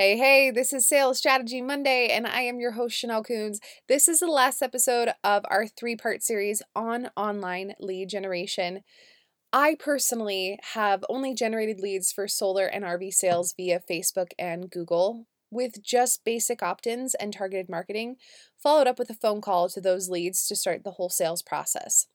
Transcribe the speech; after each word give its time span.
Hey, 0.00 0.16
hey, 0.16 0.50
this 0.50 0.72
is 0.72 0.88
Sales 0.88 1.18
Strategy 1.18 1.60
Monday, 1.60 2.08
and 2.08 2.26
I 2.26 2.40
am 2.40 2.58
your 2.58 2.70
host, 2.70 2.96
Chanel 2.96 3.22
Coons. 3.22 3.60
This 3.86 4.08
is 4.08 4.20
the 4.20 4.28
last 4.28 4.62
episode 4.62 5.10
of 5.22 5.44
our 5.50 5.66
three 5.66 5.94
part 5.94 6.22
series 6.22 6.62
on 6.74 7.10
online 7.18 7.74
lead 7.78 8.08
generation. 8.08 8.80
I 9.52 9.76
personally 9.78 10.58
have 10.72 11.04
only 11.10 11.34
generated 11.34 11.80
leads 11.80 12.12
for 12.12 12.28
solar 12.28 12.64
and 12.64 12.82
RV 12.82 13.12
sales 13.12 13.52
via 13.54 13.78
Facebook 13.78 14.28
and 14.38 14.70
Google 14.70 15.26
with 15.50 15.82
just 15.82 16.24
basic 16.24 16.62
opt 16.62 16.86
ins 16.86 17.14
and 17.14 17.30
targeted 17.30 17.68
marketing, 17.68 18.16
followed 18.56 18.86
up 18.86 18.98
with 18.98 19.10
a 19.10 19.14
phone 19.14 19.42
call 19.42 19.68
to 19.68 19.82
those 19.82 20.08
leads 20.08 20.48
to 20.48 20.56
start 20.56 20.82
the 20.82 20.92
whole 20.92 21.10
sales 21.10 21.42
process. 21.42 22.06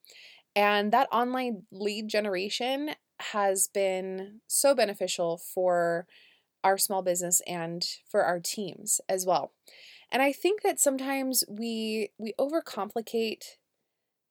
And 0.55 0.91
that 0.91 1.07
online 1.11 1.67
lead 1.71 2.07
generation 2.07 2.95
has 3.19 3.67
been 3.71 4.41
so 4.47 4.73
beneficial 4.73 5.37
for 5.37 6.07
our 6.65 6.77
small 6.79 7.03
business 7.03 7.41
and 7.45 7.85
for 8.09 8.23
our 8.23 8.39
teams 8.39 8.99
as 9.07 9.23
well. 9.23 9.51
And 10.11 10.21
I 10.21 10.31
think 10.31 10.63
that 10.63 10.79
sometimes 10.79 11.43
we 11.47 12.09
we 12.17 12.33
overcomplicate 12.39 13.43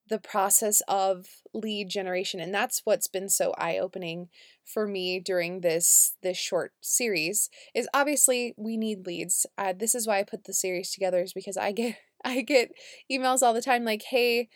the 0.08 0.18
process 0.18 0.82
of 0.86 1.26
lead 1.54 1.88
generation 1.88 2.38
and 2.38 2.52
that's 2.52 2.82
what's 2.84 3.08
been 3.08 3.28
so 3.28 3.54
eye-opening 3.56 4.28
for 4.62 4.86
me 4.86 5.18
during 5.18 5.60
this 5.60 6.16
this 6.22 6.36
short 6.36 6.72
series 6.82 7.48
is 7.74 7.88
obviously 7.94 8.52
we 8.58 8.76
need 8.76 9.06
leads 9.06 9.46
uh, 9.56 9.72
this 9.74 9.94
is 9.94 10.06
why 10.06 10.18
i 10.18 10.22
put 10.22 10.44
the 10.44 10.52
series 10.52 10.90
together 10.90 11.22
is 11.22 11.32
because 11.32 11.56
i 11.56 11.72
get 11.72 11.96
i 12.24 12.42
get 12.42 12.70
emails 13.10 13.40
all 13.40 13.54
the 13.54 13.62
time 13.62 13.82
like 13.82 14.02
hey 14.10 14.50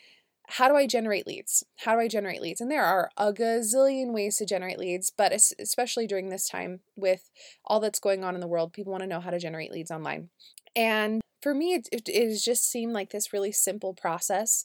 how 0.51 0.67
do 0.67 0.77
I 0.77 0.87
generate 0.87 1.27
leads? 1.27 1.63
How 1.77 1.95
do 1.95 2.01
I 2.01 2.09
generate 2.09 2.41
leads? 2.41 2.61
And 2.61 2.71
there 2.71 2.85
are 2.85 3.11
a 3.19 3.33
gazillion 3.33 4.13
ways 4.15 4.37
to 4.37 4.47
generate 4.47 4.79
leads, 4.79 5.13
but 5.15 5.31
especially 5.33 6.07
during 6.07 6.31
this 6.31 6.49
time 6.49 6.81
with 6.97 7.31
all 7.67 7.81
that's 7.81 8.01
going 8.01 8.25
on 8.25 8.35
in 8.35 8.41
the 8.41 8.49
world, 8.49 8.73
people 8.73 8.91
want 8.91 9.03
to 9.03 9.09
know 9.09 9.21
how 9.21 9.31
to 9.31 9.39
generate 9.39 9.71
leads 9.71 9.91
online. 9.91 10.31
And 10.75 11.21
for 11.43 11.55
me, 11.55 11.75
it, 11.75 11.89
it, 11.93 12.09
it 12.09 12.41
just 12.43 12.65
seemed 12.65 12.95
like 12.95 13.11
this 13.11 13.33
really 13.33 13.53
simple 13.53 13.93
process. 13.93 14.65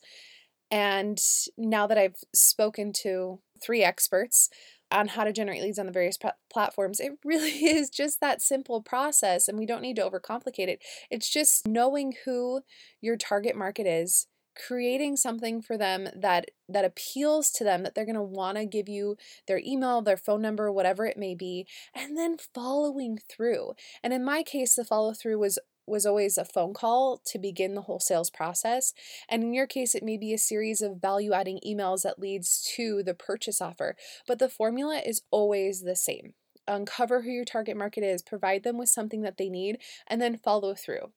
And 0.72 1.20
now 1.58 1.86
that 1.86 1.97
I've 1.97 2.16
spoken 2.34 2.94
to 3.02 3.40
three 3.62 3.84
experts 3.84 4.50
on 4.90 5.09
how 5.09 5.25
to 5.25 5.34
generate 5.34 5.62
leads 5.62 5.80
on 5.80 5.86
the 5.86 5.92
various 5.92 6.18
platforms, 6.52 7.02
it 7.02 7.12
really 7.25 7.50
is 7.66 7.90
just 7.90 8.22
that 8.22 8.42
simple 8.42 8.81
process. 8.81 9.50
And 9.50 9.59
we 9.59 9.66
don't 9.66 9.81
need 9.81 9.97
to 9.97 10.09
overcomplicate 10.09 10.70
it. 10.70 10.81
It's 11.12 11.30
just 11.30 11.68
knowing 11.68 12.14
who 12.23 12.62
your 13.02 13.18
target 13.18 13.58
market 13.58 13.86
is 13.86 14.28
creating 14.56 15.16
something 15.16 15.62
for 15.62 15.78
them 15.78 16.08
that 16.16 16.52
that 16.70 16.86
appeals 16.86 17.52
to 17.52 17.64
them 17.64 17.84
that 17.84 17.96
they're 17.96 18.06
going 18.06 18.16
to 18.16 18.22
want 18.22 18.58
to 18.58 18.66
give 18.66 18.88
you 18.88 19.18
their 19.48 19.62
email 19.66 20.02
their 20.02 20.18
phone 20.18 20.42
number 20.42 20.72
whatever 20.72 21.06
it 21.06 21.18
may 21.18 21.36
be 21.36 21.68
and 21.94 22.18
then 22.18 22.38
following 22.54 23.20
through 23.30 23.74
and 24.04 24.14
in 24.14 24.24
my 24.24 24.44
case 24.44 24.76
the 24.76 24.86
follow 24.86 25.14
through 25.14 25.38
was 25.38 25.59
was 25.86 26.06
always 26.06 26.38
a 26.38 26.46
phone 26.46 26.74
call 26.74 27.22
to 27.26 27.38
begin 27.38 27.76
the 27.76 27.81
whole 27.81 28.00
sales 28.00 28.30
process. 28.30 28.94
And 29.28 29.44
in 29.44 29.54
your 29.54 29.68
case, 29.68 29.94
it 29.96 30.02
may 30.02 30.16
be 30.16 30.34
a 30.34 30.38
series 30.38 30.81
of 30.81 31.02
value 31.02 31.34
adding 31.34 31.59
emails 31.66 32.04
that 32.04 32.20
leads 32.20 32.64
to 32.78 33.04
the 33.04 33.14
purchase 33.14 33.59
offer. 33.59 33.98
But 34.26 34.40
the 34.40 34.48
formula 34.48 35.02
is 35.06 35.24
always 35.30 35.81
the 35.81 35.98
same 35.98 36.36
uncover 36.68 37.22
who 37.22 37.30
your 37.30 37.46
target 37.46 37.78
market 37.78 38.04
is, 38.04 38.22
provide 38.22 38.64
them 38.64 38.78
with 38.78 38.90
something 38.90 39.22
that 39.22 39.38
they 39.38 39.50
need, 39.50 39.80
and 40.08 40.22
then 40.22 40.38
follow 40.38 40.74
through. 40.74 41.12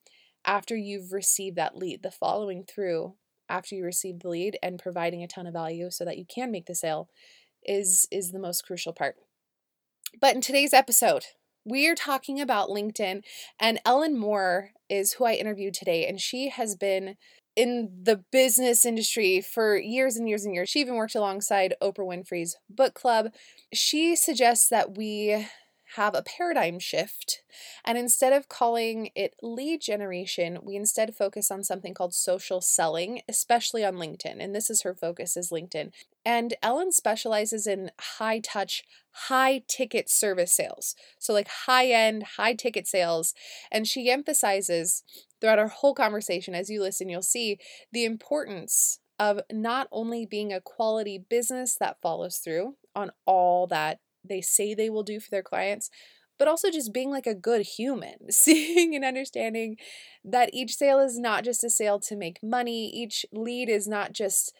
After 0.45 0.77
you've 0.77 1.13
received 1.13 1.57
that 1.57 1.77
lead, 1.77 2.03
the 2.03 2.11
following 2.11 2.65
through 2.65 3.15
after 3.49 3.75
you 3.75 3.85
receive 3.85 4.21
the 4.21 4.29
lead 4.29 4.59
and 4.63 4.79
providing 4.79 5.23
a 5.23 5.29
ton 5.29 5.47
of 5.47 5.53
value 5.53 5.91
so 5.91 6.05
that 6.05 6.19
you 6.19 6.25
can 6.25 6.51
make 6.51 6.67
the 6.67 6.75
sale 6.75 7.09
is 7.65 8.07
is 8.11 8.33
the 8.33 8.39
most 8.39 8.65
crucial 8.65 8.93
part. 8.93 9.17
But 10.21 10.35
in 10.35 10.41
today's 10.41 10.73
episode, 10.73 11.25
we 11.65 11.89
are 11.89 11.95
talking 11.95 12.41
about 12.41 12.69
LinkedIn 12.69 13.23
and 13.59 13.81
Ellen 13.85 14.19
Moore 14.19 14.71
is 14.89 15.15
who 15.15 15.25
I 15.25 15.33
interviewed 15.33 15.75
today 15.75 16.07
and 16.07 16.21
she 16.21 16.49
has 16.49 16.77
been 16.77 17.17
in 17.57 17.91
the 18.03 18.23
business 18.31 18.85
industry 18.85 19.41
for 19.41 19.77
years 19.79 20.17
and 20.17 20.29
years 20.29 20.45
and 20.45 20.55
years. 20.55 20.69
She 20.69 20.81
even 20.81 20.95
worked 20.95 21.15
alongside 21.15 21.75
Oprah 21.83 22.07
Winfrey's 22.07 22.57
book 22.69 22.95
club. 22.95 23.29
She 23.73 24.15
suggests 24.15 24.69
that 24.69 24.97
we 24.97 25.47
have 25.95 26.15
a 26.15 26.23
paradigm 26.23 26.79
shift. 26.79 27.43
And 27.85 27.97
instead 27.97 28.33
of 28.33 28.49
calling 28.49 29.11
it 29.15 29.37
lead 29.43 29.81
generation, 29.81 30.59
we 30.63 30.75
instead 30.75 31.15
focus 31.15 31.51
on 31.51 31.63
something 31.63 31.95
called 31.95 32.15
social 32.15 32.61
selling, 32.61 33.23
especially 33.29 33.85
on 33.85 33.95
LinkedIn. 33.95 34.37
And 34.41 34.55
this 34.55 34.69
is 34.69 34.83
her 34.83 34.95
focus 34.95 35.37
is 35.37 35.51
LinkedIn. 35.51 35.93
And 36.25 36.55
Ellen 36.63 36.91
specializes 36.91 37.67
in 37.67 37.93
high 38.19 38.41
touch, 38.41 38.83
high 39.13 39.63
ticket 39.69 40.11
service 40.11 40.53
sales. 40.53 40.97
So 41.19 41.33
like 41.33 41.49
high 41.49 41.87
end, 41.87 42.25
high 42.37 42.55
ticket 42.55 42.89
sales. 42.89 43.33
And 43.71 43.87
she 43.87 44.11
emphasizes 44.11 45.05
throughout 45.41 45.61
our 45.61 45.69
whole 45.69 45.95
conversation 45.95 46.55
as 46.55 46.69
you 46.69 46.83
listen, 46.83 47.09
you'll 47.09 47.23
see 47.23 47.59
the 47.93 48.05
importance 48.05 48.99
of 49.19 49.41
not 49.51 49.89
only 49.93 50.27
being 50.27 50.53
a 50.53 50.61
quality 50.61 51.19
business 51.19 51.77
that 51.77 52.01
follows 52.03 52.39
through 52.39 52.75
on 52.95 53.11
all 53.25 53.67
that 53.69 54.01
they 54.29 54.41
say 54.41 54.75
they 54.75 54.91
will 54.91 55.03
do 55.03 55.21
for 55.21 55.31
their 55.31 55.43
clients, 55.43 55.91
but 56.39 56.49
also 56.49 56.71
just 56.71 56.93
being 56.93 57.11
like 57.11 57.27
a 57.27 57.35
good 57.35 57.63
human, 57.63 58.15
seeing 58.31 58.95
and 58.95 59.05
understanding 59.05 59.77
that 60.25 60.51
each 60.53 60.77
sale 60.77 61.01
is 61.01 61.19
not 61.19 61.45
just 61.45 61.65
a 61.65 61.71
sale 61.71 62.01
to 62.01 62.17
make 62.17 62.43
money, 62.43 62.89
each 62.89 63.25
lead 63.33 63.69
is 63.69 63.87
not 63.87 64.13
just 64.13 64.53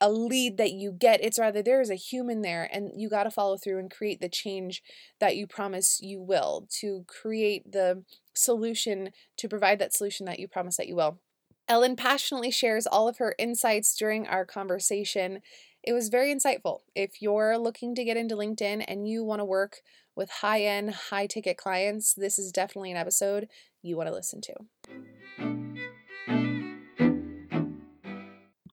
a 0.00 0.10
lead 0.10 0.56
that 0.56 0.72
you 0.72 0.92
get. 0.92 1.22
It's 1.22 1.38
rather 1.38 1.62
there 1.62 1.80
is 1.80 1.90
a 1.90 1.94
human 1.94 2.42
there, 2.42 2.68
and 2.72 2.90
you 2.96 3.08
got 3.08 3.24
to 3.24 3.30
follow 3.30 3.56
through 3.56 3.78
and 3.78 3.90
create 3.90 4.20
the 4.20 4.28
change 4.28 4.82
that 5.20 5.36
you 5.36 5.46
promise 5.46 6.00
you 6.02 6.20
will 6.20 6.66
to 6.80 7.04
create 7.06 7.70
the 7.70 8.02
solution, 8.34 9.10
to 9.36 9.48
provide 9.48 9.78
that 9.78 9.94
solution 9.94 10.26
that 10.26 10.40
you 10.40 10.48
promise 10.48 10.76
that 10.76 10.88
you 10.88 10.96
will. 10.96 11.20
Ellen 11.68 11.94
passionately 11.94 12.50
shares 12.50 12.86
all 12.86 13.06
of 13.06 13.18
her 13.18 13.36
insights 13.38 13.94
during 13.96 14.26
our 14.26 14.44
conversation 14.44 15.40
it 15.82 15.92
was 15.92 16.08
very 16.08 16.34
insightful. 16.34 16.80
If 16.94 17.20
you're 17.20 17.58
looking 17.58 17.94
to 17.96 18.04
get 18.04 18.16
into 18.16 18.36
LinkedIn 18.36 18.84
and 18.86 19.08
you 19.08 19.24
want 19.24 19.40
to 19.40 19.44
work 19.44 19.78
with 20.14 20.30
high 20.30 20.62
end, 20.62 20.94
high 20.94 21.26
ticket 21.26 21.56
clients, 21.56 22.14
this 22.14 22.38
is 22.38 22.52
definitely 22.52 22.92
an 22.92 22.96
episode 22.96 23.48
you 23.82 23.96
want 23.96 24.08
to 24.08 24.14
listen 24.14 24.40
to. 24.42 24.54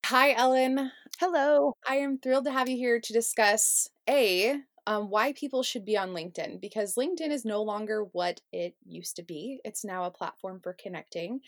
Hi, 0.06 0.34
Ellen. 0.34 0.92
Hello. 1.20 1.76
I 1.88 1.96
am 1.96 2.20
thrilled 2.20 2.46
to 2.46 2.52
have 2.52 2.70
you 2.70 2.78
here 2.78 3.00
to 3.00 3.14
discuss 3.14 3.90
A, 4.08 4.58
um, 4.88 5.10
why 5.10 5.34
people 5.34 5.64
should 5.64 5.86
be 5.86 5.98
on 5.98 6.10
LinkedIn 6.10 6.62
because 6.62 6.96
LinkedIn 6.96 7.30
is 7.30 7.46
no 7.46 7.62
longer 7.62 8.06
what 8.12 8.42
it 8.52 8.76
used 8.86 9.16
to 9.18 9.24
be. 9.24 9.60
It's 9.64 9.84
now 9.84 10.06
a 10.06 10.12
platform 10.12 10.60
for 10.62 10.74
connecting 10.74 11.42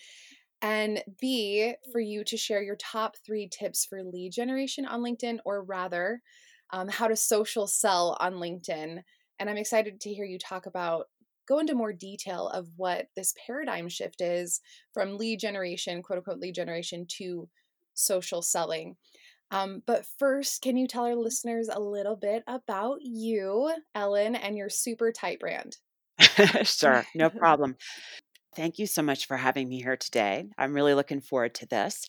and 0.62 1.04
B, 1.20 1.74
for 1.92 2.00
you 2.00 2.24
to 2.26 2.38
share 2.38 2.62
your 2.62 2.76
top 2.76 3.16
three 3.26 3.48
tips 3.48 3.86
for 3.86 4.04
lead 4.04 4.32
generation 4.32 4.86
on 4.86 5.02
LinkedIn, 5.02 5.40
or 5.46 5.64
rather, 5.64 6.22
um, 6.72 6.88
how 6.88 7.08
to 7.08 7.16
social 7.16 7.68
sell 7.68 8.18
on 8.20 8.34
LinkedIn. 8.34 9.02
And 9.40 9.50
I'm 9.50 9.58
excited 9.58 10.00
to 10.02 10.14
hear 10.14 10.26
you 10.26 10.38
talk 10.38 10.66
about, 10.66 11.08
go 11.48 11.60
into 11.60 11.74
more 11.74 11.94
detail 11.94 12.48
of 12.50 12.68
what 12.78 13.08
this 13.16 13.34
paradigm 13.46 13.90
shift 13.90 14.22
is 14.22 14.62
from 14.94 15.18
lead 15.18 15.40
generation, 15.40 16.04
quote 16.04 16.18
unquote, 16.18 16.40
lead 16.40 16.56
generation 16.56 17.06
to 17.18 17.50
social 17.94 18.42
selling. 18.42 18.96
Um, 19.52 19.84
but 19.86 20.06
first, 20.18 20.62
can 20.62 20.78
you 20.78 20.88
tell 20.88 21.06
our 21.06 21.16
listeners 21.16 21.70
a 21.70 21.80
little 21.80 22.16
bit 22.16 22.44
about 22.48 23.00
you, 23.02 23.74
Ellen, 23.94 24.36
and 24.36 24.56
your 24.56 24.70
super 24.70 25.12
tight 25.12 25.40
brand? 25.40 25.78
sure, 26.64 27.06
no 27.16 27.30
problem. 27.38 27.76
Thank 28.56 28.80
you 28.80 28.86
so 28.86 29.02
much 29.02 29.28
for 29.28 29.38
having 29.38 29.70
me 29.70 29.82
here 29.82 29.96
today. 29.96 30.50
I'm 30.58 30.74
really 30.74 30.94
looking 30.94 31.22
forward 31.22 31.56
to 31.56 31.66
this. 31.66 32.06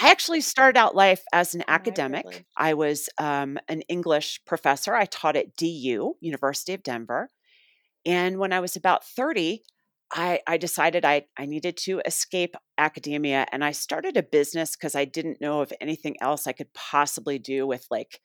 I 0.00 0.10
actually 0.10 0.40
started 0.40 0.78
out 0.78 0.94
life 0.94 1.22
as 1.32 1.54
an 1.54 1.64
academic. 1.66 2.24
I 2.56 2.74
was 2.74 3.08
um, 3.18 3.58
an 3.68 3.82
English 3.82 4.40
professor. 4.46 4.94
I 4.94 5.06
taught 5.06 5.34
at 5.34 5.56
DU, 5.56 6.14
University 6.20 6.74
of 6.74 6.84
Denver. 6.84 7.28
And 8.06 8.38
when 8.38 8.52
I 8.52 8.60
was 8.60 8.76
about 8.76 9.04
30, 9.04 9.62
I, 10.12 10.40
I 10.46 10.56
decided 10.58 11.04
I, 11.04 11.26
I 11.36 11.46
needed 11.46 11.76
to 11.78 12.00
escape 12.04 12.56
academia 12.78 13.46
and 13.52 13.64
I 13.64 13.72
started 13.72 14.16
a 14.16 14.22
business 14.22 14.76
because 14.76 14.94
I 14.94 15.04
didn't 15.04 15.40
know 15.40 15.60
of 15.60 15.72
anything 15.80 16.16
else 16.20 16.46
I 16.46 16.52
could 16.52 16.72
possibly 16.72 17.38
do 17.38 17.66
with 17.66 17.86
like, 17.90 18.20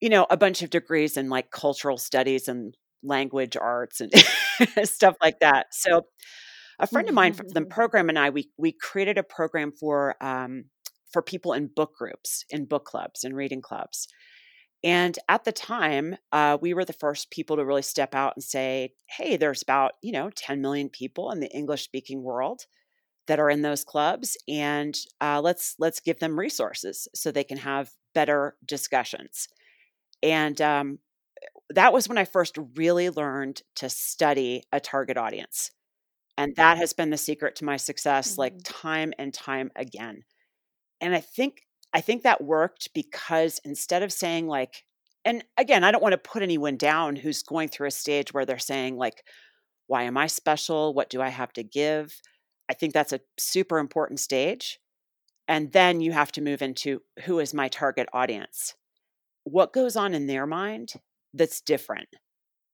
you 0.00 0.08
know, 0.08 0.26
a 0.30 0.36
bunch 0.36 0.62
of 0.62 0.70
degrees 0.70 1.16
in 1.16 1.28
like 1.28 1.50
cultural 1.50 1.98
studies 1.98 2.48
and 2.48 2.76
language 3.02 3.56
arts 3.56 4.00
and 4.00 4.12
stuff 4.88 5.16
like 5.22 5.40
that. 5.40 5.68
So 5.72 6.06
a 6.80 6.86
friend 6.86 7.08
of 7.08 7.14
mine 7.14 7.34
from 7.34 7.48
the 7.48 7.60
mm-hmm. 7.60 7.68
program 7.68 8.08
and 8.08 8.18
I, 8.18 8.30
we 8.30 8.50
we 8.56 8.72
created 8.72 9.18
a 9.18 9.22
program 9.22 9.72
for 9.72 10.16
um, 10.20 10.64
for 11.12 11.22
people 11.22 11.52
in 11.52 11.68
book 11.68 11.94
groups, 11.96 12.44
in 12.50 12.64
book 12.64 12.84
clubs, 12.84 13.24
and 13.24 13.36
reading 13.36 13.60
clubs. 13.60 14.08
And 14.82 15.18
at 15.28 15.44
the 15.44 15.52
time, 15.52 16.16
uh, 16.32 16.56
we 16.60 16.72
were 16.72 16.86
the 16.86 16.94
first 16.94 17.30
people 17.30 17.56
to 17.56 17.64
really 17.64 17.82
step 17.82 18.14
out 18.14 18.32
and 18.34 18.42
say, 18.42 18.94
"Hey, 19.06 19.36
there's 19.36 19.62
about 19.62 19.92
you 20.02 20.12
know 20.12 20.30
10 20.34 20.60
million 20.60 20.88
people 20.88 21.30
in 21.30 21.40
the 21.40 21.50
English 21.50 21.84
speaking 21.84 22.22
world 22.22 22.66
that 23.26 23.38
are 23.38 23.50
in 23.50 23.62
those 23.62 23.84
clubs, 23.84 24.36
and 24.48 24.96
uh, 25.20 25.40
let's 25.40 25.74
let's 25.78 26.00
give 26.00 26.18
them 26.18 26.38
resources 26.38 27.08
so 27.14 27.30
they 27.30 27.44
can 27.44 27.58
have 27.58 27.90
better 28.14 28.56
discussions." 28.66 29.48
And 30.22 30.60
um, 30.60 30.98
that 31.70 31.92
was 31.92 32.08
when 32.08 32.18
I 32.18 32.24
first 32.24 32.58
really 32.74 33.10
learned 33.10 33.62
to 33.76 33.88
study 33.88 34.64
a 34.72 34.80
target 34.80 35.16
audience 35.16 35.70
And 36.40 36.56
that 36.56 36.78
has 36.78 36.94
been 36.94 37.10
the 37.10 37.18
secret 37.18 37.56
to 37.56 37.66
my 37.66 37.76
success, 37.76 38.32
mm-hmm. 38.32 38.40
like 38.40 38.54
time 38.64 39.12
and 39.18 39.32
time 39.32 39.70
again. 39.76 40.22
And 40.98 41.14
I 41.14 41.20
think 41.20 41.66
I 41.92 42.00
think 42.00 42.22
that 42.22 42.42
worked 42.42 42.94
because 42.94 43.60
instead 43.62 44.02
of 44.02 44.10
saying 44.10 44.46
like, 44.46 44.84
and 45.22 45.44
again, 45.58 45.84
I 45.84 45.90
don't 45.90 46.02
want 46.02 46.12
to 46.12 46.18
put 46.18 46.42
anyone 46.42 46.78
down 46.78 47.16
who's 47.16 47.42
going 47.42 47.68
through 47.68 47.88
a 47.88 47.90
stage 47.90 48.32
where 48.32 48.46
they're 48.46 48.58
saying 48.58 48.96
like, 48.96 49.22
why 49.86 50.04
am 50.04 50.16
I 50.16 50.28
special? 50.28 50.94
What 50.94 51.10
do 51.10 51.20
I 51.20 51.28
have 51.28 51.52
to 51.54 51.62
give? 51.62 52.18
I 52.70 52.74
think 52.74 52.94
that's 52.94 53.12
a 53.12 53.20
super 53.38 53.78
important 53.78 54.18
stage. 54.18 54.80
And 55.46 55.72
then 55.72 56.00
you 56.00 56.12
have 56.12 56.32
to 56.32 56.40
move 56.40 56.62
into 56.62 57.02
who 57.24 57.38
is 57.38 57.52
my 57.52 57.68
target 57.68 58.08
audience? 58.14 58.74
What 59.44 59.74
goes 59.74 59.94
on 59.94 60.14
in 60.14 60.26
their 60.26 60.46
mind 60.46 60.94
that's 61.34 61.60
different 61.60 62.08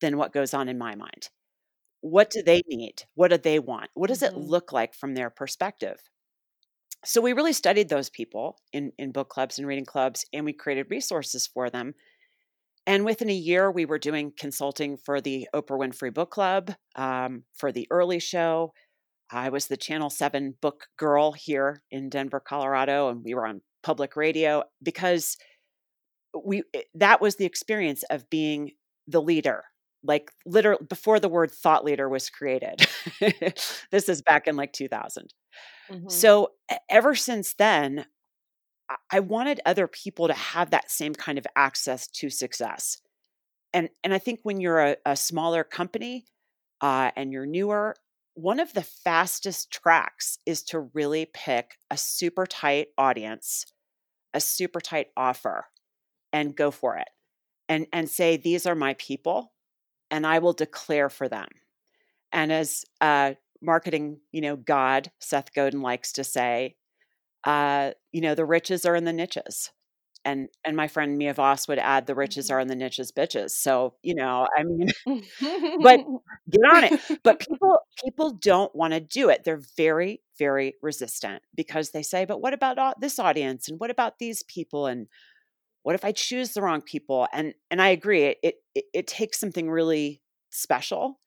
than 0.00 0.18
what 0.18 0.32
goes 0.32 0.54
on 0.54 0.68
in 0.68 0.78
my 0.78 0.94
mind? 0.94 1.30
What 2.00 2.30
do 2.30 2.42
they 2.42 2.62
need? 2.68 3.04
What 3.14 3.28
do 3.28 3.38
they 3.38 3.58
want? 3.58 3.90
What 3.94 4.08
does 4.08 4.22
mm-hmm. 4.22 4.36
it 4.36 4.40
look 4.40 4.72
like 4.72 4.94
from 4.94 5.14
their 5.14 5.30
perspective? 5.30 6.00
So 7.04 7.20
we 7.20 7.32
really 7.32 7.52
studied 7.52 7.88
those 7.88 8.10
people 8.10 8.58
in, 8.72 8.92
in 8.98 9.12
book 9.12 9.28
clubs 9.28 9.58
and 9.58 9.66
reading 9.66 9.84
clubs, 9.84 10.24
and 10.32 10.44
we 10.44 10.52
created 10.52 10.86
resources 10.90 11.46
for 11.46 11.70
them. 11.70 11.94
And 12.86 13.04
within 13.04 13.30
a 13.30 13.34
year, 13.34 13.70
we 13.70 13.84
were 13.84 13.98
doing 13.98 14.32
consulting 14.36 14.96
for 14.96 15.20
the 15.20 15.48
Oprah 15.54 15.78
Winfrey 15.78 16.14
Book 16.14 16.30
Club, 16.30 16.72
um, 16.94 17.44
for 17.54 17.72
the 17.72 17.86
Early 17.90 18.20
Show. 18.20 18.72
I 19.30 19.48
was 19.48 19.66
the 19.66 19.76
Channel 19.76 20.10
7 20.10 20.54
book 20.60 20.86
girl 20.96 21.32
here 21.32 21.82
in 21.90 22.08
Denver, 22.08 22.40
Colorado, 22.40 23.08
and 23.08 23.24
we 23.24 23.34
were 23.34 23.46
on 23.46 23.60
public 23.82 24.16
radio 24.16 24.64
because 24.82 25.36
we 26.44 26.62
eh, 26.74 26.82
that 26.94 27.20
was 27.20 27.36
the 27.36 27.44
experience 27.44 28.02
of 28.04 28.28
being 28.30 28.72
the 29.06 29.22
leader 29.22 29.64
like 30.06 30.30
literally 30.44 30.84
before 30.88 31.20
the 31.20 31.28
word 31.28 31.50
thought 31.50 31.84
leader 31.84 32.08
was 32.08 32.30
created. 32.30 32.86
This 33.90 34.08
is 34.08 34.22
back 34.22 34.46
in 34.46 34.56
like 34.56 34.72
2000 34.72 35.32
mm-hmm. 35.90 36.08
so 36.08 36.52
ever 36.90 37.14
since 37.14 37.54
then 37.54 38.04
i 39.10 39.20
wanted 39.20 39.60
other 39.64 39.86
people 39.86 40.28
to 40.28 40.34
have 40.34 40.70
that 40.70 40.90
same 40.90 41.14
kind 41.14 41.38
of 41.38 41.46
access 41.56 42.06
to 42.08 42.30
success. 42.30 42.98
And 43.72 43.88
and 44.04 44.12
i 44.12 44.18
think 44.18 44.40
when 44.42 44.60
you're 44.60 44.80
a, 44.80 44.96
a 45.06 45.16
smaller 45.16 45.64
company 45.64 46.26
uh, 46.80 47.10
and 47.16 47.32
you're 47.32 47.46
newer 47.46 47.96
one 48.34 48.60
of 48.60 48.74
the 48.74 48.82
fastest 48.82 49.70
tracks 49.70 50.38
is 50.44 50.62
to 50.64 50.90
really 50.92 51.26
pick 51.32 51.78
a 51.90 51.96
super 51.96 52.46
tight 52.46 52.88
audience 52.98 53.64
a 54.36 54.40
super 54.40 54.80
tight 54.80 55.08
offer 55.16 55.64
and 56.32 56.54
go 56.54 56.70
for 56.70 56.96
it. 56.96 57.08
And 57.68 57.86
and 57.92 58.08
say 58.08 58.36
these 58.36 58.66
are 58.66 58.76
my 58.76 58.94
people 58.94 59.52
and 60.10 60.26
I 60.26 60.38
will 60.38 60.52
declare 60.52 61.08
for 61.08 61.28
them. 61.28 61.48
And 62.32 62.52
as 62.52 62.84
uh, 63.00 63.34
marketing, 63.62 64.20
you 64.32 64.40
know, 64.40 64.56
God, 64.56 65.10
Seth 65.20 65.52
Godin 65.54 65.80
likes 65.80 66.12
to 66.12 66.24
say, 66.24 66.76
uh, 67.44 67.92
you 68.12 68.20
know, 68.20 68.34
the 68.34 68.44
riches 68.44 68.84
are 68.84 68.96
in 68.96 69.04
the 69.04 69.12
niches. 69.12 69.70
And 70.24 70.48
and 70.64 70.76
my 70.76 70.88
friend 70.88 71.16
Mia 71.16 71.32
Voss 71.34 71.68
would 71.68 71.78
add, 71.78 72.06
the 72.06 72.14
riches 72.16 72.50
are 72.50 72.56
mm-hmm. 72.56 72.62
in 72.62 72.68
the 72.68 72.84
niches, 72.84 73.12
bitches. 73.12 73.50
So 73.50 73.94
you 74.02 74.16
know, 74.16 74.48
I 74.58 74.64
mean, 74.64 74.88
but 75.82 76.00
get 76.50 76.60
on 76.68 76.84
it. 76.84 77.00
But 77.22 77.38
people 77.48 77.78
people 78.04 78.32
don't 78.32 78.74
want 78.74 78.92
to 78.92 79.00
do 79.00 79.28
it. 79.28 79.44
They're 79.44 79.62
very 79.76 80.20
very 80.36 80.74
resistant 80.82 81.42
because 81.54 81.90
they 81.90 82.02
say, 82.02 82.24
but 82.24 82.42
what 82.42 82.54
about 82.54 83.00
this 83.00 83.20
audience 83.20 83.68
and 83.68 83.78
what 83.78 83.90
about 83.90 84.18
these 84.18 84.42
people 84.42 84.86
and 84.86 85.06
what 85.86 85.94
if 85.94 86.04
i 86.04 86.10
choose 86.10 86.50
the 86.50 86.62
wrong 86.62 86.82
people? 86.82 87.28
And 87.32 87.54
and 87.70 87.80
i 87.80 87.90
agree 87.90 88.24
it 88.24 88.38
it, 88.74 88.84
it 88.92 89.06
takes 89.06 89.38
something 89.38 89.70
really 89.70 90.20
special 90.50 91.20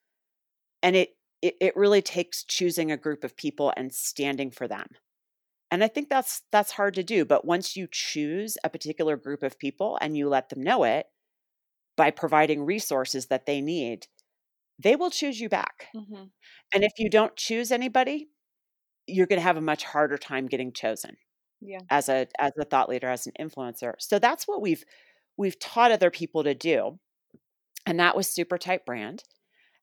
and 0.83 0.97
it, 0.97 1.11
it 1.41 1.56
it 1.61 1.77
really 1.77 2.01
takes 2.01 2.44
choosing 2.44 2.91
a 2.91 2.97
group 2.97 3.23
of 3.23 3.38
people 3.38 3.71
and 3.77 3.94
standing 3.94 4.51
for 4.51 4.67
them. 4.67 4.88
And 5.71 5.81
i 5.81 5.88
think 5.88 6.09
that's 6.09 6.41
that's 6.51 6.71
hard 6.71 6.95
to 6.95 7.03
do 7.03 7.23
but 7.23 7.45
once 7.45 7.77
you 7.77 7.88
choose 7.89 8.57
a 8.61 8.69
particular 8.69 9.15
group 9.15 9.44
of 9.44 9.57
people 9.57 9.97
and 10.01 10.17
you 10.17 10.27
let 10.27 10.50
them 10.50 10.61
know 10.61 10.83
it 10.83 11.06
by 11.95 12.11
providing 12.11 12.65
resources 12.65 13.27
that 13.27 13.45
they 13.45 13.61
need 13.61 14.07
they 14.77 14.97
will 14.97 15.09
choose 15.09 15.39
you 15.39 15.47
back. 15.47 15.88
Mm-hmm. 15.95 16.23
and 16.73 16.83
if 16.83 16.91
you 16.97 17.09
don't 17.09 17.38
choose 17.38 17.71
anybody 17.71 18.27
you're 19.07 19.27
going 19.27 19.39
to 19.39 19.50
have 19.50 19.56
a 19.56 19.61
much 19.61 19.85
harder 19.85 20.17
time 20.17 20.47
getting 20.47 20.73
chosen 20.73 21.15
yeah. 21.61 21.79
as 21.89 22.09
a 22.09 22.27
as 22.39 22.51
a 22.59 22.65
thought 22.65 22.89
leader 22.89 23.09
as 23.09 23.27
an 23.27 23.33
influencer. 23.39 23.94
So 24.00 24.19
that's 24.19 24.47
what 24.47 24.61
we've 24.61 24.83
we've 25.38 25.59
taught 25.59 25.91
other 25.91 26.11
people 26.11 26.44
to 26.44 26.53
do 26.53 27.00
and 27.85 28.00
that 28.00 28.15
was 28.15 28.27
super 28.27 28.57
tight 28.57 28.85
brand. 28.85 29.23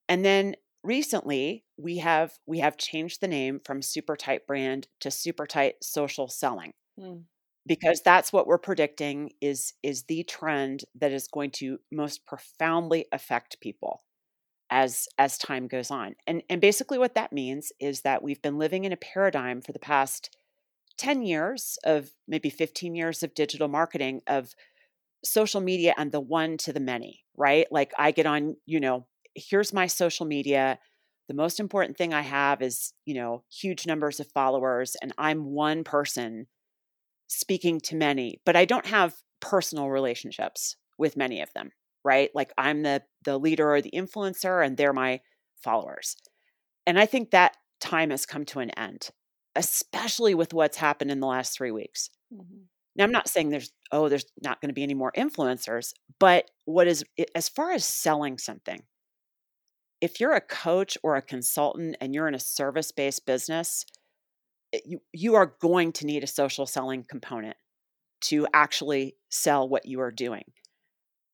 And 0.08 0.24
then 0.24 0.54
recently 0.84 1.64
we 1.76 1.98
have 1.98 2.32
we 2.46 2.60
have 2.60 2.76
changed 2.76 3.20
the 3.20 3.28
name 3.28 3.60
from 3.64 3.82
super 3.82 4.16
tight 4.16 4.46
brand 4.46 4.86
to 5.00 5.10
super 5.10 5.46
tight 5.46 5.74
social 5.82 6.28
selling 6.28 6.72
mm. 6.98 7.22
because 7.66 8.00
that's 8.02 8.32
what 8.32 8.46
we're 8.46 8.58
predicting 8.58 9.32
is 9.40 9.72
is 9.82 10.04
the 10.04 10.22
trend 10.22 10.84
that 10.94 11.10
is 11.10 11.26
going 11.26 11.50
to 11.50 11.78
most 11.90 12.24
profoundly 12.26 13.06
affect 13.10 13.60
people 13.60 14.04
as 14.70 15.08
as 15.18 15.38
time 15.38 15.66
goes 15.66 15.90
on. 15.90 16.14
And 16.28 16.42
and 16.48 16.60
basically 16.60 16.98
what 16.98 17.16
that 17.16 17.32
means 17.32 17.72
is 17.80 18.02
that 18.02 18.22
we've 18.22 18.42
been 18.42 18.58
living 18.58 18.84
in 18.84 18.92
a 18.92 18.96
paradigm 18.96 19.60
for 19.62 19.72
the 19.72 19.80
past 19.80 20.36
10 20.98 21.22
years 21.22 21.78
of 21.84 22.10
maybe 22.26 22.50
15 22.50 22.94
years 22.94 23.22
of 23.22 23.34
digital 23.34 23.68
marketing 23.68 24.22
of 24.26 24.54
social 25.24 25.60
media 25.60 25.94
and 25.96 26.12
the 26.12 26.20
one 26.20 26.56
to 26.58 26.72
the 26.72 26.80
many, 26.80 27.24
right? 27.36 27.66
Like 27.70 27.92
I 27.98 28.10
get 28.10 28.26
on, 28.26 28.56
you 28.66 28.80
know, 28.80 29.06
here's 29.34 29.72
my 29.72 29.86
social 29.86 30.26
media. 30.26 30.78
The 31.28 31.34
most 31.34 31.60
important 31.60 31.96
thing 31.96 32.14
I 32.14 32.22
have 32.22 32.62
is, 32.62 32.92
you 33.04 33.14
know, 33.14 33.44
huge 33.50 33.86
numbers 33.86 34.20
of 34.20 34.30
followers 34.32 34.96
and 35.02 35.12
I'm 35.18 35.52
one 35.52 35.84
person 35.84 36.46
speaking 37.28 37.80
to 37.80 37.96
many, 37.96 38.40
but 38.46 38.56
I 38.56 38.64
don't 38.64 38.86
have 38.86 39.14
personal 39.40 39.90
relationships 39.90 40.76
with 40.98 41.16
many 41.16 41.40
of 41.40 41.52
them, 41.54 41.72
right? 42.04 42.30
Like 42.34 42.52
I'm 42.56 42.82
the 42.82 43.02
the 43.24 43.38
leader 43.38 43.74
or 43.74 43.82
the 43.82 43.90
influencer 43.90 44.64
and 44.64 44.76
they're 44.76 44.92
my 44.92 45.20
followers. 45.62 46.16
And 46.86 46.98
I 46.98 47.06
think 47.06 47.30
that 47.30 47.56
time 47.80 48.10
has 48.10 48.26
come 48.26 48.44
to 48.46 48.60
an 48.60 48.70
end 48.70 49.10
especially 49.56 50.34
with 50.34 50.54
what's 50.54 50.76
happened 50.76 51.10
in 51.10 51.20
the 51.20 51.26
last 51.26 51.56
three 51.56 51.70
weeks. 51.70 52.10
Mm-hmm. 52.32 52.64
Now, 52.96 53.04
I'm 53.04 53.12
not 53.12 53.28
saying 53.28 53.50
there's, 53.50 53.72
oh, 53.92 54.08
there's 54.08 54.24
not 54.42 54.60
going 54.60 54.68
to 54.68 54.74
be 54.74 54.82
any 54.82 54.94
more 54.94 55.12
influencers, 55.16 55.92
but 56.18 56.50
what 56.64 56.86
is, 56.86 57.04
as 57.34 57.48
far 57.48 57.72
as 57.72 57.84
selling 57.84 58.38
something, 58.38 58.82
if 60.00 60.20
you're 60.20 60.34
a 60.34 60.40
coach 60.40 60.96
or 61.02 61.16
a 61.16 61.22
consultant 61.22 61.96
and 62.00 62.14
you're 62.14 62.28
in 62.28 62.34
a 62.34 62.40
service 62.40 62.92
based 62.92 63.26
business, 63.26 63.84
eh, 64.72 64.78
you, 64.84 65.00
you 65.12 65.34
are 65.34 65.54
going 65.60 65.92
to 65.92 66.06
need 66.06 66.24
a 66.24 66.28
social 66.28 66.66
selling 66.66 67.04
component 67.04 67.56
to 68.22 68.46
actually 68.54 69.16
sell 69.28 69.68
what 69.68 69.86
you 69.86 70.00
are 70.00 70.10
doing. 70.10 70.44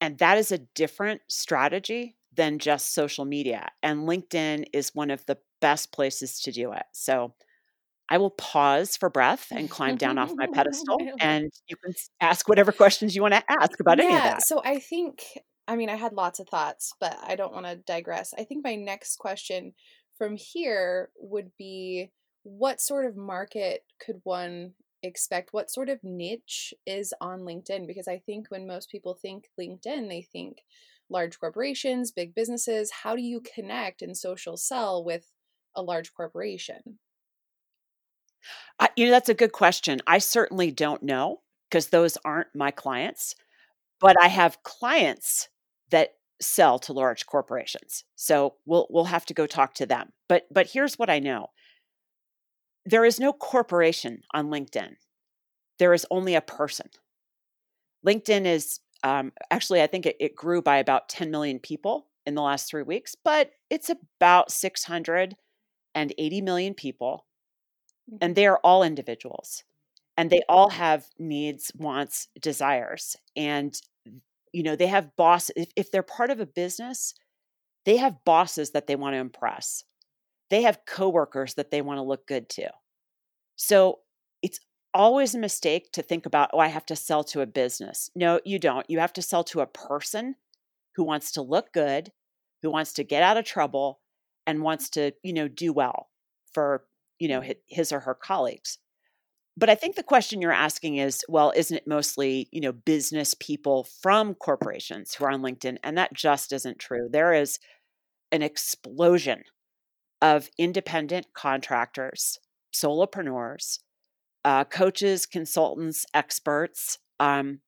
And 0.01 0.19
that 0.19 0.39
is 0.39 0.51
a 0.51 0.59
different 0.59 1.21
strategy 1.29 2.17
than 2.35 2.59
just 2.59 2.93
social 2.93 3.25
media. 3.25 3.69
And 3.83 4.09
LinkedIn 4.09 4.65
is 4.73 4.95
one 4.95 5.11
of 5.11 5.25
the 5.27 5.39
best 5.61 5.93
places 5.93 6.41
to 6.41 6.51
do 6.51 6.73
it. 6.73 6.85
So, 6.93 7.35
I 8.13 8.19
will 8.19 8.31
pause 8.31 8.99
for 8.99 9.09
breath 9.09 9.47
and 9.51 9.71
climb 9.71 9.97
down 9.97 10.19
off 10.19 10.33
my 10.35 10.47
pedestal, 10.53 11.01
and 11.19 11.51
you 11.67 11.77
can 11.83 11.95
ask 12.21 12.47
whatever 12.47 12.71
questions 12.71 13.17
you 13.17 13.23
want 13.23 13.33
to 13.33 13.43
ask 13.49 13.81
about 13.81 13.97
yeah, 13.97 14.05
any 14.05 14.15
of 14.15 14.23
that. 14.23 14.43
So 14.43 14.61
I 14.63 14.81
think, 14.81 15.23
I 15.67 15.77
mean, 15.77 15.89
I 15.89 15.97
had 15.97 16.13
lots 16.13 16.39
of 16.39 16.47
thoughts, 16.47 16.93
but 17.01 17.17
I 17.27 17.37
don't 17.37 17.55
want 17.55 17.65
to 17.65 17.77
digress. 17.77 18.35
I 18.39 18.45
think 18.45 18.63
my 18.63 18.75
next 18.75 19.17
question 19.17 19.73
from 20.19 20.37
here 20.37 21.09
would 21.19 21.53
be 21.57 22.11
what 22.43 22.83
sort 22.83 23.07
of 23.07 23.17
market 23.17 23.83
could 23.99 24.21
one 24.25 24.75
expect? 25.03 25.55
What 25.55 25.71
sort 25.71 25.89
of 25.89 26.05
niche 26.05 26.75
is 26.85 27.15
on 27.19 27.41
LinkedIn? 27.41 27.87
Because 27.87 28.09
I 28.09 28.19
think 28.19 28.49
when 28.51 28.67
most 28.67 28.91
people 28.91 29.15
think 29.15 29.45
LinkedIn, 29.59 30.11
they 30.11 30.21
think 30.31 30.59
large 31.09 31.41
corporations, 31.41 32.13
big 32.13 32.35
businesses. 32.35 32.91
How 33.05 33.17
do 33.17 33.23
you 33.23 33.41
connect 33.41 34.03
and 34.03 34.15
social 34.15 34.59
sell 34.59 35.03
with 35.03 35.33
a 35.75 35.81
large 35.81 36.13
corporation? 36.13 36.99
I, 38.79 38.89
you 38.97 39.07
know, 39.07 39.11
that's 39.13 39.29
a 39.29 39.35
good 39.35 39.53
question. 39.53 40.01
I 40.07 40.19
certainly 40.19 40.71
don't 40.71 41.03
know 41.03 41.41
because 41.71 41.89
those 41.89 42.19
aren't 42.25 42.55
my 42.55 42.71
clients, 42.71 43.35
but 44.01 44.21
I 44.21 44.29
have 44.29 44.63
clients 44.63 45.49
that 45.91 46.15
sell 46.41 46.79
to 46.81 46.93
large 46.93 47.27
corporations. 47.27 48.05
So 48.17 48.55
we'll 48.67 48.87
we'll 48.91 49.05
have 49.05 49.27
to 49.27 49.35
go 49.35 49.47
talk 49.47 49.75
to 49.75 49.87
them. 49.87 50.13
But 50.29 50.47
but 50.51 50.69
here's 50.73 50.99
what 50.99 51.11
I 51.11 51.19
know. 51.19 51.49
There 52.85 53.05
is 53.05 53.21
no 53.21 53.33
corporation 53.33 54.23
on 54.35 54.49
LinkedIn. 54.49 54.97
There 55.79 55.95
is 55.95 56.07
only 56.11 56.35
a 56.35 56.41
person. 56.41 56.89
LinkedIn 58.07 58.45
is 58.45 58.81
um, 59.05 59.33
actually, 59.51 59.83
I 59.83 59.87
think 59.87 60.07
it, 60.07 60.17
it 60.21 60.37
grew 60.37 60.63
by 60.63 60.77
about 60.79 61.09
10 61.09 61.31
million 61.31 61.59
people 61.59 62.07
in 62.25 62.35
the 62.35 62.43
last 62.43 62.69
three 62.71 62.83
weeks, 62.83 63.15
but 63.25 63.51
it's 63.69 63.91
about 63.91 64.53
680 64.53 66.41
million 66.41 66.75
people 66.75 67.27
and 68.21 68.35
they 68.35 68.47
are 68.47 68.61
all 68.65 68.83
individuals 68.83 69.65
and 70.17 70.31
they 70.31 70.43
all 70.49 70.71
have 70.71 71.07
needs 71.19 71.73
wants 71.77 72.29
desires 72.41 73.17
and 73.37 73.81
you 74.53 74.63
know 74.63 74.77
they 74.77 74.87
have 74.87 75.17
bosses 75.17 75.53
if, 75.57 75.69
if 75.77 75.91
they're 75.91 76.03
part 76.03 76.31
of 76.31 76.41
a 76.41 76.47
business 76.47 77.15
they 77.85 77.97
have 77.97 78.25
bosses 78.25 78.73
that 78.73 78.87
they 78.87 78.97
want 78.97 79.15
to 79.15 79.19
impress 79.19 79.85
they 80.53 80.63
have 80.63 80.85
coworkers 80.85 81.55
that 81.55 81.71
they 81.71 81.81
want 81.81 81.97
to 81.97 82.03
look 82.03 82.27
good 82.27 82.51
to. 82.51 82.69
So 83.57 84.01
it's 84.43 84.61
always 84.93 85.35
a 85.35 85.39
mistake 85.39 85.91
to 85.93 86.03
think 86.03 86.27
about, 86.27 86.51
oh, 86.53 86.59
I 86.59 86.67
have 86.67 86.85
to 86.87 86.95
sell 86.95 87.25
to 87.25 87.41
a 87.41 87.47
business. 87.47 88.11
No, 88.15 88.39
you 88.45 88.59
don't. 88.59 88.85
You 88.91 88.99
have 88.99 89.15
to 89.15 89.23
sell 89.23 89.45
to 89.45 89.63
a 89.63 89.67
person 89.67 90.35
who 90.95 91.05
wants 91.05 91.33
to 91.33 91.43
look 91.43 91.73
good, 91.73 92.13
who 92.61 92.71
wants 92.71 92.93
to 92.95 93.03
get 93.03 93.23
out 93.23 93.39
of 93.39 93.47
trouble, 93.47 94.01
and 94.47 94.61
wants 94.61 94.91
to, 94.91 95.13
you 95.23 95.33
know, 95.33 95.49
do 95.49 95.73
well 95.73 96.11
for, 96.53 96.85
you 97.23 97.29
know, 97.29 97.41
his 97.69 97.93
or 97.93 98.01
her 98.01 98.17
colleagues. 98.17 98.79
But 99.57 99.71
I 99.71 99.77
think 99.77 99.95
the 99.95 100.03
question 100.03 100.43
you're 100.43 100.51
asking 100.51 100.97
is, 100.97 101.25
well, 101.29 101.53
isn't 101.55 101.77
it 101.77 101.87
mostly, 101.87 102.49
you 102.51 102.61
know, 102.61 102.73
business 102.73 103.37
people 103.39 103.87
from 104.03 104.35
corporations 104.35 105.15
who 105.15 105.25
are 105.25 105.31
on 105.31 105.41
LinkedIn? 105.41 105.77
And 105.85 105.97
that 105.97 106.15
just 106.15 106.53
isn't 106.53 106.81
true. 106.81 107.09
There 107.09 107.33
is 107.33 107.61
an 108.33 108.43
explosion 108.43 109.45
of 110.21 110.51
independent 110.59 111.29
contractors, 111.33 112.41
solopreneurs, 112.75 113.79
uh, 114.45 114.65
coaches, 114.65 115.25
consultants, 115.25 116.05
experts. 116.13 116.99
Um, 117.21 117.61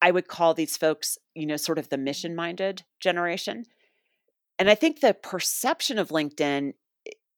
I 0.00 0.12
would 0.12 0.28
call 0.28 0.54
these 0.54 0.76
folks, 0.76 1.18
you 1.34 1.46
know, 1.46 1.56
sort 1.56 1.78
of 1.78 1.88
the 1.88 1.98
mission 1.98 2.36
minded 2.36 2.84
generation. 3.00 3.64
And 4.60 4.70
I 4.70 4.76
think 4.76 5.00
the 5.00 5.14
perception 5.14 5.98
of 5.98 6.10
LinkedIn, 6.10 6.74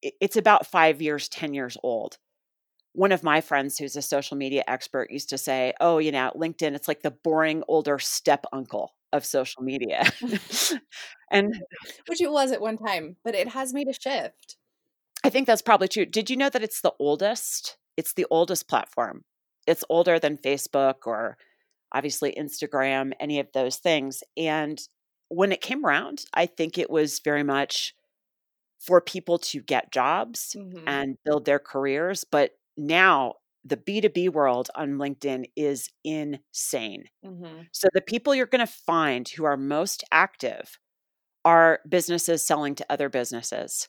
it's 0.03 0.37
about 0.37 0.67
five 0.67 1.01
years, 1.01 1.29
10 1.29 1.55
years 1.55 1.77
old. 1.83 2.19
One 2.95 3.13
of 3.13 3.23
my 3.23 3.41
friends 3.41 3.79
who's 3.79 3.97
a 3.97 4.03
social 4.03 4.37
media 4.37 4.65
expert 4.69 5.11
used 5.11 5.31
to 5.31 5.39
say, 5.39 5.73
oh, 5.81 5.99
you 5.99 6.13
know, 6.13 6.31
LinkedIn, 6.37 6.75
it's 6.75 6.89
like 6.89 7.03
the 7.03 7.11
boring 7.11 7.63
older 7.69 7.99
step 7.99 8.45
uncle 8.53 8.93
of 9.13 9.25
social 9.25 9.63
media. 9.63 10.05
and 11.31 11.55
which 12.09 12.21
it 12.21 12.31
was 12.31 12.53
at 12.53 12.61
one 12.61 12.77
time, 12.77 13.17
but 13.25 13.35
it 13.35 13.49
has 13.49 13.73
made 13.73 13.89
a 13.89 13.95
shift. 13.95 14.57
I 15.25 15.31
think 15.31 15.47
that's 15.47 15.63
probably 15.63 15.89
true. 15.89 16.05
Did 16.05 16.29
you 16.29 16.37
know 16.37 16.51
that 16.51 16.63
it's 16.63 16.81
the 16.81 16.93
oldest? 16.99 17.79
It's 17.97 18.13
the 18.13 18.27
oldest 18.31 18.69
platform. 18.69 19.25
It's 19.67 19.85
older 19.89 20.19
than 20.19 20.37
Facebook 20.37 21.07
or 21.07 21.37
obviously 21.93 22.35
Instagram, 22.37 23.13
any 23.21 23.39
of 23.39 23.49
those 23.55 23.77
things. 23.77 24.23
And 24.37 24.81
when 25.29 25.53
it 25.53 25.61
came 25.61 25.85
around, 25.85 26.25
I 26.35 26.47
think 26.47 26.77
it 26.77 26.91
was 26.91 27.21
very 27.21 27.43
much 27.43 27.95
for 28.85 29.01
people 29.01 29.39
to 29.39 29.61
get 29.61 29.93
jobs 29.93 30.57
mm-hmm. 30.59 30.87
and 30.87 31.17
build 31.25 31.45
their 31.45 31.59
careers. 31.59 32.25
But 32.25 32.53
now 32.77 33.35
the 33.65 33.77
B2B 33.77 34.31
world 34.31 34.71
on 34.75 34.95
LinkedIn 34.95 35.45
is 35.57 35.89
insane. 36.05 37.05
Mm-hmm. 37.25 37.63
So 37.71 37.89
the 37.95 38.01
people 38.01 38.35
you're 38.35 38.47
going 38.47 38.67
to 38.67 38.73
find 38.73 39.29
who 39.29 39.45
are 39.45 39.57
most 39.57 40.03
active 40.11 40.79
are 41.45 41.81
businesses 41.89 42.43
selling 42.43 42.75
to 42.77 42.87
other 42.91 43.09
businesses. 43.09 43.89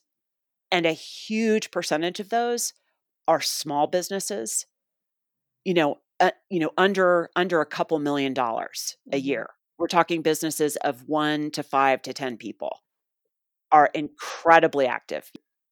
And 0.72 0.86
a 0.86 0.92
huge 0.92 1.72
percentage 1.72 2.20
of 2.20 2.30
those 2.30 2.74
are 3.28 3.42
small 3.42 3.88
businesses, 3.88 4.66
you 5.64 5.74
know, 5.74 5.98
uh, 6.20 6.32
you 6.50 6.60
know, 6.60 6.72
under 6.78 7.30
under 7.36 7.62
a 7.62 7.66
couple 7.66 7.98
million 8.00 8.34
dollars 8.34 8.98
a 9.12 9.18
mm-hmm. 9.18 9.28
year. 9.28 9.50
We're 9.80 9.88
talking 9.88 10.22
businesses 10.22 10.76
of 10.78 11.08
1 11.08 11.52
to 11.52 11.64
5 11.64 12.02
to 12.04 12.14
10 12.14 12.38
people 12.38 12.83
are 13.74 13.90
incredibly 13.94 14.88
active. 14.88 15.30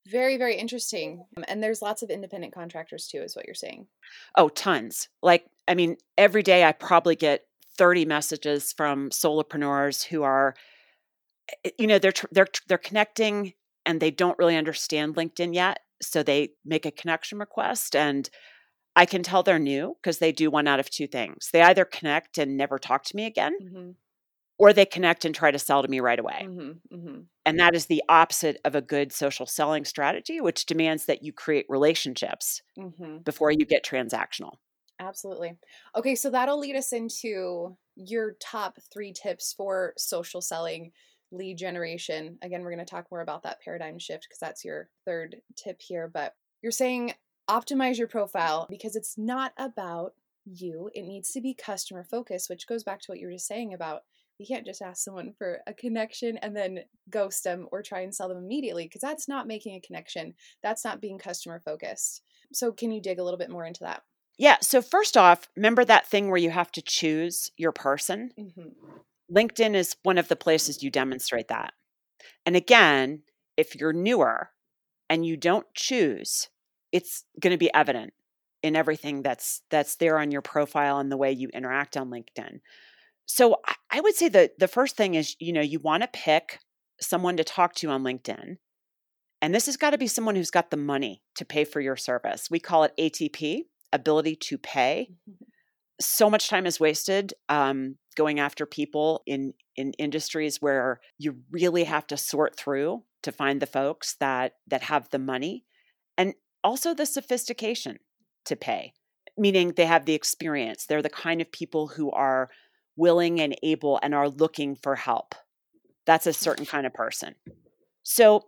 Very, 0.07 0.35
very 0.37 0.57
interesting. 0.57 1.23
Um, 1.37 1.45
and 1.47 1.63
there's 1.63 1.81
lots 1.81 2.01
of 2.01 2.09
independent 2.09 2.53
contractors 2.53 3.07
too, 3.07 3.19
is 3.19 3.35
what 3.35 3.45
you're 3.45 3.55
saying. 3.55 3.87
Oh, 4.35 4.49
tons. 4.49 5.07
Like, 5.21 5.45
I 5.67 5.75
mean, 5.75 5.95
every 6.17 6.43
day 6.43 6.65
I 6.65 6.73
probably 6.73 7.15
get 7.15 7.45
30 7.77 8.05
messages 8.05 8.73
from 8.73 9.11
solopreneurs 9.11 10.03
who 10.03 10.23
are, 10.23 10.55
eh, 11.63 11.69
you 11.77 11.87
know, 11.87 11.99
they're 11.99 12.13
they're 12.31 12.47
they're 12.67 12.77
connecting 12.77 13.53
and 13.85 13.99
they 13.99 14.11
don't 14.11 14.37
really 14.37 14.57
understand 14.57 15.15
LinkedIn 15.15 15.53
yet, 15.53 15.79
so 16.01 16.23
they 16.23 16.49
make 16.65 16.85
a 16.85 16.91
connection 16.91 17.37
request 17.37 17.95
and 17.95 18.29
I 18.95 19.05
can 19.05 19.23
tell 19.23 19.43
they're 19.43 19.59
new 19.59 19.95
because 20.01 20.19
they 20.19 20.31
do 20.31 20.51
one 20.51 20.67
out 20.67 20.79
of 20.79 20.89
two 20.89 21.07
things. 21.07 21.49
They 21.53 21.61
either 21.61 21.85
connect 21.85 22.37
and 22.37 22.57
never 22.57 22.77
talk 22.77 23.03
to 23.05 23.15
me 23.15 23.25
again, 23.25 23.55
mm-hmm. 23.61 23.91
or 24.57 24.73
they 24.73 24.85
connect 24.85 25.23
and 25.23 25.33
try 25.33 25.51
to 25.51 25.59
sell 25.59 25.81
to 25.81 25.87
me 25.87 25.99
right 26.01 26.19
away. 26.19 26.45
Mm-hmm. 26.45 26.95
Mm-hmm. 26.95 27.19
And 27.45 27.59
that 27.59 27.75
is 27.75 27.87
the 27.87 28.03
opposite 28.07 28.59
of 28.65 28.75
a 28.75 28.81
good 28.81 29.11
social 29.11 29.45
selling 29.45 29.85
strategy, 29.85 30.41
which 30.41 30.65
demands 30.65 31.05
that 31.05 31.23
you 31.23 31.33
create 31.33 31.65
relationships 31.69 32.61
mm-hmm. 32.77 33.17
before 33.19 33.51
you 33.51 33.65
get 33.65 33.83
transactional. 33.83 34.53
Absolutely. 34.99 35.57
Okay, 35.95 36.13
so 36.13 36.29
that'll 36.29 36.59
lead 36.59 36.75
us 36.75 36.93
into 36.93 37.75
your 37.95 38.33
top 38.39 38.77
three 38.93 39.13
tips 39.13 39.53
for 39.57 39.93
social 39.97 40.41
selling 40.41 40.91
lead 41.31 41.57
generation. 41.57 42.37
Again, 42.43 42.61
we're 42.61 42.73
going 42.73 42.85
to 42.85 42.89
talk 42.89 43.07
more 43.11 43.21
about 43.21 43.43
that 43.43 43.61
paradigm 43.63 43.97
shift 43.97 44.27
because 44.29 44.39
that's 44.39 44.63
your 44.63 44.89
third 45.05 45.37
tip 45.55 45.81
here. 45.81 46.09
But 46.13 46.35
you're 46.61 46.71
saying 46.71 47.15
optimize 47.49 47.97
your 47.97 48.07
profile 48.07 48.67
because 48.69 48.95
it's 48.95 49.17
not 49.17 49.53
about 49.57 50.13
you, 50.45 50.89
it 50.93 51.03
needs 51.03 51.31
to 51.31 51.41
be 51.41 51.53
customer 51.53 52.03
focused, 52.03 52.49
which 52.49 52.67
goes 52.67 52.83
back 52.83 53.01
to 53.01 53.11
what 53.11 53.19
you 53.19 53.27
were 53.27 53.33
just 53.33 53.47
saying 53.47 53.73
about 53.73 54.01
you 54.41 54.47
can't 54.47 54.65
just 54.65 54.81
ask 54.81 55.03
someone 55.03 55.33
for 55.37 55.59
a 55.67 55.73
connection 55.73 56.37
and 56.37 56.55
then 56.55 56.79
ghost 57.09 57.43
them 57.43 57.67
or 57.71 57.81
try 57.81 58.01
and 58.01 58.13
sell 58.13 58.27
them 58.27 58.37
immediately 58.37 58.85
because 58.85 59.01
that's 59.01 59.27
not 59.27 59.47
making 59.47 59.75
a 59.75 59.85
connection. 59.85 60.33
That's 60.63 60.83
not 60.83 60.99
being 60.99 61.19
customer 61.19 61.61
focused. 61.63 62.23
So, 62.51 62.71
can 62.71 62.91
you 62.91 63.01
dig 63.01 63.19
a 63.19 63.23
little 63.23 63.37
bit 63.37 63.51
more 63.51 63.65
into 63.65 63.83
that? 63.83 64.01
Yeah. 64.37 64.57
So, 64.61 64.81
first 64.81 65.15
off, 65.15 65.47
remember 65.55 65.85
that 65.85 66.07
thing 66.07 66.29
where 66.29 66.37
you 66.37 66.49
have 66.49 66.71
to 66.71 66.81
choose 66.81 67.51
your 67.55 67.71
person? 67.71 68.31
Mm-hmm. 68.39 68.69
LinkedIn 69.33 69.75
is 69.75 69.95
one 70.03 70.17
of 70.17 70.27
the 70.27 70.35
places 70.35 70.83
you 70.83 70.89
demonstrate 70.89 71.47
that. 71.47 71.73
And 72.45 72.55
again, 72.55 73.21
if 73.55 73.75
you're 73.75 73.93
newer 73.93 74.49
and 75.09 75.25
you 75.25 75.37
don't 75.37 75.67
choose, 75.73 76.49
it's 76.91 77.23
going 77.39 77.51
to 77.51 77.57
be 77.57 77.73
evident 77.73 78.13
in 78.63 78.75
everything 78.75 79.21
that's 79.21 79.61
that's 79.69 79.95
there 79.95 80.19
on 80.19 80.31
your 80.31 80.41
profile 80.41 80.99
and 80.99 81.11
the 81.11 81.17
way 81.17 81.31
you 81.31 81.49
interact 81.53 81.97
on 81.97 82.09
LinkedIn. 82.09 82.59
So 83.33 83.57
I 83.89 84.01
would 84.01 84.15
say 84.15 84.29
that 84.29 84.59
the 84.59 84.67
first 84.67 84.97
thing 84.97 85.15
is, 85.15 85.35
you 85.39 85.53
know, 85.53 85.61
you 85.61 85.79
want 85.79 86.03
to 86.03 86.09
pick 86.11 86.59
someone 86.99 87.37
to 87.37 87.43
talk 87.43 87.73
to 87.75 87.89
on 87.89 88.03
LinkedIn. 88.03 88.57
And 89.41 89.55
this 89.55 89.65
has 89.65 89.77
got 89.77 89.91
to 89.91 89.97
be 89.97 90.07
someone 90.07 90.35
who's 90.35 90.51
got 90.51 90.69
the 90.69 90.77
money 90.77 91.23
to 91.35 91.45
pay 91.45 91.63
for 91.63 91.79
your 91.79 91.95
service. 91.95 92.49
We 92.51 92.59
call 92.59 92.83
it 92.83 92.93
ATP, 92.99 93.61
ability 93.93 94.35
to 94.35 94.57
pay. 94.57 95.11
Mm-hmm 95.29 95.45
so 96.01 96.29
much 96.29 96.49
time 96.49 96.65
is 96.65 96.79
wasted 96.79 97.33
um, 97.47 97.95
going 98.15 98.39
after 98.39 98.65
people 98.65 99.21
in 99.25 99.53
in 99.75 99.93
industries 99.93 100.61
where 100.61 100.99
you 101.17 101.37
really 101.49 101.85
have 101.85 102.05
to 102.07 102.17
sort 102.17 102.57
through 102.57 103.03
to 103.23 103.31
find 103.31 103.61
the 103.61 103.67
folks 103.67 104.15
that 104.19 104.53
that 104.67 104.83
have 104.83 105.09
the 105.09 105.19
money 105.19 105.63
and 106.17 106.33
also 106.63 106.93
the 106.93 107.05
sophistication 107.05 107.99
to 108.45 108.55
pay 108.55 108.93
meaning 109.37 109.73
they 109.75 109.85
have 109.85 110.05
the 110.05 110.13
experience 110.13 110.85
they're 110.85 111.01
the 111.01 111.09
kind 111.09 111.39
of 111.39 111.51
people 111.51 111.87
who 111.87 112.11
are 112.11 112.49
willing 112.95 113.39
and 113.39 113.55
able 113.63 113.99
and 114.01 114.13
are 114.13 114.29
looking 114.29 114.75
for 114.75 114.95
help 114.95 115.35
that's 116.05 116.27
a 116.27 116.33
certain 116.33 116.65
kind 116.65 116.85
of 116.85 116.93
person 116.93 117.35
so 118.03 118.47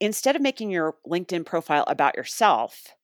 instead 0.00 0.36
of 0.36 0.42
making 0.42 0.70
your 0.70 0.96
linkedin 1.06 1.44
profile 1.44 1.84
about 1.86 2.16
yourself 2.16 2.94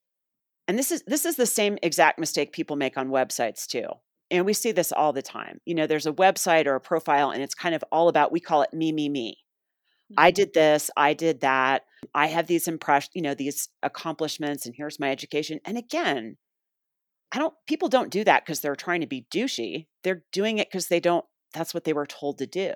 and 0.68 0.78
this 0.78 0.92
is 0.92 1.02
this 1.06 1.24
is 1.24 1.36
the 1.36 1.46
same 1.46 1.78
exact 1.82 2.18
mistake 2.18 2.52
people 2.52 2.76
make 2.76 2.98
on 2.98 3.08
websites 3.08 3.66
too. 3.66 3.86
And 4.30 4.44
we 4.44 4.52
see 4.52 4.70
this 4.70 4.92
all 4.92 5.14
the 5.14 5.22
time. 5.22 5.60
You 5.64 5.74
know, 5.74 5.86
there's 5.86 6.06
a 6.06 6.12
website 6.12 6.66
or 6.66 6.74
a 6.74 6.80
profile 6.80 7.30
and 7.30 7.42
it's 7.42 7.54
kind 7.54 7.74
of 7.74 7.82
all 7.90 8.08
about 8.08 8.30
we 8.30 8.40
call 8.40 8.60
it 8.60 8.74
me 8.74 8.92
me 8.92 9.08
me. 9.08 9.38
I 10.16 10.28
mm-hmm. 10.28 10.34
did 10.34 10.54
this, 10.54 10.90
I 10.94 11.14
did 11.14 11.40
that. 11.40 11.84
I 12.14 12.26
have 12.26 12.46
these 12.46 12.68
impressions, 12.68 13.12
you 13.14 13.22
know, 13.22 13.34
these 13.34 13.70
accomplishments 13.82 14.66
and 14.66 14.74
here's 14.76 15.00
my 15.00 15.10
education. 15.10 15.58
And 15.64 15.78
again, 15.78 16.36
I 17.32 17.38
don't 17.38 17.54
people 17.66 17.88
don't 17.88 18.10
do 18.10 18.24
that 18.24 18.44
because 18.44 18.60
they're 18.60 18.76
trying 18.76 19.00
to 19.00 19.06
be 19.06 19.26
douchey. 19.30 19.86
They're 20.02 20.24
doing 20.32 20.58
it 20.58 20.68
because 20.70 20.88
they 20.88 21.00
don't 21.00 21.24
that's 21.52 21.74
what 21.74 21.84
they 21.84 21.92
were 21.92 22.06
told 22.06 22.38
to 22.38 22.46
do. 22.46 22.74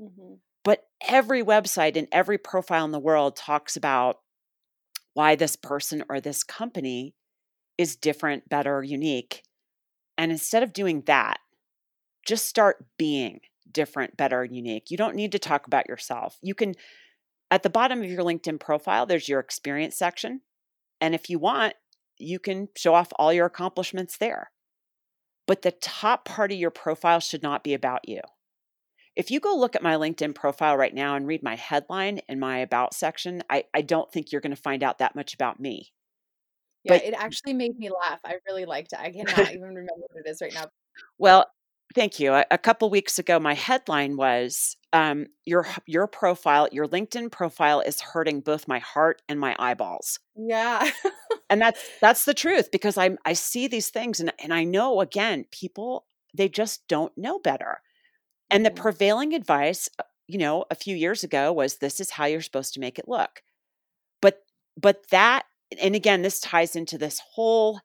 Mm-hmm. 0.00 0.34
But 0.64 0.84
every 1.06 1.42
website 1.42 1.96
and 1.96 2.08
every 2.12 2.38
profile 2.38 2.84
in 2.84 2.90
the 2.90 2.98
world 2.98 3.36
talks 3.36 3.76
about 3.76 4.16
why 5.14 5.34
this 5.34 5.56
person 5.56 6.04
or 6.08 6.20
this 6.20 6.42
company 6.42 7.14
is 7.78 7.96
different, 7.96 8.48
better, 8.48 8.82
unique. 8.82 9.42
And 10.18 10.30
instead 10.30 10.62
of 10.62 10.72
doing 10.72 11.02
that, 11.06 11.38
just 12.26 12.46
start 12.46 12.84
being 12.98 13.40
different, 13.72 14.16
better, 14.16 14.44
unique. 14.44 14.90
You 14.90 14.96
don't 14.96 15.16
need 15.16 15.32
to 15.32 15.38
talk 15.38 15.66
about 15.66 15.88
yourself. 15.88 16.38
You 16.42 16.54
can, 16.54 16.74
at 17.50 17.62
the 17.62 17.70
bottom 17.70 18.02
of 18.02 18.10
your 18.10 18.22
LinkedIn 18.22 18.60
profile, 18.60 19.06
there's 19.06 19.28
your 19.28 19.40
experience 19.40 19.96
section. 19.96 20.42
And 21.00 21.14
if 21.14 21.30
you 21.30 21.38
want, 21.38 21.74
you 22.20 22.38
can 22.38 22.68
show 22.76 22.94
off 22.94 23.08
all 23.16 23.32
your 23.32 23.46
accomplishments 23.46 24.16
there. 24.18 24.50
But 25.46 25.62
the 25.62 25.72
top 25.72 26.24
part 26.24 26.52
of 26.52 26.58
your 26.58 26.70
profile 26.70 27.20
should 27.20 27.42
not 27.42 27.64
be 27.64 27.74
about 27.74 28.08
you. 28.08 28.20
If 29.16 29.30
you 29.30 29.40
go 29.40 29.56
look 29.56 29.74
at 29.74 29.82
my 29.82 29.96
LinkedIn 29.96 30.34
profile 30.34 30.76
right 30.76 30.94
now 30.94 31.16
and 31.16 31.26
read 31.26 31.42
my 31.42 31.56
headline 31.56 32.20
in 32.28 32.38
my 32.38 32.58
About 32.58 32.94
section, 32.94 33.42
I, 33.50 33.64
I 33.74 33.82
don't 33.82 34.10
think 34.12 34.30
you're 34.30 34.40
going 34.40 34.54
to 34.54 34.62
find 34.62 34.82
out 34.82 34.98
that 34.98 35.16
much 35.16 35.34
about 35.34 35.58
me. 35.58 35.92
Yeah, 36.84 36.94
But 36.94 37.04
it 37.04 37.14
actually 37.14 37.54
made 37.54 37.76
me 37.76 37.90
laugh. 37.90 38.20
I 38.24 38.36
really 38.46 38.64
liked 38.64 38.92
it. 38.92 39.00
I 39.00 39.10
cannot 39.10 39.38
even 39.52 39.62
remember 39.62 39.92
what 40.08 40.24
it 40.24 40.30
is 40.30 40.40
right 40.40 40.54
now. 40.54 40.66
Well, 41.18 41.46
thank 41.94 42.20
you. 42.20 42.32
A, 42.32 42.46
a 42.50 42.58
couple 42.58 42.88
weeks 42.88 43.18
ago, 43.18 43.38
my 43.38 43.54
headline 43.54 44.16
was 44.16 44.76
um, 44.92 45.26
your 45.44 45.66
your 45.86 46.06
profile, 46.06 46.68
your 46.72 46.86
LinkedIn 46.86 47.30
profile 47.30 47.80
is 47.80 48.00
hurting 48.00 48.40
both 48.40 48.68
my 48.68 48.80
heart 48.80 49.22
and 49.28 49.38
my 49.38 49.54
eyeballs. 49.58 50.18
Yeah. 50.36 50.90
and 51.48 51.60
that's 51.62 51.80
that's 52.00 52.24
the 52.24 52.34
truth 52.34 52.70
because 52.70 52.98
I 52.98 53.16
I 53.24 53.34
see 53.34 53.68
these 53.68 53.90
things 53.90 54.20
and 54.20 54.32
and 54.42 54.52
I 54.52 54.64
know 54.64 55.00
again 55.00 55.44
people 55.50 56.06
they 56.34 56.48
just 56.48 56.86
don't 56.88 57.16
know 57.16 57.38
better. 57.38 57.80
And 58.50 58.66
the 58.66 58.70
prevailing 58.70 59.32
advice, 59.34 59.88
uh, 59.98 60.04
you 60.26 60.38
know, 60.38 60.64
a 60.70 60.74
few 60.74 60.96
years 60.96 61.22
ago 61.22 61.52
was 61.52 61.76
this 61.76 62.00
is 62.00 62.10
how 62.10 62.24
you're 62.24 62.40
supposed 62.40 62.74
to 62.74 62.80
make 62.80 62.98
it 62.98 63.08
look. 63.08 63.42
But 64.20 64.42
but 64.80 65.08
that 65.10 65.44
and 65.80 65.94
again 65.94 66.22
this 66.22 66.40
ties 66.40 66.74
into 66.74 66.98
this 66.98 67.20
whole 67.34 67.80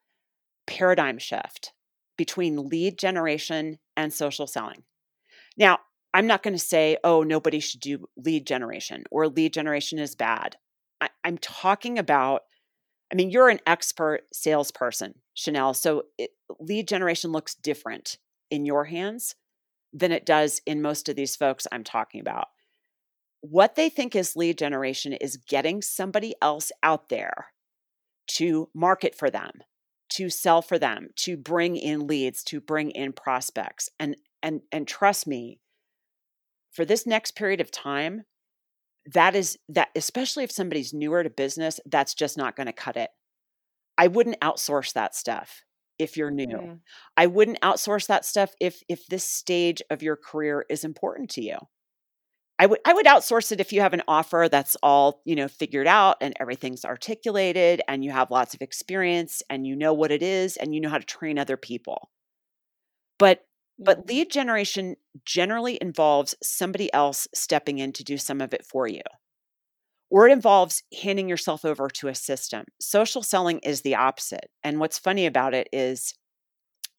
paradigm 0.66 1.20
shift 1.20 1.72
between 2.18 2.70
lead 2.70 2.98
generation 2.98 3.78
and 3.96 4.12
social 4.12 4.48
selling. 4.48 4.84
Now, 5.58 5.80
I'm 6.16 6.28
not 6.28 6.44
going 6.44 6.54
to 6.54 6.60
say, 6.60 6.96
oh, 7.04 7.24
nobody 7.24 7.60
should 7.60 7.82
do 7.82 8.08
lead 8.16 8.48
generation 8.48 9.04
or 9.12 9.28
lead 9.28 9.52
generation 9.52 10.00
is 10.00 10.16
bad. 10.16 10.56
I, 11.02 11.10
am 11.26 11.38
talking 11.38 12.00
about, 12.00 12.44
I 13.12 13.16
mean, 13.16 13.30
you're 13.30 13.50
an 13.50 13.60
expert 13.68 14.22
salesperson, 14.32 15.16
Chanel. 15.34 15.74
So 15.74 16.04
it, 16.18 16.30
lead 16.58 16.88
generation 16.88 17.34
looks 17.34 17.54
different 17.54 18.18
in 18.50 18.66
your 18.66 18.86
hands 18.86 19.36
than 19.92 20.14
it 20.14 20.26
does 20.26 20.62
in 20.66 20.82
most 20.82 21.10
of 21.10 21.18
these 21.18 21.36
folks 21.36 21.68
I'm 21.70 21.84
talking 21.84 22.22
about. 22.22 22.48
What 23.42 23.76
they 23.76 23.90
think 23.90 24.16
is 24.16 24.38
lead 24.38 24.58
generation 24.58 25.12
is 25.12 25.36
getting 25.36 25.82
somebody 25.82 26.34
else 26.42 26.72
out 26.82 27.10
there 27.10 27.48
to 28.28 28.70
market 28.74 29.16
for 29.16 29.30
them, 29.30 29.52
to 30.12 30.30
sell 30.30 30.62
for 30.62 30.80
them, 30.80 31.10
to 31.18 31.36
bring 31.36 31.76
in 31.76 32.08
leads, 32.08 32.42
to 32.46 32.62
bring 32.62 32.92
in 32.92 33.12
prospects. 33.12 33.90
And 34.00 34.16
and 34.42 34.62
and 34.72 34.88
trust 34.88 35.28
me, 35.28 35.60
for 36.76 36.86
this 36.86 37.08
next 37.08 37.32
period 37.32 37.62
of 37.62 37.72
time, 37.72 38.24
that 39.14 39.36
is 39.36 39.58
that 39.70 39.90
especially 39.96 40.44
if 40.44 40.52
somebody's 40.52 40.94
newer 40.94 41.24
to 41.24 41.30
business, 41.30 41.80
that's 41.86 42.14
just 42.14 42.38
not 42.38 42.56
going 42.56 42.68
to 42.68 42.74
cut 42.74 42.98
it. 42.98 43.10
I 43.98 44.08
wouldn't 44.08 44.40
outsource 44.42 44.94
that 44.94 45.16
stuff 45.16 45.64
if 45.98 46.18
you're 46.18 46.32
new. 46.32 46.48
Mm. 46.48 46.80
I 47.16 47.28
wouldn't 47.28 47.62
outsource 47.62 48.08
that 48.08 48.26
stuff 48.26 48.54
if 48.60 48.82
if 48.90 49.08
this 49.08 49.24
stage 49.24 49.82
of 49.90 50.04
your 50.04 50.18
career 50.18 50.66
is 50.70 50.84
important 50.84 51.30
to 51.32 51.42
you. 51.42 51.58
I 52.58 52.66
would 52.66 52.80
I 52.86 52.94
would 52.94 53.06
outsource 53.06 53.52
it 53.52 53.60
if 53.62 53.72
you 53.72 53.82
have 53.82 53.94
an 53.94 54.04
offer 54.08 54.48
that's 54.52 54.76
all, 54.82 55.22
you 55.26 55.36
know, 55.36 55.48
figured 55.48 55.88
out 55.88 56.18
and 56.22 56.34
everything's 56.40 56.84
articulated 56.84 57.82
and 57.88 58.04
you 58.04 58.12
have 58.12 58.32
lots 58.32 58.54
of 58.54 58.62
experience 58.62 59.44
and 59.50 59.68
you 59.68 59.76
know 59.76 59.94
what 59.94 60.12
it 60.12 60.24
is 60.24 60.58
and 60.58 60.74
you 60.74 60.82
know 60.82 60.90
how 60.90 60.98
to 60.98 61.06
train 61.06 61.38
other 61.38 61.58
people. 61.58 62.10
But 63.18 63.46
but 63.78 64.00
mm-hmm. 64.00 64.10
lead 64.10 64.32
generation 64.32 64.96
generally 65.26 65.78
involves 65.82 66.36
somebody 66.42 66.92
else 66.94 67.28
stepping 67.34 67.80
in 67.80 67.92
to 67.94 68.04
do 68.04 68.18
some 68.18 68.42
of 68.42 68.54
it 68.54 68.66
for 68.66 68.88
you. 68.88 69.02
Or 70.10 70.28
it 70.28 70.32
involves 70.32 70.84
handing 71.02 71.28
yourself 71.28 71.66
over 71.66 71.90
to 71.90 72.08
a 72.08 72.16
system. 72.16 72.66
Social 72.80 73.24
selling 73.24 73.60
is 73.60 73.82
the 73.82 73.96
opposite. 73.96 74.50
And 74.64 74.80
what's 74.80 75.00
funny 75.00 75.26
about 75.26 75.54
it 75.54 75.68
is 75.74 76.14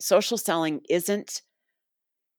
social 0.00 0.36
selling 0.36 0.80
isn't 0.90 1.42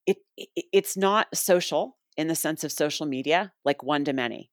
it 0.05 0.17
it's 0.37 0.95
not 0.95 1.27
social 1.35 1.97
in 2.15 2.27
the 2.27 2.35
sense 2.35 2.63
of 2.63 2.71
social 2.71 3.05
media, 3.05 3.53
like 3.65 3.83
one 3.83 4.05
to 4.05 4.13
many. 4.13 4.51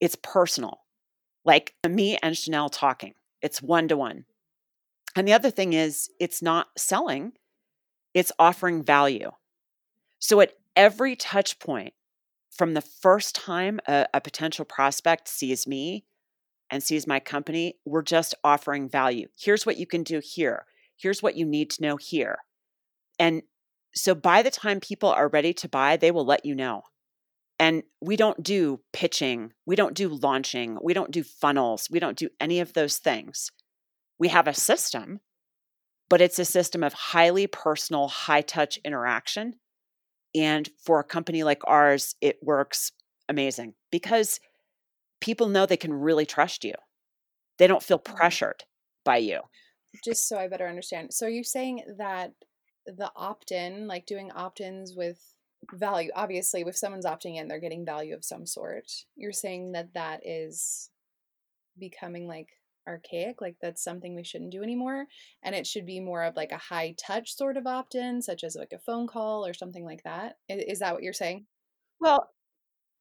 It's 0.00 0.16
personal, 0.22 0.80
like 1.44 1.74
me 1.88 2.18
and 2.22 2.36
Chanel 2.36 2.68
talking. 2.68 3.14
It's 3.42 3.62
one 3.62 3.88
to 3.88 3.96
one. 3.96 4.24
And 5.16 5.26
the 5.26 5.32
other 5.32 5.50
thing 5.50 5.72
is, 5.72 6.10
it's 6.20 6.42
not 6.42 6.68
selling, 6.76 7.32
it's 8.18 8.32
offering 8.38 8.82
value. 8.82 9.30
So 10.18 10.40
at 10.40 10.54
every 10.74 11.14
touch 11.14 11.58
point, 11.58 11.94
from 12.50 12.74
the 12.74 12.80
first 12.80 13.34
time 13.34 13.78
a, 13.86 14.06
a 14.12 14.20
potential 14.20 14.64
prospect 14.64 15.28
sees 15.28 15.66
me 15.66 16.04
and 16.70 16.82
sees 16.82 17.06
my 17.06 17.20
company, 17.20 17.76
we're 17.84 18.02
just 18.02 18.34
offering 18.42 18.88
value. 18.88 19.28
Here's 19.38 19.64
what 19.64 19.76
you 19.76 19.86
can 19.86 20.02
do 20.02 20.20
here. 20.22 20.66
Here's 20.96 21.22
what 21.22 21.36
you 21.36 21.46
need 21.46 21.70
to 21.70 21.82
know 21.82 21.96
here. 21.96 22.38
And 23.20 23.42
so 23.94 24.14
by 24.14 24.42
the 24.42 24.50
time 24.50 24.80
people 24.80 25.08
are 25.08 25.28
ready 25.28 25.52
to 25.54 25.68
buy, 25.68 25.96
they 25.96 26.10
will 26.10 26.26
let 26.26 26.44
you 26.44 26.54
know. 26.54 26.82
And 27.60 27.84
we 28.00 28.16
don't 28.16 28.42
do 28.42 28.80
pitching, 28.92 29.52
we 29.66 29.74
don't 29.76 29.94
do 29.94 30.08
launching, 30.08 30.78
we 30.82 30.94
don't 30.94 31.10
do 31.10 31.24
funnels, 31.24 31.88
we 31.90 31.98
don't 31.98 32.16
do 32.16 32.28
any 32.40 32.60
of 32.60 32.72
those 32.72 32.98
things. 32.98 33.50
We 34.18 34.28
have 34.28 34.46
a 34.46 34.54
system, 34.54 35.20
but 36.08 36.20
it's 36.20 36.38
a 36.38 36.44
system 36.44 36.82
of 36.82 36.92
highly 36.92 37.46
personal, 37.46 38.08
high 38.08 38.40
touch 38.40 38.78
interaction. 38.84 39.54
And 40.34 40.68
for 40.84 41.00
a 41.00 41.04
company 41.04 41.42
like 41.42 41.62
ours, 41.66 42.14
it 42.20 42.38
works 42.42 42.92
amazing 43.28 43.74
because 43.90 44.40
people 45.20 45.48
know 45.48 45.66
they 45.66 45.76
can 45.76 45.92
really 45.92 46.26
trust 46.26 46.64
you. 46.64 46.74
They 47.58 47.66
don't 47.66 47.82
feel 47.82 47.98
mm-hmm. 47.98 48.16
pressured 48.16 48.64
by 49.04 49.18
you. 49.18 49.40
Just 50.04 50.28
so 50.28 50.36
I 50.38 50.48
better 50.48 50.68
understand. 50.68 51.12
So 51.12 51.26
are 51.26 51.30
you 51.30 51.44
saying 51.44 51.82
that 51.98 52.32
the 52.86 53.10
opt-in, 53.16 53.86
like 53.86 54.06
doing 54.06 54.30
opt-ins 54.34 54.94
with 54.94 55.18
value, 55.72 56.10
obviously, 56.14 56.62
if 56.62 56.76
someone's 56.76 57.06
opting 57.06 57.36
in, 57.36 57.48
they're 57.48 57.58
getting 57.58 57.84
value 57.84 58.14
of 58.14 58.24
some 58.24 58.46
sort. 58.46 58.90
You're 59.16 59.32
saying 59.32 59.72
that 59.72 59.94
that 59.94 60.20
is 60.24 60.90
becoming 61.78 62.28
like 62.28 62.48
archaic, 62.88 63.40
like 63.40 63.56
that's 63.60 63.84
something 63.84 64.14
we 64.14 64.24
shouldn't 64.24 64.50
do 64.50 64.62
anymore, 64.62 65.06
and 65.42 65.54
it 65.54 65.66
should 65.66 65.86
be 65.86 66.00
more 66.00 66.24
of 66.24 66.36
like 66.36 66.52
a 66.52 66.58
high 66.58 66.94
touch 66.98 67.36
sort 67.36 67.56
of 67.56 67.66
opt-in, 67.66 68.22
such 68.22 68.42
as 68.42 68.56
like 68.56 68.72
a 68.72 68.78
phone 68.78 69.06
call 69.06 69.46
or 69.46 69.54
something 69.54 69.84
like 69.84 70.02
that. 70.04 70.38
Is 70.48 70.80
that 70.80 70.94
what 70.94 71.02
you're 71.02 71.12
saying? 71.12 71.46
Well, 72.00 72.30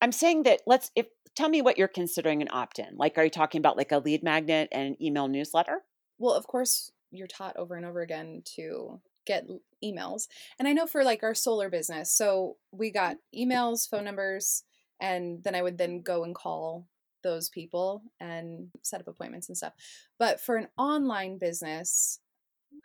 I'm 0.02 0.12
saying 0.12 0.44
that 0.44 0.62
let's 0.68 0.92
if 0.96 1.08
tell 1.36 1.50
me 1.50 1.62
what 1.62 1.78
you're 1.78 1.88
considering 1.88 2.42
an 2.42 2.50
opt-in. 2.52 2.98
Like 2.98 3.18
are 3.18 3.24
you 3.24 3.30
talking 3.30 3.60
about 3.60 3.78
like 3.78 3.92
a 3.92 4.00
lead 4.00 4.24
magnet 4.24 4.70
and 4.72 4.90
an 4.90 5.04
email 5.04 5.28
newsletter? 5.28 5.82
Well, 6.20 6.34
of 6.34 6.48
course, 6.48 6.92
you're 7.12 7.28
taught 7.28 7.58
over 7.58 7.76
and 7.76 7.86
over 7.86 8.02
again 8.02 8.42
to 8.56 9.00
get 9.26 9.48
emails. 9.84 10.28
And 10.58 10.68
I 10.68 10.74
know 10.74 10.88
for 10.88 11.04
like 11.04 11.24
our 11.24 11.36
solar 11.36 11.70
business, 11.70 12.12
so 12.12 12.58
we 12.72 12.92
got 12.92 13.18
mm. 13.36 13.48
emails, 13.48 13.90
phone 13.90 14.06
numbers, 14.06 14.64
and 15.00 15.44
then 15.44 15.54
I 15.54 15.62
would 15.62 15.78
then 15.78 16.02
go 16.02 16.24
and 16.24 16.34
call 16.34 16.88
those 17.24 17.50
people 17.50 18.04
and 18.20 18.70
set 18.84 19.02
up 19.02 19.08
appointments 19.08 19.48
and 19.50 19.58
stuff. 19.58 19.74
But 20.20 20.40
for 20.40 20.56
an 20.58 20.68
online 20.78 21.38
business 21.38 22.20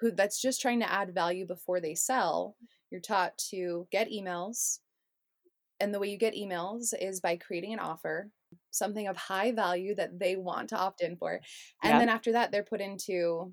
who 0.00 0.10
that's 0.10 0.40
just 0.40 0.60
trying 0.60 0.80
to 0.80 0.92
add 0.92 1.14
value 1.14 1.46
before 1.46 1.80
they 1.80 1.94
sell, 1.94 2.56
you're 2.90 3.00
taught 3.00 3.36
to 3.50 3.86
get 3.90 4.10
emails. 4.10 4.78
And 5.80 5.92
the 5.92 5.98
way 5.98 6.08
you 6.08 6.18
get 6.18 6.34
emails 6.34 6.94
is 6.98 7.20
by 7.20 7.36
creating 7.36 7.72
an 7.72 7.80
offer, 7.80 8.30
something 8.70 9.08
of 9.08 9.16
high 9.16 9.52
value 9.52 9.94
that 9.96 10.18
they 10.18 10.36
want 10.36 10.68
to 10.68 10.78
opt 10.78 11.02
in 11.02 11.16
for. 11.16 11.40
And 11.82 11.92
yeah. 11.92 11.98
then 11.98 12.08
after 12.08 12.32
that, 12.32 12.52
they're 12.52 12.62
put 12.62 12.80
into 12.80 13.52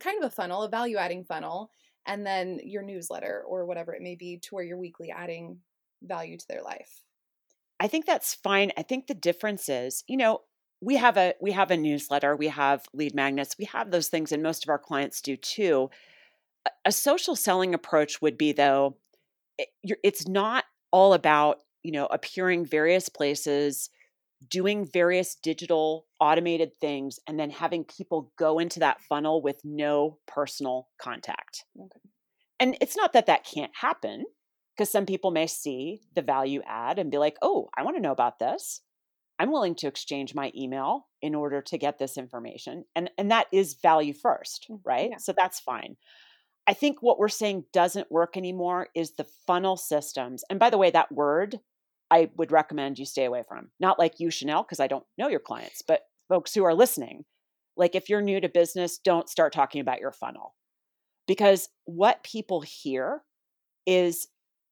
kind 0.00 0.18
of 0.22 0.26
a 0.26 0.34
funnel, 0.34 0.62
a 0.62 0.68
value 0.68 0.96
adding 0.96 1.24
funnel 1.24 1.70
and 2.08 2.26
then 2.26 2.58
your 2.64 2.82
newsletter 2.82 3.44
or 3.46 3.66
whatever 3.66 3.94
it 3.94 4.02
may 4.02 4.16
be 4.16 4.38
to 4.38 4.54
where 4.54 4.64
you're 4.64 4.78
weekly 4.78 5.10
adding 5.10 5.58
value 6.02 6.36
to 6.36 6.48
their 6.48 6.62
life. 6.62 7.04
I 7.80 7.88
think 7.88 8.06
that's 8.06 8.34
fine. 8.34 8.72
I 8.76 8.82
think 8.82 9.06
the 9.06 9.14
difference 9.14 9.68
is, 9.68 10.04
you 10.08 10.16
know, 10.16 10.40
we 10.80 10.96
have 10.96 11.16
a 11.16 11.34
we 11.40 11.52
have 11.52 11.70
a 11.70 11.76
newsletter, 11.76 12.36
we 12.36 12.48
have 12.48 12.84
lead 12.92 13.14
magnets, 13.14 13.56
we 13.58 13.64
have 13.66 13.90
those 13.90 14.08
things 14.08 14.32
and 14.32 14.42
most 14.42 14.64
of 14.64 14.68
our 14.68 14.78
clients 14.78 15.20
do 15.20 15.36
too. 15.36 15.90
A 16.84 16.92
social 16.92 17.34
selling 17.34 17.74
approach 17.74 18.20
would 18.20 18.38
be 18.38 18.52
though 18.52 18.96
eh, 19.58 19.64
it, 19.82 19.98
it's 20.04 20.28
not 20.28 20.64
all 20.90 21.14
about, 21.14 21.58
you 21.82 21.92
know, 21.92 22.06
appearing 22.06 22.64
various 22.64 23.08
places, 23.08 23.90
doing 24.48 24.86
various 24.86 25.34
digital 25.34 26.06
automated 26.20 26.70
things 26.80 27.18
and 27.26 27.38
then 27.38 27.50
having 27.50 27.84
people 27.84 28.32
go 28.38 28.58
into 28.58 28.80
that 28.80 29.00
funnel 29.02 29.42
with 29.42 29.60
no 29.64 30.18
personal 30.26 30.88
contact. 31.00 31.64
Okay. 31.76 32.00
And 32.60 32.76
it's 32.80 32.96
not 32.96 33.12
that 33.12 33.26
that 33.26 33.44
can't 33.44 33.72
happen 33.74 34.24
because 34.78 34.90
some 34.90 35.06
people 35.06 35.32
may 35.32 35.48
see 35.48 36.00
the 36.14 36.22
value 36.22 36.62
add 36.64 37.00
and 37.00 37.10
be 37.10 37.18
like, 37.18 37.36
"Oh, 37.42 37.68
I 37.76 37.82
want 37.82 37.96
to 37.96 38.02
know 38.02 38.12
about 38.12 38.38
this. 38.38 38.80
I'm 39.40 39.50
willing 39.50 39.74
to 39.76 39.88
exchange 39.88 40.34
my 40.34 40.52
email 40.56 41.08
in 41.20 41.34
order 41.34 41.60
to 41.62 41.78
get 41.78 41.98
this 41.98 42.16
information." 42.16 42.84
And 42.94 43.10
and 43.18 43.30
that 43.32 43.48
is 43.52 43.74
value 43.74 44.14
first, 44.14 44.66
mm, 44.70 44.80
right? 44.84 45.10
Yeah. 45.10 45.18
So 45.18 45.32
that's 45.32 45.60
fine. 45.60 45.96
I 46.68 46.74
think 46.74 47.02
what 47.02 47.18
we're 47.18 47.28
saying 47.28 47.64
doesn't 47.72 48.12
work 48.12 48.36
anymore 48.36 48.88
is 48.94 49.12
the 49.12 49.26
funnel 49.46 49.76
systems. 49.76 50.44
And 50.50 50.60
by 50.60 50.70
the 50.70 50.78
way, 50.78 50.90
that 50.90 51.10
word 51.10 51.60
I 52.10 52.30
would 52.36 52.52
recommend 52.52 52.98
you 52.98 53.04
stay 53.06 53.24
away 53.24 53.42
from. 53.46 53.70
Not 53.80 53.98
like 53.98 54.20
you, 54.20 54.30
Chanel, 54.30 54.62
because 54.62 54.80
I 54.80 54.86
don't 54.86 55.04
know 55.18 55.28
your 55.28 55.40
clients, 55.40 55.82
but 55.82 56.02
folks 56.28 56.54
who 56.54 56.64
are 56.64 56.74
listening. 56.74 57.24
Like 57.76 57.94
if 57.94 58.08
you're 58.08 58.22
new 58.22 58.40
to 58.40 58.48
business, 58.48 58.98
don't 58.98 59.28
start 59.28 59.52
talking 59.52 59.80
about 59.80 60.00
your 60.00 60.12
funnel. 60.12 60.54
Because 61.26 61.68
what 61.84 62.22
people 62.22 62.62
hear 62.62 63.22
is 63.86 64.28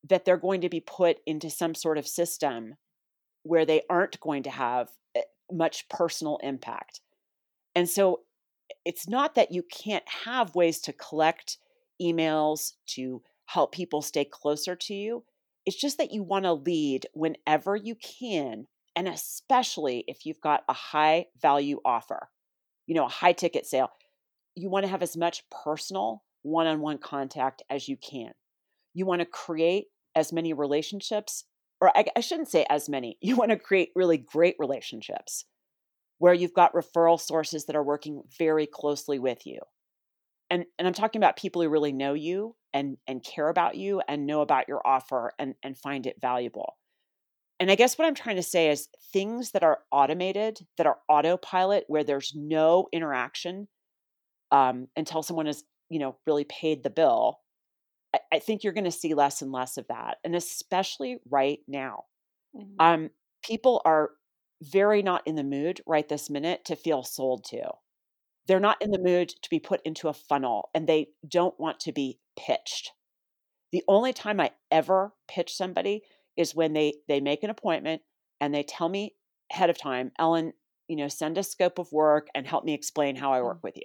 that 0.08 0.24
they're 0.24 0.36
going 0.36 0.60
to 0.62 0.68
be 0.68 0.80
put 0.80 1.18
into 1.26 1.50
some 1.50 1.74
sort 1.74 1.98
of 1.98 2.06
system 2.06 2.74
where 3.42 3.64
they 3.64 3.82
aren't 3.88 4.20
going 4.20 4.42
to 4.44 4.50
have 4.50 4.88
eh, 5.14 5.22
much 5.52 5.88
personal 5.88 6.38
impact. 6.42 7.00
And 7.74 7.88
so 7.88 8.20
it's 8.84 9.08
not 9.08 9.34
that 9.34 9.52
you 9.52 9.62
can't 9.62 10.08
have 10.24 10.54
ways 10.54 10.80
to 10.80 10.92
collect 10.92 11.58
emails 12.02 12.72
to 12.86 13.22
help 13.46 13.72
people 13.72 14.02
stay 14.02 14.24
closer 14.24 14.74
to 14.76 14.94
you 14.94 15.24
It's 15.64 15.76
just 15.80 15.98
that 15.98 16.12
you 16.12 16.22
want 16.22 16.44
to 16.44 16.52
lead 16.52 17.06
whenever 17.12 17.76
you 17.76 17.96
can, 17.96 18.66
and 18.94 19.08
especially 19.08 20.04
if 20.08 20.24
you've 20.24 20.40
got 20.40 20.62
a 20.68 20.72
high 20.72 21.26
value 21.40 21.80
offer, 21.84 22.30
you 22.86 22.94
know, 22.94 23.06
a 23.06 23.08
high 23.08 23.32
ticket 23.32 23.66
sale. 23.66 23.90
You 24.54 24.70
want 24.70 24.84
to 24.84 24.90
have 24.90 25.02
as 25.02 25.16
much 25.16 25.44
personal 25.50 26.22
one 26.42 26.66
on 26.66 26.80
one 26.80 26.98
contact 26.98 27.62
as 27.68 27.88
you 27.88 27.96
can. 27.96 28.32
You 28.94 29.06
want 29.06 29.20
to 29.20 29.26
create 29.26 29.86
as 30.16 30.32
many 30.32 30.52
relationships, 30.52 31.44
or 31.80 31.96
I, 31.96 32.06
I 32.16 32.20
shouldn't 32.20 32.48
say 32.48 32.66
as 32.68 32.88
many, 32.88 33.18
you 33.20 33.36
want 33.36 33.52
to 33.52 33.58
create 33.58 33.90
really 33.94 34.18
great 34.18 34.56
relationships 34.58 35.44
where 36.18 36.34
you've 36.34 36.54
got 36.54 36.72
referral 36.72 37.20
sources 37.20 37.66
that 37.66 37.76
are 37.76 37.84
working 37.84 38.22
very 38.38 38.66
closely 38.66 39.18
with 39.18 39.46
you. 39.46 39.60
And, 40.48 40.64
and 40.78 40.88
I'm 40.88 40.94
talking 40.94 41.20
about 41.20 41.36
people 41.36 41.60
who 41.60 41.68
really 41.68 41.92
know 41.92 42.14
you 42.14 42.56
and, 42.72 42.96
and 43.06 43.22
care 43.22 43.48
about 43.48 43.76
you 43.76 44.00
and 44.08 44.26
know 44.26 44.40
about 44.40 44.68
your 44.68 44.80
offer 44.86 45.32
and, 45.38 45.54
and 45.62 45.76
find 45.76 46.06
it 46.06 46.20
valuable. 46.20 46.76
And 47.58 47.70
I 47.70 47.74
guess 47.74 47.96
what 47.96 48.06
I'm 48.06 48.14
trying 48.14 48.36
to 48.36 48.42
say 48.42 48.70
is 48.70 48.88
things 49.12 49.52
that 49.52 49.62
are 49.62 49.80
automated, 49.90 50.60
that 50.76 50.86
are 50.86 50.98
autopilot, 51.08 51.84
where 51.88 52.04
there's 52.04 52.32
no 52.34 52.86
interaction 52.92 53.68
um, 54.52 54.88
until 54.96 55.22
someone 55.22 55.46
has, 55.46 55.64
you 55.88 55.98
know, 55.98 56.16
really 56.26 56.44
paid 56.44 56.82
the 56.82 56.90
bill. 56.90 57.40
I, 58.16 58.36
I 58.36 58.38
think 58.38 58.64
you're 58.64 58.72
going 58.72 58.84
to 58.84 58.90
see 58.90 59.14
less 59.14 59.42
and 59.42 59.52
less 59.52 59.76
of 59.76 59.86
that, 59.88 60.16
and 60.24 60.34
especially 60.34 61.18
right 61.28 61.58
now. 61.68 62.04
Mm-hmm. 62.56 62.74
Um, 62.80 63.10
people 63.42 63.82
are 63.84 64.10
very 64.62 65.02
not 65.02 65.22
in 65.26 65.34
the 65.34 65.44
mood 65.44 65.80
right 65.86 66.08
this 66.08 66.30
minute 66.30 66.64
to 66.64 66.76
feel 66.76 67.02
sold 67.02 67.44
to. 67.44 67.62
They're 68.46 68.60
not 68.60 68.80
in 68.80 68.90
the 68.90 68.98
mood 68.98 69.28
to 69.42 69.50
be 69.50 69.58
put 69.58 69.80
into 69.84 70.08
a 70.08 70.14
funnel 70.14 70.70
and 70.74 70.86
they 70.86 71.08
don't 71.28 71.58
want 71.58 71.80
to 71.80 71.92
be 71.92 72.18
pitched. 72.38 72.92
The 73.72 73.82
only 73.88 74.12
time 74.12 74.40
I 74.40 74.52
ever 74.70 75.12
pitch 75.28 75.54
somebody 75.54 76.02
is 76.36 76.54
when 76.54 76.72
they 76.72 76.94
they 77.08 77.20
make 77.20 77.42
an 77.42 77.50
appointment 77.50 78.02
and 78.40 78.54
they 78.54 78.62
tell 78.62 78.88
me 78.88 79.14
ahead 79.50 79.70
of 79.70 79.78
time, 79.78 80.12
Ellen, 80.18 80.52
you 80.88 80.96
know, 80.96 81.08
send 81.08 81.38
a 81.38 81.42
scope 81.42 81.78
of 81.78 81.92
work 81.92 82.28
and 82.34 82.46
help 82.46 82.64
me 82.64 82.72
explain 82.72 83.16
how 83.16 83.32
I 83.32 83.42
work 83.42 83.58
mm. 83.58 83.64
with 83.64 83.76
you. 83.76 83.82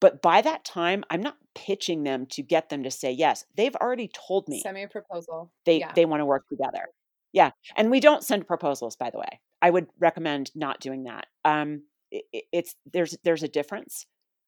But 0.00 0.22
by 0.22 0.40
that 0.40 0.64
time, 0.64 1.04
I'm 1.10 1.20
not 1.20 1.36
pitching 1.54 2.04
them 2.04 2.26
to 2.30 2.42
get 2.42 2.70
them 2.70 2.82
to 2.84 2.90
say 2.90 3.12
yes. 3.12 3.44
They've 3.56 3.76
already 3.76 4.08
told 4.08 4.48
me. 4.48 4.60
Send 4.60 4.74
me 4.74 4.84
a 4.84 4.88
proposal. 4.88 5.52
They 5.66 5.80
yeah. 5.80 5.92
they 5.94 6.06
want 6.06 6.20
to 6.20 6.26
work 6.26 6.48
together. 6.48 6.86
Yeah, 7.32 7.50
and 7.76 7.90
we 7.90 8.00
don't 8.00 8.24
send 8.24 8.46
proposals, 8.46 8.96
by 8.96 9.10
the 9.10 9.18
way. 9.18 9.40
I 9.62 9.70
would 9.70 9.86
recommend 9.98 10.50
not 10.54 10.80
doing 10.80 11.04
that. 11.04 11.26
Um, 11.44 11.82
it, 12.10 12.24
it's 12.52 12.74
there's 12.92 13.16
there's 13.24 13.42
a 13.42 13.48
difference 13.48 14.06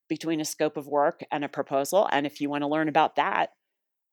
between 0.08 0.40
a 0.40 0.44
scope 0.44 0.76
of 0.76 0.88
work 0.88 1.22
and 1.30 1.44
a 1.44 1.48
proposal, 1.48 2.08
and 2.10 2.26
if 2.26 2.40
you 2.40 2.48
want 2.48 2.62
to 2.62 2.68
learn 2.68 2.88
about 2.88 3.16
that, 3.16 3.50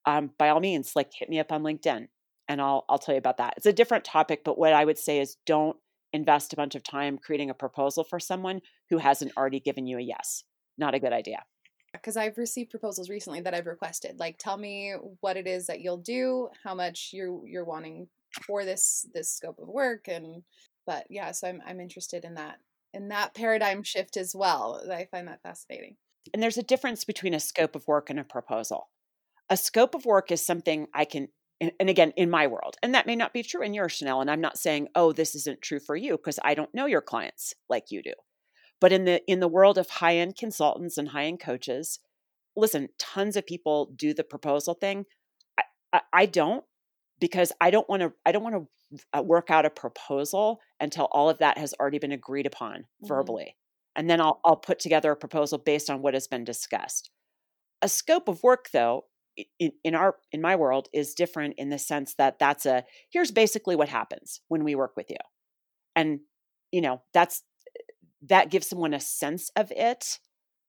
um, 0.05 0.31
by 0.37 0.49
all 0.49 0.59
means, 0.59 0.95
like 0.95 1.11
hit 1.13 1.29
me 1.29 1.39
up 1.39 1.51
on 1.51 1.63
LinkedIn, 1.63 2.07
and 2.47 2.61
I'll 2.61 2.85
I'll 2.89 2.99
tell 2.99 3.15
you 3.15 3.19
about 3.19 3.37
that. 3.37 3.53
It's 3.57 3.65
a 3.65 3.73
different 3.73 4.03
topic, 4.03 4.43
but 4.43 4.57
what 4.57 4.73
I 4.73 4.83
would 4.85 4.97
say 4.97 5.19
is 5.19 5.37
don't 5.45 5.77
invest 6.11 6.53
a 6.53 6.55
bunch 6.55 6.75
of 6.75 6.83
time 6.83 7.17
creating 7.17 7.49
a 7.49 7.53
proposal 7.53 8.03
for 8.03 8.19
someone 8.19 8.61
who 8.89 8.97
hasn't 8.97 9.31
already 9.37 9.59
given 9.59 9.87
you 9.87 9.97
a 9.97 10.01
yes. 10.01 10.43
Not 10.79 10.95
a 10.95 10.99
good 10.99 11.13
idea. 11.13 11.43
Because 11.91 12.17
I've 12.17 12.37
received 12.37 12.71
proposals 12.71 13.09
recently 13.09 13.41
that 13.41 13.53
I've 13.53 13.65
requested. 13.65 14.19
Like, 14.19 14.37
tell 14.37 14.57
me 14.57 14.93
what 15.21 15.37
it 15.37 15.47
is 15.47 15.67
that 15.67 15.81
you'll 15.81 15.97
do, 15.97 16.49
how 16.63 16.73
much 16.73 17.09
you're 17.13 17.45
you're 17.47 17.65
wanting 17.65 18.07
for 18.45 18.65
this 18.65 19.07
this 19.13 19.31
scope 19.31 19.59
of 19.59 19.67
work 19.67 20.07
and 20.07 20.43
but 20.85 21.03
yeah 21.09 21.31
so 21.31 21.47
i'm 21.47 21.63
i'm 21.65 21.79
interested 21.79 22.23
in 22.23 22.35
that 22.35 22.59
in 22.93 23.09
that 23.09 23.33
paradigm 23.33 23.83
shift 23.83 24.17
as 24.17 24.35
well. 24.35 24.81
I 24.91 25.05
find 25.05 25.27
that 25.27 25.43
fascinating. 25.43 25.95
And 26.33 26.41
there's 26.41 26.57
a 26.57 26.63
difference 26.63 27.03
between 27.03 27.33
a 27.33 27.39
scope 27.39 27.75
of 27.75 27.87
work 27.87 28.09
and 28.09 28.19
a 28.19 28.23
proposal. 28.23 28.89
A 29.49 29.57
scope 29.57 29.95
of 29.95 30.05
work 30.05 30.31
is 30.31 30.45
something 30.45 30.87
i 30.93 31.05
can 31.05 31.27
and, 31.59 31.89
again 31.89 32.13
in 32.15 32.29
my 32.29 32.47
world 32.47 32.77
and 32.83 32.93
that 32.93 33.07
may 33.07 33.15
not 33.15 33.33
be 33.33 33.43
true 33.43 33.63
in 33.63 33.73
your 33.73 33.89
chanel 33.89 34.21
and 34.21 34.29
i'm 34.29 34.39
not 34.39 34.57
saying 34.57 34.87
oh 34.95 35.11
this 35.11 35.35
isn't 35.35 35.61
true 35.61 35.79
for 35.79 35.95
you 35.95 36.15
because 36.15 36.39
i 36.43 36.53
don't 36.53 36.73
know 36.73 36.85
your 36.85 37.01
clients 37.01 37.53
like 37.67 37.85
you 37.89 38.01
do 38.03 38.13
but 38.79 38.91
in 38.91 39.05
the 39.05 39.25
in 39.29 39.39
the 39.39 39.47
world 39.47 39.77
of 39.77 39.89
high 39.89 40.17
end 40.17 40.35
consultants 40.35 40.97
and 40.97 41.09
high 41.09 41.25
end 41.25 41.39
coaches 41.39 41.99
listen 42.55 42.89
tons 42.97 43.35
of 43.35 43.45
people 43.45 43.91
do 43.95 44.13
the 44.13 44.23
proposal 44.23 44.73
thing 44.73 45.05
I, 45.57 45.63
I, 45.93 46.01
I 46.13 46.25
don't 46.25 46.63
because 47.19 47.51
I 47.59 47.71
don't 47.71 47.89
want 47.89 48.01
to 48.01 48.13
I 48.25 48.31
don't 48.31 48.43
want 48.43 48.55
to 48.55 48.67
uh, 49.13 49.21
work 49.21 49.49
out 49.49 49.65
a 49.65 49.69
proposal 49.69 50.59
until 50.79 51.07
all 51.11 51.29
of 51.29 51.39
that 51.39 51.57
has 51.57 51.73
already 51.79 51.99
been 51.99 52.11
agreed 52.11 52.45
upon 52.45 52.79
mm-hmm. 52.79 53.07
verbally. 53.07 53.55
And 53.95 54.09
then 54.09 54.21
I'll 54.21 54.39
I'll 54.45 54.55
put 54.55 54.79
together 54.79 55.11
a 55.11 55.17
proposal 55.17 55.57
based 55.57 55.89
on 55.89 56.01
what 56.01 56.13
has 56.13 56.27
been 56.27 56.43
discussed. 56.43 57.11
A 57.81 57.89
scope 57.89 58.27
of 58.27 58.43
work 58.43 58.69
though 58.71 59.05
in, 59.59 59.71
in 59.83 59.95
our 59.95 60.15
in 60.31 60.41
my 60.41 60.55
world 60.55 60.89
is 60.93 61.13
different 61.13 61.55
in 61.57 61.69
the 61.69 61.79
sense 61.79 62.15
that 62.15 62.39
that's 62.39 62.65
a 62.65 62.83
here's 63.11 63.31
basically 63.31 63.75
what 63.75 63.89
happens 63.89 64.41
when 64.47 64.63
we 64.63 64.75
work 64.75 64.93
with 64.95 65.09
you. 65.09 65.17
And 65.95 66.21
you 66.71 66.81
know, 66.81 67.01
that's 67.13 67.43
that 68.27 68.49
gives 68.49 68.67
someone 68.67 68.93
a 68.93 68.99
sense 68.99 69.49
of 69.55 69.71
it, 69.71 70.19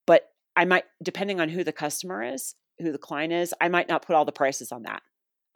but 0.07 0.29
I 0.57 0.65
might 0.65 0.85
depending 1.03 1.41
on 1.41 1.49
who 1.49 1.65
the 1.65 1.73
customer 1.73 2.23
is, 2.23 2.55
who 2.79 2.93
the 2.93 2.99
client 2.99 3.33
is, 3.33 3.55
I 3.61 3.69
might 3.69 3.89
not 3.89 4.05
put 4.05 4.15
all 4.17 4.25
the 4.25 4.33
prices 4.33 4.73
on 4.73 4.83
that 4.83 5.03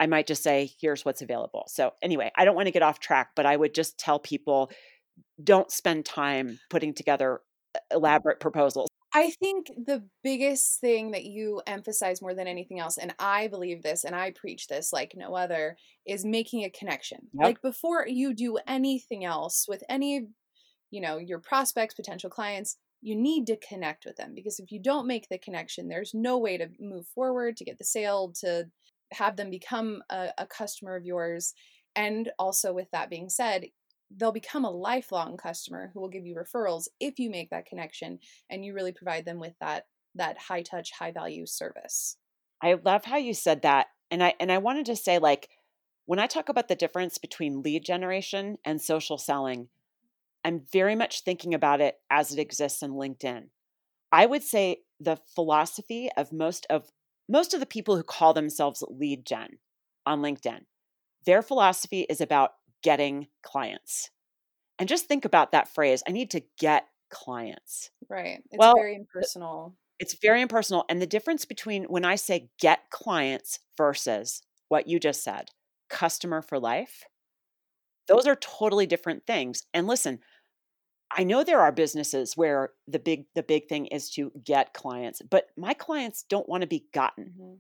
I 0.01 0.07
might 0.07 0.27
just 0.27 0.43
say, 0.43 0.71
here's 0.81 1.05
what's 1.05 1.23
available. 1.23 1.65
So, 1.69 1.93
anyway, 2.03 2.31
I 2.37 2.45
don't 2.45 2.57
want 2.57 2.67
to 2.67 2.73
get 2.73 2.83
off 2.83 3.01
track, 3.01 3.31
but 3.37 3.47
I 3.47 3.57
would 3.57 3.75
just 3.75 3.99
tell 3.99 4.19
people 4.19 4.71
don't 5.43 5.71
spend 5.71 6.05
time 6.05 6.59
putting 6.71 6.95
together 6.95 7.41
elaborate 7.93 8.41
proposals. 8.41 8.89
I 9.17 9.31
think 9.31 9.69
the 9.69 10.03
biggest 10.25 10.81
thing 10.81 11.13
that 11.13 11.25
you 11.25 11.63
emphasize 11.69 12.21
more 12.21 12.35
than 12.35 12.49
anything 12.49 12.81
else, 12.81 12.99
and 12.99 13.15
I 13.21 13.47
believe 13.47 13.83
this 13.83 14.03
and 14.03 14.15
I 14.15 14.33
preach 14.33 14.67
this 14.67 14.93
like 14.93 15.13
no 15.17 15.35
other, 15.35 15.77
is 16.05 16.25
making 16.25 16.65
a 16.65 16.71
connection. 16.71 17.19
Yep. 17.33 17.45
Like 17.45 17.63
before 17.63 18.07
you 18.09 18.35
do 18.35 18.59
anything 18.67 19.25
else 19.25 19.67
with 19.69 19.85
any, 19.89 20.27
you 20.95 21.01
know, 21.01 21.19
your 21.19 21.41
prospects, 21.41 21.95
potential 21.95 22.31
clients, 22.31 22.77
you 23.03 23.17
need 23.17 23.49
to 23.49 23.57
connect 23.57 24.05
with 24.05 24.15
them 24.15 24.33
because 24.33 24.61
if 24.61 24.71
you 24.71 24.81
don't 24.81 25.09
make 25.09 25.29
the 25.29 25.39
connection, 25.39 25.89
there's 25.89 26.15
no 26.15 26.39
way 26.39 26.57
to 26.57 26.69
move 26.79 27.05
forward, 27.09 27.57
to 27.57 27.65
get 27.65 27.79
the 27.79 27.85
sale, 27.85 28.33
to 28.41 28.67
have 29.13 29.37
them 29.37 29.51
become 29.51 30.03
a, 30.09 30.29
a 30.39 30.47
customer 30.47 30.95
of 30.95 31.05
yours. 31.05 31.53
And 31.97 32.31
also, 32.39 32.73
with 32.73 32.89
that 32.93 33.11
being 33.11 33.29
said, 33.29 33.65
they'll 34.17 34.31
become 34.31 34.65
a 34.65 34.71
lifelong 34.71 35.37
customer 35.37 35.91
who 35.93 36.01
will 36.01 36.09
give 36.09 36.25
you 36.25 36.37
referrals 36.37 36.85
if 37.01 37.19
you 37.19 37.29
make 37.29 37.51
that 37.51 37.67
connection 37.67 38.21
and 38.49 38.65
you 38.65 38.73
really 38.73 38.93
provide 38.93 39.25
them 39.25 39.41
with 39.41 39.55
that 39.61 39.87
that 40.15 40.39
high 40.39 40.63
touch 40.63 40.93
high 40.93 41.11
value 41.11 41.47
service 41.47 42.17
i 42.63 42.75
love 42.85 43.05
how 43.07 43.17
you 43.17 43.35
said 43.35 43.63
that 43.63 43.87
and 44.11 44.23
i 44.23 44.35
and 44.39 44.53
i 44.53 44.59
wanted 44.59 44.87
to 44.87 44.95
say 44.95 45.19
like 45.19 45.49
when 46.07 46.21
i 46.21 46.27
talk 46.27 46.49
about 46.49 46.69
the 46.69 46.77
difference 46.77 47.19
between 47.19 47.63
lead 47.63 47.85
generation 47.85 48.57
and 48.65 48.81
social 48.81 49.19
selling 49.19 49.69
i'm 50.45 50.63
very 50.73 50.95
much 50.95 51.23
thinking 51.23 51.55
about 51.55 51.81
it 51.81 51.97
as 52.11 52.33
it 52.33 52.39
exists 52.39 52.83
in 52.83 52.93
linkedin 52.93 53.45
i 54.13 54.27
would 54.27 54.43
say 54.43 54.79
the 55.01 55.19
philosophy 55.35 56.09
of 56.17 56.33
most 56.33 56.67
of 56.71 56.91
most 57.29 57.55
of 57.55 57.61
the 57.61 57.67
people 57.67 57.97
who 57.97 58.03
call 58.03 58.35
themselves 58.35 58.83
lead 58.89 59.25
gen 59.25 59.59
on 60.07 60.21
LinkedIn, 60.21 60.61
their 61.27 61.43
philosophy 61.43 62.03
is 62.09 62.21
about 62.21 62.53
getting 62.83 63.29
clients. 63.43 64.11
And 64.79 64.89
just 64.89 65.07
think 65.07 65.25
about 65.25 65.53
that 65.53 65.73
phrase 65.73 66.03
I 66.07 66.13
need 66.13 66.31
to 66.33 66.43
get 66.59 66.87
clients. 67.11 67.91
Right. 68.09 68.43
It's 68.51 68.59
well, 68.59 68.75
very 68.77 68.95
impersonal. 68.95 69.77
It's 70.01 70.17
very 70.21 70.43
impersonal. 70.43 70.85
And 70.89 71.01
the 71.01 71.07
difference 71.07 71.45
between 71.45 71.85
when 71.85 72.05
I 72.05 72.17
say 72.17 72.49
get 72.59 72.91
clients 72.91 73.61
versus 73.77 74.43
what 74.69 74.89
you 74.89 74.99
just 74.99 75.23
said, 75.23 75.51
customer 75.89 76.43
for 76.43 76.59
life, 76.59 77.05
those 78.09 78.27
are 78.27 78.37
totally 78.37 78.87
different 78.87 79.27
things. 79.27 79.63
And 79.73 79.87
listen, 79.87 80.19
I 81.17 81.25
know 81.25 81.45
there 81.45 81.61
are 81.61 81.73
businesses 81.73 82.37
where 82.37 82.71
the 82.89 82.99
big 82.99 83.27
the 83.35 83.43
big 83.43 83.69
thing 83.69 83.87
is 83.87 84.11
to 84.11 84.33
get 84.45 84.75
clients, 84.75 85.23
but 85.31 85.47
my 85.57 85.73
clients 85.73 86.25
don't 86.29 86.49
want 86.49 86.63
to 86.63 86.67
be 86.67 86.87
gotten. 86.93 87.35
Mm-hmm. 87.39 87.55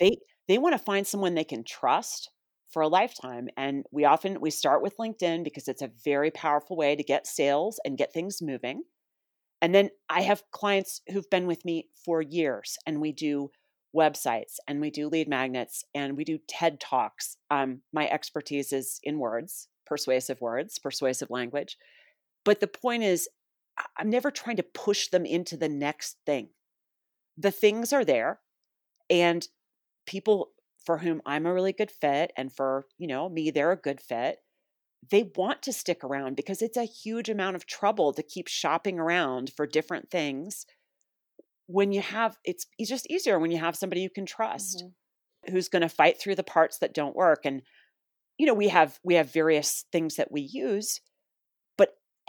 They 0.00 0.18
they 0.48 0.58
want 0.58 0.74
to 0.74 0.84
find 0.84 1.06
someone 1.06 1.34
they 1.34 1.44
can 1.44 1.62
trust 1.64 2.30
for 2.70 2.82
a 2.82 2.88
lifetime 2.88 3.48
and 3.56 3.84
we 3.90 4.04
often 4.04 4.40
we 4.40 4.50
start 4.50 4.82
with 4.82 4.96
LinkedIn 4.96 5.44
because 5.44 5.68
it's 5.68 5.82
a 5.82 5.90
very 6.04 6.30
powerful 6.30 6.76
way 6.76 6.94
to 6.94 7.02
get 7.02 7.26
sales 7.26 7.80
and 7.84 7.98
get 7.98 8.12
things 8.12 8.40
moving. 8.42 8.82
And 9.62 9.74
then 9.74 9.90
I 10.08 10.22
have 10.22 10.42
clients 10.50 11.02
who've 11.12 11.28
been 11.30 11.46
with 11.46 11.64
me 11.64 11.88
for 12.04 12.22
years 12.22 12.78
and 12.86 13.00
we 13.00 13.12
do 13.12 13.50
websites 13.94 14.56
and 14.66 14.80
we 14.80 14.90
do 14.90 15.08
lead 15.08 15.28
magnets 15.28 15.84
and 15.94 16.16
we 16.16 16.24
do 16.24 16.38
TED 16.48 16.80
Talks. 16.80 17.36
Um, 17.50 17.82
my 17.92 18.08
expertise 18.08 18.72
is 18.72 19.00
in 19.02 19.18
words, 19.18 19.68
persuasive 19.86 20.40
words, 20.40 20.78
persuasive 20.78 21.30
language. 21.30 21.76
But 22.44 22.60
the 22.60 22.66
point 22.66 23.02
is, 23.02 23.28
I'm 23.96 24.10
never 24.10 24.30
trying 24.30 24.56
to 24.56 24.62
push 24.62 25.08
them 25.08 25.24
into 25.24 25.56
the 25.56 25.68
next 25.68 26.16
thing. 26.26 26.50
The 27.36 27.50
things 27.50 27.92
are 27.92 28.04
there, 28.04 28.40
and 29.08 29.46
people 30.06 30.50
for 30.84 30.98
whom 30.98 31.22
I'm 31.26 31.46
a 31.46 31.52
really 31.54 31.72
good 31.72 31.90
fit, 31.90 32.32
and 32.36 32.52
for 32.52 32.86
you 32.98 33.06
know 33.06 33.28
me, 33.28 33.50
they're 33.50 33.72
a 33.72 33.76
good 33.76 34.00
fit. 34.00 34.38
They 35.10 35.30
want 35.34 35.62
to 35.62 35.72
stick 35.72 36.04
around 36.04 36.36
because 36.36 36.60
it's 36.60 36.76
a 36.76 36.84
huge 36.84 37.28
amount 37.28 37.56
of 37.56 37.66
trouble 37.66 38.12
to 38.12 38.22
keep 38.22 38.48
shopping 38.48 38.98
around 38.98 39.50
for 39.56 39.66
different 39.66 40.10
things. 40.10 40.66
When 41.66 41.92
you 41.92 42.02
have, 42.02 42.36
it's, 42.44 42.66
it's 42.78 42.90
just 42.90 43.10
easier 43.10 43.38
when 43.38 43.50
you 43.50 43.58
have 43.58 43.76
somebody 43.76 44.02
you 44.02 44.10
can 44.10 44.26
trust, 44.26 44.84
mm-hmm. 44.84 45.52
who's 45.52 45.70
going 45.70 45.82
to 45.82 45.88
fight 45.88 46.20
through 46.20 46.34
the 46.34 46.42
parts 46.42 46.78
that 46.78 46.92
don't 46.92 47.16
work. 47.16 47.40
And 47.44 47.62
you 48.36 48.46
know, 48.46 48.54
we 48.54 48.68
have 48.68 48.98
we 49.04 49.14
have 49.14 49.32
various 49.32 49.84
things 49.92 50.16
that 50.16 50.32
we 50.32 50.40
use, 50.40 51.00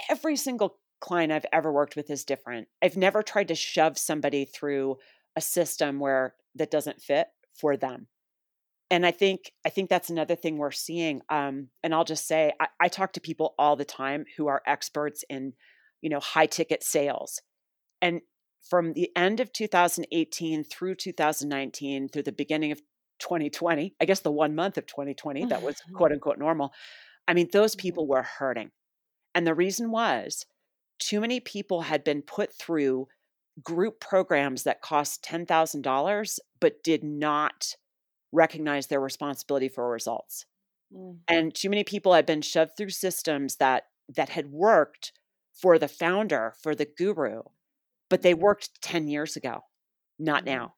every 0.09 0.35
single 0.35 0.77
client 0.99 1.31
I've 1.31 1.45
ever 1.51 1.71
worked 1.71 1.95
with 1.95 2.09
is 2.09 2.23
different. 2.23 2.67
I've 2.81 2.97
never 2.97 3.23
tried 3.23 3.47
to 3.49 3.55
shove 3.55 3.97
somebody 3.97 4.45
through 4.45 4.97
a 5.35 5.41
system 5.41 5.99
where 5.99 6.35
that 6.55 6.71
doesn't 6.71 7.01
fit 7.01 7.27
for 7.59 7.75
them. 7.75 8.07
And 8.89 9.05
I 9.05 9.11
think 9.11 9.53
I 9.65 9.69
think 9.69 9.89
that's 9.89 10.09
another 10.09 10.35
thing 10.35 10.57
we're 10.57 10.71
seeing. 10.71 11.21
Um, 11.29 11.69
and 11.81 11.95
I'll 11.95 12.03
just 12.03 12.27
say 12.27 12.51
I, 12.59 12.67
I 12.79 12.87
talk 12.89 13.13
to 13.13 13.21
people 13.21 13.55
all 13.57 13.75
the 13.75 13.85
time 13.85 14.25
who 14.37 14.47
are 14.47 14.61
experts 14.67 15.23
in, 15.29 15.53
you 16.01 16.09
know, 16.09 16.19
high 16.19 16.45
ticket 16.45 16.83
sales. 16.83 17.41
And 18.01 18.21
from 18.69 18.93
the 18.93 19.09
end 19.15 19.39
of 19.39 19.53
2018 19.53 20.63
through 20.65 20.95
2019 20.95 22.09
through 22.09 22.23
the 22.23 22.31
beginning 22.31 22.71
of 22.71 22.81
2020, 23.19 23.95
I 23.99 24.05
guess 24.05 24.19
the 24.19 24.31
one 24.31 24.55
month 24.55 24.77
of 24.77 24.85
2020 24.85 25.45
that 25.45 25.61
was 25.61 25.77
quote 25.95 26.11
unquote 26.11 26.37
normal. 26.37 26.73
I 27.27 27.33
mean, 27.33 27.47
those 27.53 27.75
mm-hmm. 27.75 27.81
people 27.81 28.07
were 28.07 28.23
hurting. 28.23 28.71
And 29.33 29.47
the 29.47 29.53
reason 29.53 29.91
was 29.91 30.45
too 30.99 31.19
many 31.19 31.39
people 31.39 31.81
had 31.81 32.03
been 32.03 32.21
put 32.21 32.53
through 32.53 33.07
group 33.63 33.99
programs 33.99 34.63
that 34.63 34.81
cost 34.81 35.23
$10,000 35.23 36.39
but 36.59 36.83
did 36.83 37.03
not 37.03 37.75
recognize 38.31 38.87
their 38.87 38.99
responsibility 38.99 39.67
for 39.67 39.89
results. 39.89 40.45
Mm. 40.95 41.17
And 41.27 41.55
too 41.55 41.69
many 41.69 41.83
people 41.83 42.13
had 42.13 42.25
been 42.25 42.41
shoved 42.41 42.77
through 42.77 42.89
systems 42.89 43.57
that 43.57 43.85
that 44.13 44.29
had 44.29 44.51
worked 44.51 45.13
for 45.53 45.77
the 45.77 45.87
founder, 45.87 46.53
for 46.61 46.75
the 46.75 46.85
guru, 46.85 47.43
but 48.09 48.21
they 48.21 48.33
mm-hmm. 48.33 48.41
worked 48.41 48.81
10 48.81 49.07
years 49.07 49.35
ago, 49.35 49.61
not 50.19 50.43
mm. 50.43 50.47
now. 50.47 50.73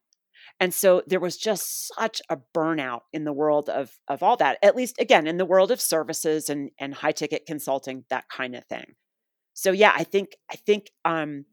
And 0.59 0.73
so 0.73 1.01
there 1.07 1.19
was 1.19 1.37
just 1.37 1.93
such 1.95 2.21
a 2.29 2.37
burnout 2.55 3.01
in 3.11 3.25
the 3.25 3.33
world 3.33 3.69
of 3.69 3.97
of 4.07 4.23
all 4.23 4.37
that. 4.37 4.57
At 4.61 4.75
least 4.75 4.99
again 4.99 5.27
in 5.27 5.37
the 5.37 5.45
world 5.45 5.71
of 5.71 5.81
services 5.81 6.49
and 6.49 6.71
and 6.79 6.93
high 6.93 7.11
ticket 7.11 7.45
consulting, 7.45 8.05
that 8.09 8.29
kind 8.29 8.55
of 8.55 8.65
thing. 8.65 8.95
So 9.53 9.71
yeah, 9.71 9.93
I 9.95 10.03
think 10.03 10.37
I 10.51 10.55
think 10.55 10.91
um 11.05 11.45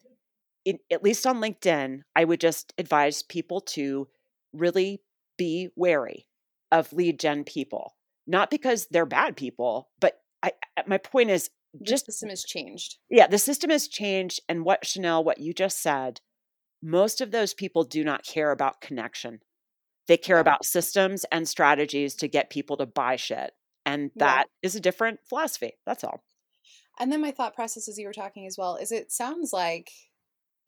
in, 0.64 0.78
at 0.92 1.02
least 1.02 1.26
on 1.26 1.40
LinkedIn, 1.40 2.00
I 2.14 2.24
would 2.24 2.40
just 2.40 2.74
advise 2.78 3.22
people 3.22 3.60
to 3.62 4.08
really 4.52 5.02
be 5.38 5.68
wary 5.74 6.26
of 6.70 6.92
lead 6.92 7.18
gen 7.18 7.44
people. 7.44 7.96
Not 8.26 8.50
because 8.50 8.86
they're 8.90 9.06
bad 9.06 9.36
people, 9.36 9.88
but 9.98 10.20
I, 10.42 10.52
my 10.86 10.98
point 10.98 11.30
is 11.30 11.50
just 11.82 12.06
the 12.06 12.12
system 12.12 12.30
has 12.30 12.44
changed. 12.44 12.96
Yeah, 13.08 13.26
the 13.26 13.38
system 13.38 13.70
has 13.70 13.88
changed. 13.88 14.40
And 14.48 14.64
what 14.64 14.86
Chanel, 14.86 15.24
what 15.24 15.38
you 15.38 15.52
just 15.52 15.82
said, 15.82 16.20
most 16.82 17.20
of 17.20 17.30
those 17.30 17.54
people 17.54 17.84
do 17.84 18.04
not 18.04 18.24
care 18.24 18.50
about 18.50 18.80
connection. 18.80 19.40
They 20.06 20.16
care 20.16 20.36
yeah. 20.36 20.42
about 20.42 20.64
systems 20.64 21.24
and 21.30 21.48
strategies 21.48 22.14
to 22.16 22.28
get 22.28 22.50
people 22.50 22.76
to 22.78 22.86
buy 22.86 23.16
shit. 23.16 23.52
And 23.86 24.10
that 24.16 24.46
yeah. 24.62 24.66
is 24.66 24.74
a 24.74 24.80
different 24.80 25.20
philosophy. 25.28 25.72
That's 25.86 26.04
all. 26.04 26.22
And 26.98 27.10
then 27.10 27.20
my 27.20 27.30
thought 27.30 27.54
process 27.54 27.88
as 27.88 27.98
you 27.98 28.06
were 28.06 28.12
talking 28.12 28.46
as 28.46 28.56
well 28.58 28.76
is 28.76 28.92
it 28.92 29.10
sounds 29.10 29.52
like 29.52 29.90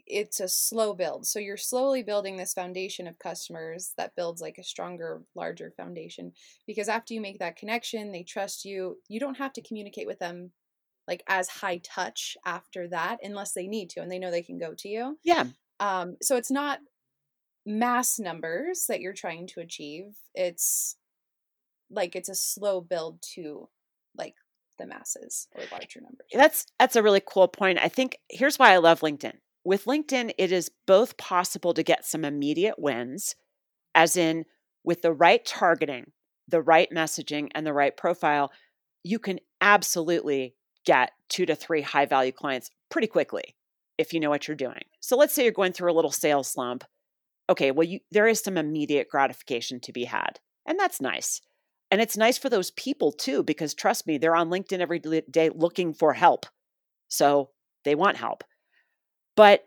it's 0.07 0.41
a 0.41 0.49
slow 0.49 0.95
build. 0.95 1.27
So 1.27 1.39
you're 1.39 1.57
slowly 1.57 2.03
building 2.03 2.37
this 2.37 2.55
foundation 2.55 3.07
of 3.07 3.19
customers 3.19 3.93
that 3.97 4.17
builds 4.17 4.41
like 4.41 4.59
a 4.59 4.65
stronger, 4.65 5.23
larger 5.35 5.73
foundation. 5.77 6.33
Because 6.67 6.89
after 6.89 7.15
you 7.15 7.21
make 7.21 7.39
that 7.39 7.57
connection, 7.57 8.13
they 8.13 8.23
trust 8.23 8.65
you. 8.65 8.99
You 9.09 9.21
don't 9.21 9.39
have 9.39 9.53
to 9.55 9.63
communicate 9.63 10.07
with 10.07 10.19
them 10.19 10.53
like 11.09 11.23
as 11.29 11.49
high 11.49 11.79
touch 11.79 12.37
after 12.45 12.89
that 12.89 13.19
unless 13.23 13.53
they 13.53 13.67
need 13.67 13.91
to 13.91 14.01
and 14.01 14.11
they 14.11 14.19
know 14.19 14.31
they 14.31 14.43
can 14.43 14.59
go 14.59 14.75
to 14.79 14.89
you. 14.89 15.19
Yeah. 15.23 15.45
Um, 15.83 16.17
so 16.23 16.37
it's 16.37 16.51
not 16.51 16.79
mass 17.67 18.21
numbers 18.21 18.87
that 18.89 19.01
you're 19.01 19.13
trying 19.13 19.49
to 19.49 19.61
achieve. 19.61 20.15
It's 20.33 20.97
like 21.91 22.15
it's 22.15 22.29
a 22.29 22.37
slow 22.37 22.81
build 22.81 23.21
to 23.35 23.69
like 24.17 24.35
the 24.79 24.87
masses 24.87 25.49
or 25.57 25.65
larger 25.73 26.01
numbers. 26.01 26.29
That's 26.33 26.67
that's 26.79 26.95
a 26.95 27.03
really 27.03 27.23
cool 27.27 27.49
point. 27.49 27.81
I 27.83 27.89
think 27.89 28.19
here's 28.31 28.61
why 28.61 28.73
I 28.73 28.77
love 28.77 29.01
LinkedIn. 29.01 29.35
With 29.65 29.85
LinkedIn, 29.87 30.33
it 30.39 30.53
is 30.53 30.71
both 30.87 31.17
possible 31.17 31.75
to 31.75 31.83
get 31.83 32.05
some 32.05 32.25
immediate 32.25 32.79
wins, 32.79 33.35
as 33.95 34.17
in 34.17 34.45
with 34.85 35.03
the 35.03 35.13
right 35.13 35.45
targeting, 35.45 36.13
the 36.47 36.63
right 36.63 36.89
messaging, 36.95 37.49
and 37.57 37.67
the 37.67 37.73
right 37.73 37.97
profile, 37.97 38.53
you 39.03 39.19
can 39.19 39.41
absolutely 39.61 40.55
get 40.85 41.11
two 41.29 41.47
to 41.47 41.57
three 41.57 41.83
high 41.83 42.07
value 42.07 42.33
clients 42.33 42.71
pretty 42.89 43.09
quickly 43.09 43.57
if 43.99 44.13
you 44.13 44.21
know 44.21 44.31
what 44.31 44.49
you're 44.49 44.57
doing. 44.57 44.85
So 45.01 45.17
let's 45.17 45.35
say 45.35 45.45
you're 45.45 45.53
going 45.53 45.73
through 45.73 45.93
a 45.93 45.95
little 45.95 46.11
sales 46.11 46.49
slump. 46.49 46.85
Okay, 47.51 47.71
well 47.71 47.87
you 47.87 48.01
there 48.11 48.27
is 48.27 48.41
some 48.41 48.57
immediate 48.57 49.09
gratification 49.09 49.81
to 49.81 49.93
be 49.93 50.05
had. 50.05 50.41
And 50.67 50.79
that's 50.79 51.01
nice. 51.01 51.41
And 51.91 52.01
it's 52.01 52.17
nice 52.17 52.39
for 52.39 52.49
those 52.49 52.71
people 52.71 53.13
too 53.13 53.43
because 53.43 53.75
trust 53.75 54.07
me, 54.07 54.19
they're 54.19 54.37
on 54.37 54.49
LinkedIn 54.49 54.81
every 54.81 55.01
day 55.31 55.51
looking 55.55 55.93
for 55.93 56.15
help. 56.15 56.47
So 57.09 57.51
they 57.85 57.95
want 57.95 58.17
help. 58.17 58.45
But 59.37 59.65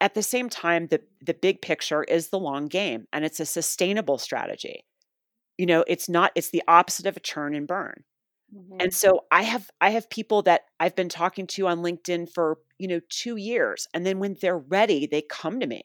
at 0.00 0.14
the 0.14 0.22
same 0.22 0.48
time 0.48 0.88
the 0.88 1.00
the 1.20 1.34
big 1.34 1.62
picture 1.62 2.04
is 2.04 2.28
the 2.28 2.38
long 2.38 2.68
game 2.68 3.06
and 3.12 3.24
it's 3.24 3.40
a 3.40 3.46
sustainable 3.46 4.18
strategy. 4.18 4.84
You 5.58 5.66
know, 5.66 5.84
it's 5.86 6.08
not 6.08 6.32
it's 6.34 6.50
the 6.50 6.62
opposite 6.68 7.06
of 7.06 7.16
a 7.16 7.20
churn 7.20 7.54
and 7.54 7.66
burn. 7.66 8.04
Mm-hmm. 8.54 8.76
And 8.80 8.94
so 8.94 9.24
I 9.30 9.42
have 9.42 9.70
I 9.80 9.90
have 9.90 10.08
people 10.10 10.42
that 10.42 10.62
I've 10.78 10.94
been 10.94 11.08
talking 11.08 11.46
to 11.48 11.66
on 11.66 11.78
LinkedIn 11.78 12.32
for, 12.32 12.58
you 12.78 12.88
know, 12.88 13.00
2 13.08 13.36
years 13.36 13.86
and 13.94 14.04
then 14.06 14.18
when 14.18 14.36
they're 14.40 14.58
ready, 14.58 15.06
they 15.06 15.22
come 15.22 15.60
to 15.60 15.66
me. 15.66 15.84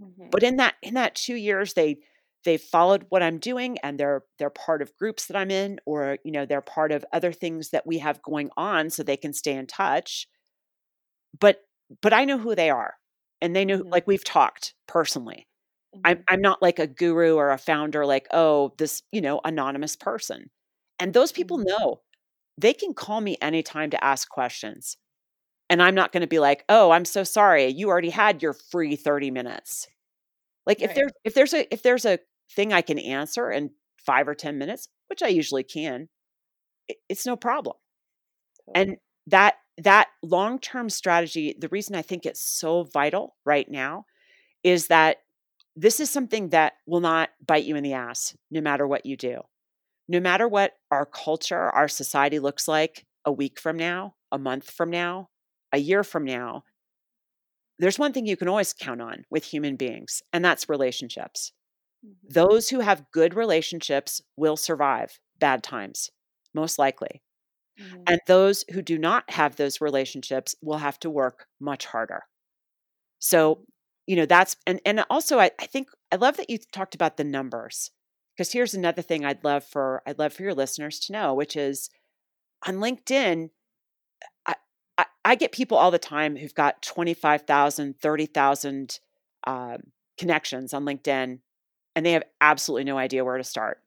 Mm-hmm. 0.00 0.28
But 0.30 0.42
in 0.42 0.56
that 0.56 0.74
in 0.82 0.94
that 0.94 1.14
2 1.14 1.34
years 1.34 1.74
they 1.74 1.98
they've 2.44 2.60
followed 2.60 3.06
what 3.10 3.22
I'm 3.22 3.38
doing 3.38 3.78
and 3.82 3.98
they're 3.98 4.24
they're 4.38 4.50
part 4.50 4.82
of 4.82 4.96
groups 4.96 5.26
that 5.26 5.36
I'm 5.36 5.50
in 5.50 5.78
or 5.86 6.18
you 6.24 6.32
know, 6.32 6.46
they're 6.46 6.60
part 6.62 6.92
of 6.92 7.04
other 7.12 7.32
things 7.32 7.70
that 7.70 7.86
we 7.86 7.98
have 7.98 8.22
going 8.22 8.50
on 8.56 8.90
so 8.90 9.02
they 9.02 9.16
can 9.16 9.32
stay 9.32 9.52
in 9.54 9.66
touch. 9.66 10.26
But 11.38 11.62
but 12.02 12.12
I 12.12 12.24
know 12.24 12.38
who 12.38 12.54
they 12.54 12.70
are 12.70 12.94
and 13.40 13.54
they 13.54 13.64
know 13.64 13.78
mm-hmm. 13.80 13.88
like 13.90 14.06
we've 14.06 14.24
talked 14.24 14.74
personally. 14.86 15.46
I'm 16.04 16.18
mm-hmm. 16.18 16.34
I'm 16.34 16.40
not 16.40 16.62
like 16.62 16.78
a 16.78 16.86
guru 16.86 17.34
or 17.36 17.50
a 17.50 17.58
founder 17.58 18.06
like, 18.06 18.28
oh, 18.32 18.74
this, 18.78 19.02
you 19.12 19.20
know, 19.20 19.40
anonymous 19.44 19.96
person. 19.96 20.50
And 20.98 21.12
those 21.12 21.32
people 21.32 21.58
mm-hmm. 21.58 21.68
know 21.68 22.00
they 22.58 22.74
can 22.74 22.94
call 22.94 23.20
me 23.20 23.36
anytime 23.42 23.90
to 23.90 24.04
ask 24.04 24.28
questions. 24.28 24.96
And 25.70 25.82
I'm 25.82 25.94
not 25.94 26.12
going 26.12 26.22
to 26.22 26.26
be 26.26 26.40
like, 26.40 26.64
"Oh, 26.68 26.90
I'm 26.90 27.06
so 27.06 27.24
sorry. 27.24 27.68
You 27.68 27.88
already 27.88 28.10
had 28.10 28.42
your 28.42 28.52
free 28.52 28.96
30 28.96 29.30
minutes." 29.30 29.88
Like 30.66 30.80
right. 30.80 30.90
if 30.90 30.94
there's 30.96 31.12
if 31.24 31.34
there's 31.34 31.54
a 31.54 31.72
if 31.72 31.82
there's 31.82 32.04
a 32.04 32.18
thing 32.54 32.72
I 32.72 32.82
can 32.82 32.98
answer 32.98 33.50
in 33.50 33.70
5 34.04 34.28
or 34.28 34.34
10 34.34 34.58
minutes, 34.58 34.88
which 35.08 35.22
I 35.22 35.28
usually 35.28 35.64
can, 35.64 36.08
it, 36.88 36.98
it's 37.08 37.26
no 37.26 37.36
problem. 37.36 37.76
And 38.74 38.96
that 39.28 39.56
that 39.78 40.08
long-term 40.22 40.90
strategy, 40.90 41.54
the 41.58 41.68
reason 41.68 41.94
I 41.96 42.02
think 42.02 42.26
it's 42.26 42.42
so 42.42 42.84
vital 42.84 43.36
right 43.46 43.70
now 43.70 44.04
is 44.64 44.88
that 44.88 45.18
this 45.76 46.00
is 46.00 46.10
something 46.10 46.50
that 46.50 46.74
will 46.86 47.00
not 47.00 47.30
bite 47.46 47.64
you 47.64 47.76
in 47.76 47.84
the 47.84 47.94
ass 47.94 48.36
no 48.50 48.60
matter 48.60 48.86
what 48.86 49.06
you 49.06 49.16
do 49.16 49.40
no 50.10 50.20
matter 50.20 50.48
what 50.48 50.72
our 50.90 51.06
culture, 51.06 51.70
our 51.70 51.88
society 51.88 52.40
looks 52.40 52.66
like 52.66 53.06
a 53.24 53.32
week 53.32 53.60
from 53.60 53.76
now, 53.76 54.16
a 54.32 54.38
month 54.38 54.68
from 54.70 54.90
now, 54.90 55.29
a 55.72 55.78
year 55.78 56.04
from 56.04 56.24
now, 56.24 56.64
there's 57.78 57.98
one 57.98 58.12
thing 58.12 58.26
you 58.26 58.36
can 58.36 58.48
always 58.48 58.72
count 58.72 59.00
on 59.00 59.24
with 59.30 59.44
human 59.44 59.76
beings, 59.76 60.22
and 60.32 60.44
that's 60.44 60.68
relationships. 60.68 61.52
Mm-hmm. 62.04 62.32
Those 62.32 62.68
who 62.68 62.80
have 62.80 63.10
good 63.12 63.34
relationships 63.34 64.20
will 64.36 64.56
survive 64.56 65.18
bad 65.38 65.62
times, 65.62 66.10
most 66.54 66.78
likely. 66.78 67.22
Mm-hmm. 67.80 68.02
And 68.06 68.20
those 68.26 68.64
who 68.72 68.82
do 68.82 68.98
not 68.98 69.30
have 69.30 69.56
those 69.56 69.80
relationships 69.80 70.54
will 70.62 70.78
have 70.78 70.98
to 71.00 71.10
work 71.10 71.46
much 71.60 71.86
harder. 71.86 72.24
So, 73.18 73.64
you 74.06 74.16
know, 74.16 74.26
that's, 74.26 74.56
and, 74.66 74.80
and 74.84 75.04
also 75.08 75.38
I, 75.38 75.50
I 75.58 75.66
think, 75.66 75.88
I 76.12 76.16
love 76.16 76.36
that 76.36 76.50
you 76.50 76.58
talked 76.72 76.94
about 76.94 77.16
the 77.16 77.24
numbers 77.24 77.90
because 78.36 78.52
here's 78.52 78.74
another 78.74 79.02
thing 79.02 79.24
I'd 79.24 79.44
love 79.44 79.64
for 79.64 80.02
I'd 80.06 80.18
love 80.18 80.32
for 80.32 80.42
your 80.42 80.54
listeners 80.54 80.98
to 81.00 81.12
know, 81.12 81.34
which 81.34 81.56
is 81.56 81.90
on 82.66 82.76
LinkedIn, 82.76 83.50
I, 85.24 85.34
get 85.34 85.52
people 85.52 85.76
all 85.76 85.90
the 85.90 85.98
time 85.98 86.36
who've 86.36 86.54
got 86.54 86.82
25,000, 86.82 87.98
30,000 87.98 89.00
um, 89.46 89.78
connections 90.18 90.74
on 90.74 90.84
LinkedIn, 90.84 91.38
and 91.94 92.06
they 92.06 92.12
have 92.12 92.24
absolutely 92.40 92.84
no 92.84 92.98
idea 92.98 93.24
where 93.24 93.36
to 93.38 93.44
start. 93.44 93.82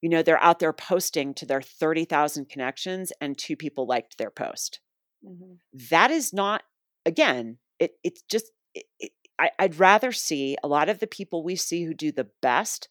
You 0.00 0.08
know, 0.08 0.22
they're 0.22 0.42
out 0.42 0.58
there 0.58 0.72
posting 0.72 1.34
to 1.34 1.46
their 1.46 1.62
30,000 1.62 2.48
connections, 2.48 3.12
and 3.20 3.38
two 3.38 3.56
people 3.56 3.86
liked 3.86 4.18
their 4.18 4.30
post. 4.30 4.80
Mm-hmm. 5.24 5.54
That 5.90 6.10
is 6.10 6.32
not, 6.32 6.62
again, 7.06 7.58
it, 7.78 7.92
it's 8.02 8.22
just, 8.22 8.50
it, 8.74 8.84
it, 8.98 9.12
I, 9.38 9.50
I'd 9.58 9.78
rather 9.78 10.12
see 10.12 10.56
a 10.62 10.68
lot 10.68 10.88
of 10.88 10.98
the 10.98 11.06
people 11.06 11.42
we 11.42 11.56
see 11.56 11.84
who 11.84 11.94
do 11.94 12.10
the 12.12 12.28
best 12.40 12.88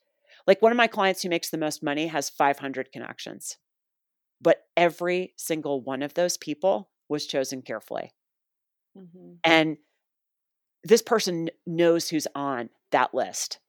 like 0.47 0.61
one 0.61 0.71
of 0.71 0.77
my 0.77 0.87
clients 0.87 1.21
who 1.21 1.29
makes 1.29 1.49
the 1.49 1.57
most 1.57 1.83
money 1.83 2.07
has 2.07 2.29
500 2.29 2.91
connections, 2.91 3.57
but 4.41 4.65
every 4.75 5.33
single 5.37 5.81
one 5.81 6.01
of 6.01 6.13
those 6.13 6.37
people 6.37 6.89
was 7.11 7.27
chosen 7.27 7.61
carefully. 7.61 8.11
Mm-hmm. 8.97 9.33
And 9.43 9.77
this 10.83 11.03
person 11.03 11.49
knows 11.67 12.09
who's 12.09 12.27
on 12.33 12.69
that 12.91 13.13
list. 13.13 13.59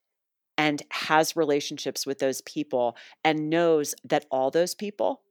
and 0.57 0.81
has 0.91 1.35
relationships 1.35 2.05
with 2.05 2.19
those 2.19 2.41
people 2.41 2.95
and 3.23 3.49
knows 3.49 3.95
that 4.03 4.25
all 4.29 4.51
those 4.51 4.75
people 4.75 5.21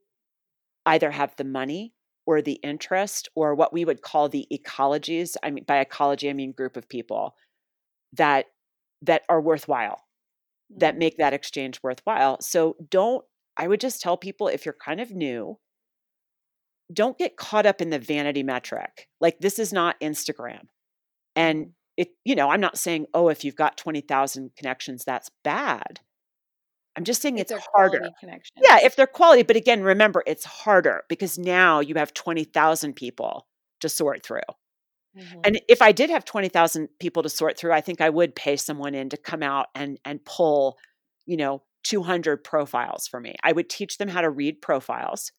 either 0.86 1.10
have 1.10 1.34
the 1.36 1.44
money 1.44 1.94
or 2.26 2.42
the 2.42 2.58
interest 2.62 3.28
or 3.34 3.54
what 3.54 3.72
we 3.72 3.84
would 3.84 4.02
call 4.02 4.28
the 4.28 4.46
ecologies 4.52 5.36
i 5.42 5.50
mean 5.50 5.64
by 5.64 5.78
ecology 5.78 6.28
i 6.28 6.32
mean 6.32 6.52
group 6.52 6.76
of 6.76 6.88
people 6.88 7.36
that 8.12 8.46
that 9.00 9.22
are 9.28 9.40
worthwhile 9.40 10.02
that 10.76 10.92
mm-hmm. 10.92 10.98
make 10.98 11.16
that 11.18 11.32
exchange 11.32 11.80
worthwhile 11.82 12.40
so 12.40 12.76
don't 12.90 13.24
i 13.56 13.66
would 13.68 13.80
just 13.80 14.00
tell 14.00 14.16
people 14.16 14.48
if 14.48 14.64
you're 14.66 14.76
kind 14.84 15.00
of 15.00 15.10
new 15.10 15.58
don't 16.92 17.18
get 17.18 17.36
caught 17.36 17.66
up 17.66 17.80
in 17.80 17.90
the 17.90 17.98
vanity 17.98 18.42
metric 18.42 19.08
like 19.20 19.38
this 19.40 19.58
is 19.58 19.72
not 19.72 20.00
instagram 20.00 20.66
and 21.36 21.66
mm-hmm. 21.66 21.70
it 21.96 22.08
you 22.24 22.34
know 22.34 22.50
i'm 22.50 22.60
not 22.60 22.78
saying 22.78 23.06
oh 23.14 23.28
if 23.28 23.44
you've 23.44 23.56
got 23.56 23.76
20,000 23.76 24.50
connections 24.56 25.04
that's 25.04 25.30
bad 25.42 26.00
I'm 26.96 27.04
just 27.04 27.22
saying 27.22 27.38
it's, 27.38 27.50
it's 27.50 27.66
harder. 27.74 28.02
Yeah, 28.62 28.78
if 28.82 28.96
they're 28.96 29.06
quality, 29.06 29.42
but 29.42 29.56
again, 29.56 29.82
remember 29.82 30.22
it's 30.26 30.44
harder 30.44 31.04
because 31.08 31.38
now 31.38 31.80
you 31.80 31.94
have 31.94 32.12
20,000 32.12 32.94
people 32.94 33.46
to 33.80 33.88
sort 33.88 34.22
through. 34.22 34.40
Mm-hmm. 35.16 35.40
And 35.44 35.60
if 35.68 35.82
I 35.82 35.92
did 35.92 36.10
have 36.10 36.24
20,000 36.24 36.88
people 36.98 37.22
to 37.22 37.28
sort 37.28 37.58
through, 37.58 37.72
I 37.72 37.80
think 37.80 38.00
I 38.00 38.10
would 38.10 38.34
pay 38.34 38.56
someone 38.56 38.94
in 38.94 39.08
to 39.10 39.16
come 39.16 39.42
out 39.42 39.66
and 39.74 39.98
and 40.04 40.24
pull, 40.24 40.78
you 41.26 41.36
know, 41.36 41.62
200 41.84 42.44
profiles 42.44 43.06
for 43.08 43.20
me. 43.20 43.36
I 43.42 43.52
would 43.52 43.68
teach 43.68 43.98
them 43.98 44.08
how 44.08 44.20
to 44.20 44.30
read 44.30 44.62
profiles. 44.62 45.32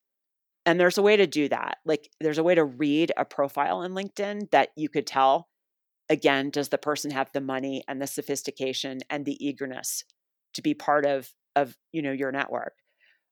And 0.65 0.79
there's 0.79 0.97
a 0.97 1.01
way 1.01 1.17
to 1.17 1.27
do 1.27 1.49
that. 1.49 1.79
Like 1.85 2.09
there's 2.21 2.37
a 2.37 2.43
way 2.43 2.55
to 2.55 2.63
read 2.63 3.11
a 3.17 3.25
profile 3.25 3.83
in 3.83 3.93
LinkedIn 3.93 4.51
that 4.51 4.69
you 4.75 4.89
could 4.89 5.07
tell 5.07 5.49
again, 6.09 6.49
does 6.49 6.69
the 6.69 6.77
person 6.77 7.11
have 7.11 7.29
the 7.33 7.41
money 7.41 7.83
and 7.87 8.01
the 8.01 8.07
sophistication 8.07 8.99
and 9.09 9.25
the 9.25 9.45
eagerness 9.45 10.03
to 10.53 10.61
be 10.61 10.73
part 10.73 11.05
of 11.05 11.29
of 11.55 11.75
you 11.91 12.01
know 12.01 12.11
your 12.11 12.31
network 12.31 12.73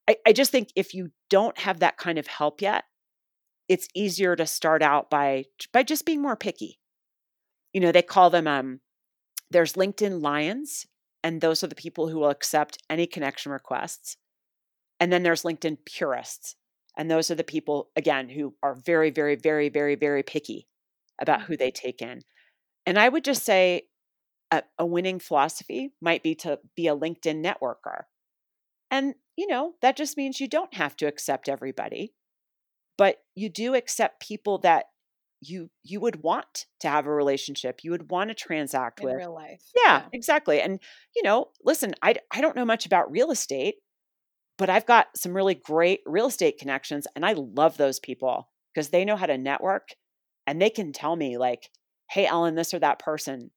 I, 0.08 0.18
I 0.28 0.34
just 0.34 0.52
think 0.52 0.70
if 0.76 0.94
you 0.94 1.10
don't 1.30 1.58
have 1.60 1.80
that 1.80 1.98
kind 1.98 2.18
of 2.18 2.28
help 2.28 2.62
yet 2.62 2.84
it's 3.68 3.88
easier 3.96 4.36
to 4.36 4.46
start 4.46 4.82
out 4.82 5.10
by 5.10 5.46
by 5.74 5.84
just 5.84 6.06
being 6.06 6.22
more 6.22 6.36
picky 6.36 6.80
you 7.74 7.82
know 7.82 7.92
they 7.92 8.02
call 8.02 8.30
them 8.30 8.48
um 8.48 8.80
there's 9.50 9.74
linkedin 9.74 10.22
lions 10.22 10.86
and 11.24 11.42
those 11.42 11.64
are 11.64 11.68
the 11.68 11.76
people 11.76 12.10
who 12.10 12.20
will 12.20 12.30
accept 12.30 12.78
any 12.90 13.08
connection 13.08 13.52
requests 13.52 14.18
and 15.00 15.12
then 15.12 15.24
there's 15.24 15.44
linkedin 15.44 15.78
purists 15.86 16.56
and 16.98 17.10
those 17.10 17.32
are 17.32 17.36
the 17.36 17.44
people 17.44 17.90
again 17.96 18.30
who 18.30 18.54
are 18.62 18.76
very 18.76 19.10
very 19.10 19.36
very 19.36 19.70
very 19.70 19.96
very 19.96 20.24
picky 20.24 20.68
about 21.20 21.42
who 21.42 21.54
mm-hmm. 21.54 21.64
they 21.64 21.72
take 21.72 22.02
in. 22.02 22.22
And 22.86 22.98
i 23.00 23.08
would 23.08 23.24
just 23.24 23.44
say 23.44 23.84
a, 24.52 24.64
a 24.78 24.86
winning 24.86 25.20
philosophy 25.20 25.94
might 26.02 26.24
be 26.24 26.36
to 26.36 26.60
be 26.76 26.88
a 26.88 26.96
linkedin 26.96 27.44
networker. 27.44 28.04
And, 28.92 29.16
you 29.38 29.48
know, 29.48 29.74
that 29.82 29.96
just 29.96 30.18
means 30.18 30.40
you 30.40 30.48
don't 30.48 30.74
have 30.74 30.96
to 30.98 31.08
accept 31.08 31.48
everybody, 31.48 32.14
but 32.98 33.18
you 33.36 33.50
do 33.50 33.74
accept 33.74 34.22
people 34.22 34.58
that 34.60 34.86
you 35.44 35.72
you 35.84 36.00
would 36.00 36.22
want 36.22 36.68
to 36.80 36.88
have 36.88 37.08
a 37.08 37.12
relationship 37.12 37.80
you 37.84 37.90
would 37.90 38.12
want 38.12 38.30
to 38.30 38.36
transact 38.36 39.00
in 39.00 39.08
with. 39.08 39.16
real 39.16 39.34
life 39.34 39.64
yeah, 39.76 39.98
yeah, 39.98 40.06
exactly 40.14 40.62
and 40.62 40.80
you 41.16 41.24
know 41.24 41.48
listen 41.66 41.96
i 42.04 42.14
i 42.32 42.42
don't 42.42 42.56
know 42.56 42.64
much 42.64 42.86
about 42.86 43.10
real 43.10 43.32
estate 43.32 43.78
but 44.58 44.70
i've 44.70 44.86
got 44.86 45.08
some 45.16 45.34
really 45.36 45.56
great 45.56 46.02
real 46.06 46.28
estate 46.28 46.58
connections 46.58 47.08
and 47.16 47.26
i 47.26 47.34
love 47.34 47.78
those 47.78 48.00
people 48.00 48.50
because 48.74 48.90
they 48.90 49.06
know 49.06 49.16
how 49.16 49.26
to 49.26 49.38
network 49.38 49.90
and 50.48 50.62
they 50.62 50.70
can 50.70 50.92
tell 50.92 51.16
me 51.16 51.38
like 51.38 51.70
hey 52.10 52.26
ellen 52.26 52.56
this 52.56 52.74
or 52.74 52.80
that 52.80 53.00
person 53.00 53.52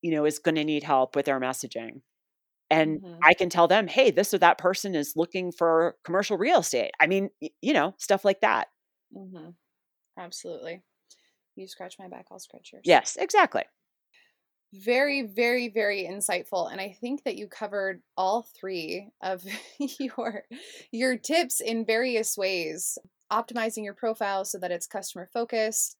you 0.00 0.10
know 0.10 0.24
is 0.24 0.38
going 0.38 0.54
to 0.54 0.64
need 0.64 0.82
help 0.82 1.16
with 1.16 1.26
their 1.26 1.40
messaging 1.40 2.00
and 2.72 3.02
mm-hmm. 3.02 3.18
I 3.22 3.34
can 3.34 3.50
tell 3.50 3.68
them, 3.68 3.86
hey, 3.86 4.10
this 4.10 4.32
or 4.32 4.38
that 4.38 4.56
person 4.56 4.94
is 4.94 5.12
looking 5.14 5.52
for 5.52 5.96
commercial 6.04 6.38
real 6.38 6.60
estate. 6.60 6.92
I 6.98 7.06
mean, 7.06 7.28
you 7.60 7.74
know, 7.74 7.94
stuff 7.98 8.24
like 8.24 8.40
that. 8.40 8.68
Mm-hmm. 9.14 9.50
Absolutely. 10.18 10.80
You 11.54 11.68
scratch 11.68 11.96
my 11.98 12.08
back, 12.08 12.28
I'll 12.32 12.38
scratch 12.38 12.70
yours. 12.72 12.82
Yes, 12.86 13.18
exactly. 13.20 13.64
Very, 14.72 15.22
very, 15.22 15.68
very 15.68 16.08
insightful. 16.10 16.70
And 16.70 16.80
I 16.80 16.96
think 16.98 17.24
that 17.24 17.36
you 17.36 17.46
covered 17.46 18.00
all 18.16 18.46
three 18.58 19.08
of 19.22 19.44
your 20.00 20.44
your 20.90 21.16
tips 21.18 21.60
in 21.60 21.84
various 21.84 22.38
ways. 22.38 22.98
Optimizing 23.30 23.84
your 23.84 23.94
profile 23.94 24.44
so 24.44 24.58
that 24.58 24.70
it's 24.70 24.86
customer 24.86 25.28
focused. 25.32 25.96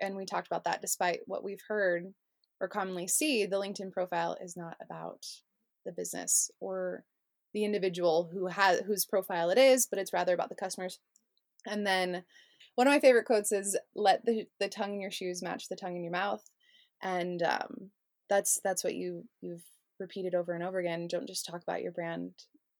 And 0.00 0.16
we 0.16 0.24
talked 0.24 0.46
about 0.46 0.64
that 0.64 0.80
despite 0.80 1.20
what 1.26 1.42
we've 1.42 1.62
heard 1.66 2.12
or 2.60 2.68
commonly 2.68 3.08
see, 3.08 3.46
the 3.46 3.56
LinkedIn 3.56 3.92
profile 3.92 4.36
is 4.42 4.56
not 4.56 4.76
about 4.82 5.24
the 5.84 5.92
business 5.92 6.50
or 6.60 7.04
the 7.54 7.64
individual 7.64 8.30
who 8.32 8.46
has 8.46 8.80
whose 8.80 9.06
profile 9.06 9.50
it 9.50 9.58
is, 9.58 9.86
but 9.86 9.98
it's 9.98 10.12
rather 10.12 10.34
about 10.34 10.48
the 10.48 10.54
customers. 10.54 10.98
And 11.66 11.86
then 11.86 12.24
one 12.74 12.86
of 12.86 12.92
my 12.92 13.00
favorite 13.00 13.24
quotes 13.24 13.52
is 13.52 13.78
let 13.94 14.24
the, 14.24 14.46
the 14.60 14.68
tongue 14.68 14.94
in 14.94 15.00
your 15.00 15.10
shoes 15.10 15.42
match 15.42 15.68
the 15.68 15.76
tongue 15.76 15.96
in 15.96 16.02
your 16.02 16.12
mouth. 16.12 16.42
And 17.02 17.42
um, 17.42 17.90
that's 18.28 18.60
that's 18.62 18.84
what 18.84 18.94
you 18.94 19.24
you've 19.40 19.64
repeated 19.98 20.34
over 20.34 20.52
and 20.52 20.62
over 20.62 20.78
again. 20.78 21.08
Don't 21.08 21.26
just 21.26 21.46
talk 21.46 21.62
about 21.62 21.82
your 21.82 21.92
brand, 21.92 22.32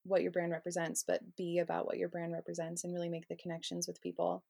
what 0.03 0.21
your 0.21 0.31
brand 0.31 0.51
represents, 0.51 1.03
but 1.05 1.35
be 1.35 1.59
about 1.59 1.85
what 1.85 1.97
your 1.97 2.09
brand 2.09 2.33
represents 2.33 2.83
and 2.83 2.93
really 2.93 3.09
make 3.09 3.27
the 3.27 3.35
connections 3.35 3.87
with 3.87 4.01
people. 4.01 4.43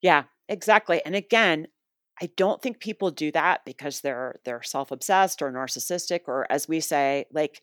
Yeah, 0.00 0.24
exactly. 0.48 1.00
And 1.04 1.14
again, 1.14 1.68
I 2.20 2.30
don't 2.36 2.60
think 2.60 2.80
people 2.80 3.10
do 3.10 3.30
that 3.32 3.64
because 3.64 4.00
they're 4.00 4.40
they're 4.44 4.62
self-obsessed 4.62 5.42
or 5.42 5.52
narcissistic 5.52 6.20
or 6.26 6.46
as 6.50 6.68
we 6.68 6.80
say 6.80 7.26
like 7.32 7.62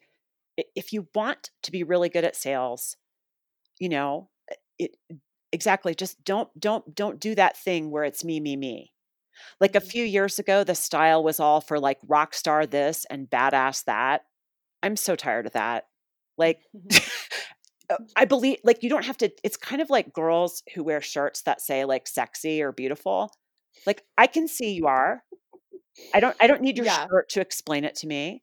if 0.75 0.91
you 0.91 1.07
want 1.15 1.51
to 1.63 1.71
be 1.71 1.83
really 1.83 2.09
good 2.09 2.25
at 2.25 2.35
sales, 2.35 2.97
you 3.79 3.89
know, 3.89 4.29
it 4.77 4.95
exactly 5.51 5.95
just 5.95 6.23
don't 6.23 6.49
don't 6.59 6.95
don't 6.95 7.19
do 7.19 7.35
that 7.35 7.57
thing 7.57 7.91
where 7.91 8.03
it's 8.03 8.23
me 8.23 8.39
me 8.39 8.55
me. 8.55 8.91
Like 9.59 9.75
a 9.75 9.79
mm-hmm. 9.79 9.89
few 9.89 10.03
years 10.03 10.39
ago 10.39 10.63
the 10.63 10.75
style 10.75 11.23
was 11.23 11.39
all 11.39 11.61
for 11.61 11.79
like 11.79 11.99
rock 12.07 12.33
star 12.33 12.65
this 12.65 13.05
and 13.09 13.29
badass 13.29 13.83
that. 13.85 14.21
I'm 14.81 14.95
so 14.95 15.15
tired 15.15 15.45
of 15.45 15.53
that. 15.53 15.85
Like 16.39 16.61
uh, 17.89 17.97
I 18.15 18.23
believe 18.23 18.59
like 18.63 18.81
you 18.81 18.89
don't 18.89 19.03
have 19.03 19.17
to 19.17 19.29
it's 19.43 19.57
kind 19.57 19.81
of 19.81 19.89
like 19.89 20.13
girls 20.13 20.63
who 20.73 20.85
wear 20.85 21.01
shirts 21.01 21.41
that 21.41 21.59
say 21.59 21.83
like 21.83 22.07
sexy 22.07 22.61
or 22.61 22.71
beautiful. 22.71 23.29
Like 23.85 24.03
I 24.17 24.25
can 24.25 24.47
see 24.47 24.71
you 24.71 24.87
are. 24.87 25.21
I 26.13 26.21
don't 26.21 26.37
I 26.39 26.47
don't 26.47 26.61
need 26.61 26.77
your 26.77 26.85
yeah. 26.85 27.07
shirt 27.07 27.27
to 27.31 27.41
explain 27.41 27.83
it 27.83 27.95
to 27.95 28.07
me. 28.07 28.41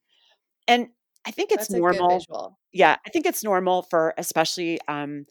And 0.68 0.88
I 1.26 1.32
think 1.32 1.50
it's 1.50 1.68
That's 1.68 1.80
normal. 1.80 2.59
Yeah, 2.72 2.96
I 3.04 3.11
think 3.11 3.26
it's 3.26 3.42
normal 3.42 3.82
for 3.82 4.14
especially 4.16 4.78
um, 4.87 5.26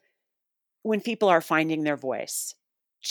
when 0.84 1.00
people 1.00 1.30
are 1.30 1.42
finding 1.42 1.84
their 1.84 1.96
voice 1.96 2.54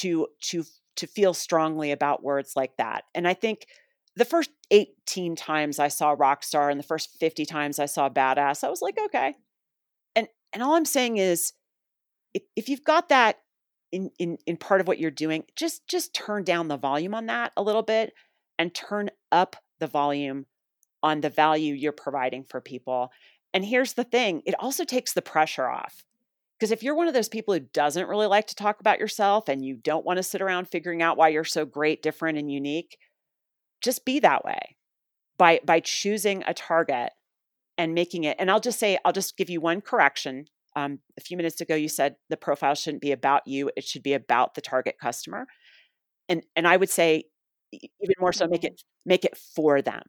to 0.00 0.28
to 0.42 0.64
to 0.96 1.06
feel 1.06 1.34
strongly 1.34 1.90
about 1.90 2.22
words 2.22 2.52
like 2.56 2.76
that. 2.76 3.04
And 3.14 3.26
I 3.26 3.34
think 3.34 3.66
the 4.16 4.24
first 4.24 4.50
18 4.70 5.36
times 5.36 5.78
I 5.78 5.88
saw 5.88 6.14
rock 6.16 6.44
star 6.44 6.70
and 6.70 6.78
the 6.78 6.84
first 6.84 7.10
50 7.18 7.44
times 7.44 7.78
I 7.78 7.86
saw 7.86 8.08
badass, 8.08 8.64
I 8.64 8.70
was 8.70 8.82
like, 8.82 8.98
okay. 9.06 9.34
And 10.14 10.28
and 10.52 10.62
all 10.62 10.74
I'm 10.74 10.84
saying 10.84 11.16
is 11.16 11.52
if, 12.32 12.42
if 12.56 12.68
you've 12.68 12.84
got 12.84 13.08
that 13.08 13.40
in, 13.92 14.10
in 14.18 14.38
in 14.46 14.56
part 14.56 14.80
of 14.80 14.88
what 14.88 14.98
you're 14.98 15.10
doing, 15.10 15.44
just 15.56 15.86
just 15.88 16.14
turn 16.14 16.44
down 16.44 16.68
the 16.68 16.76
volume 16.76 17.14
on 17.14 17.26
that 17.26 17.52
a 17.56 17.62
little 17.62 17.82
bit 17.82 18.12
and 18.58 18.74
turn 18.74 19.10
up 19.32 19.56
the 19.80 19.86
volume 19.86 20.46
on 21.02 21.20
the 21.20 21.30
value 21.30 21.74
you're 21.74 21.92
providing 21.92 22.44
for 22.44 22.60
people. 22.60 23.10
And 23.52 23.64
here's 23.64 23.92
the 23.92 24.04
thing 24.04 24.42
it 24.46 24.54
also 24.58 24.84
takes 24.84 25.12
the 25.12 25.22
pressure 25.22 25.68
off. 25.68 26.04
Because 26.58 26.70
if 26.70 26.82
you're 26.82 26.94
one 26.94 27.08
of 27.08 27.14
those 27.14 27.28
people 27.28 27.52
who 27.54 27.60
doesn't 27.60 28.08
really 28.08 28.26
like 28.26 28.46
to 28.48 28.54
talk 28.54 28.80
about 28.80 29.00
yourself 29.00 29.48
and 29.48 29.64
you 29.64 29.76
don't 29.76 30.04
want 30.04 30.18
to 30.18 30.22
sit 30.22 30.40
around 30.40 30.68
figuring 30.68 31.02
out 31.02 31.16
why 31.16 31.28
you're 31.28 31.44
so 31.44 31.64
great, 31.64 32.02
different, 32.02 32.38
and 32.38 32.50
unique, 32.50 32.96
just 33.82 34.04
be 34.04 34.20
that 34.20 34.44
way 34.44 34.76
by 35.36 35.60
by 35.64 35.80
choosing 35.80 36.44
a 36.46 36.54
target 36.54 37.10
and 37.76 37.94
making 37.94 38.24
it. 38.24 38.36
And 38.38 38.50
I'll 38.50 38.60
just 38.60 38.78
say, 38.78 38.98
I'll 39.04 39.12
just 39.12 39.36
give 39.36 39.50
you 39.50 39.60
one 39.60 39.80
correction. 39.80 40.46
Um, 40.76 41.00
a 41.18 41.20
few 41.20 41.36
minutes 41.36 41.60
ago, 41.60 41.74
you 41.74 41.88
said 41.88 42.16
the 42.30 42.36
profile 42.36 42.74
shouldn't 42.74 43.02
be 43.02 43.12
about 43.12 43.46
you; 43.46 43.70
it 43.76 43.84
should 43.84 44.02
be 44.02 44.14
about 44.14 44.54
the 44.54 44.60
target 44.60 44.96
customer. 45.00 45.46
And 46.28 46.44
and 46.56 46.66
I 46.66 46.76
would 46.76 46.90
say 46.90 47.24
even 47.72 48.14
more 48.20 48.32
so, 48.32 48.46
make 48.46 48.62
mm-hmm. 48.62 48.74
it 48.74 48.82
make 49.04 49.24
it 49.24 49.36
for 49.36 49.82
them. 49.82 50.02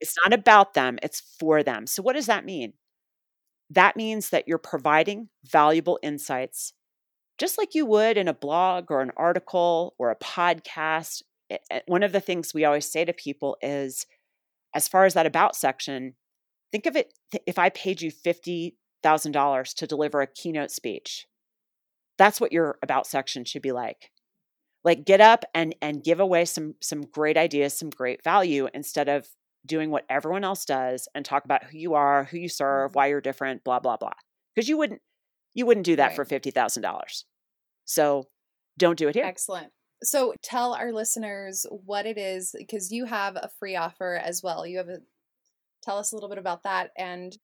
It's 0.00 0.14
not 0.22 0.32
about 0.32 0.74
them, 0.74 0.98
it's 1.02 1.20
for 1.38 1.62
them. 1.62 1.86
So, 1.86 2.02
what 2.02 2.14
does 2.14 2.26
that 2.26 2.44
mean? 2.44 2.74
That 3.70 3.96
means 3.96 4.30
that 4.30 4.48
you're 4.48 4.58
providing 4.58 5.28
valuable 5.44 5.98
insights, 6.02 6.72
just 7.38 7.58
like 7.58 7.74
you 7.74 7.84
would 7.86 8.16
in 8.16 8.28
a 8.28 8.34
blog 8.34 8.90
or 8.90 9.00
an 9.00 9.12
article 9.16 9.94
or 9.98 10.10
a 10.10 10.16
podcast. 10.16 11.22
One 11.86 12.02
of 12.02 12.12
the 12.12 12.20
things 12.20 12.54
we 12.54 12.64
always 12.64 12.90
say 12.90 13.04
to 13.04 13.12
people 13.12 13.56
is 13.62 14.06
as 14.74 14.88
far 14.88 15.04
as 15.04 15.14
that 15.14 15.26
about 15.26 15.56
section, 15.56 16.14
think 16.72 16.86
of 16.86 16.96
it 16.96 17.12
if 17.46 17.58
I 17.58 17.70
paid 17.70 18.00
you 18.00 18.10
$50,000 18.10 19.74
to 19.74 19.86
deliver 19.86 20.20
a 20.20 20.26
keynote 20.26 20.70
speech, 20.70 21.26
that's 22.18 22.40
what 22.40 22.52
your 22.52 22.78
about 22.82 23.06
section 23.06 23.44
should 23.44 23.62
be 23.62 23.72
like 23.72 24.10
like 24.84 25.04
get 25.04 25.20
up 25.20 25.44
and 25.54 25.74
and 25.82 26.04
give 26.04 26.20
away 26.20 26.44
some 26.44 26.74
some 26.80 27.02
great 27.02 27.36
ideas 27.36 27.76
some 27.76 27.90
great 27.90 28.22
value 28.22 28.68
instead 28.74 29.08
of 29.08 29.28
doing 29.66 29.90
what 29.90 30.04
everyone 30.08 30.44
else 30.44 30.64
does 30.64 31.08
and 31.14 31.24
talk 31.24 31.44
about 31.44 31.64
who 31.64 31.76
you 31.78 31.94
are, 31.94 32.24
who 32.24 32.38
you 32.38 32.48
serve, 32.48 32.90
Mm-hmm. 32.90 32.98
why 32.98 33.06
you're 33.08 33.20
different, 33.20 33.64
blah 33.64 33.80
blah 33.80 33.96
blah. 33.96 34.12
Because 34.54 34.68
you 34.68 34.76
wouldn't 34.78 35.00
you 35.54 35.66
wouldn't 35.66 35.86
do 35.86 35.96
that 35.96 36.08
Right. 36.08 36.16
for 36.16 36.24
fifty 36.24 36.50
thousand 36.50 36.82
dollars. 36.82 37.24
So 37.84 38.28
don't 38.76 38.98
do 38.98 39.08
it 39.08 39.14
here. 39.14 39.24
Excellent. 39.24 39.72
So 40.02 40.34
tell 40.42 40.74
our 40.74 40.92
listeners 40.92 41.66
what 41.70 42.06
it 42.06 42.18
is 42.18 42.54
because 42.56 42.92
you 42.92 43.04
have 43.06 43.34
a 43.36 43.50
free 43.58 43.74
offer 43.74 44.14
as 44.22 44.42
well. 44.42 44.64
You 44.66 44.78
have 44.78 44.88
a 44.88 44.98
tell 45.82 45.98
us 45.98 46.12
a 46.12 46.14
little 46.16 46.28
bit 46.28 46.38
about 46.38 46.62
that 46.64 46.90
and 46.96 47.36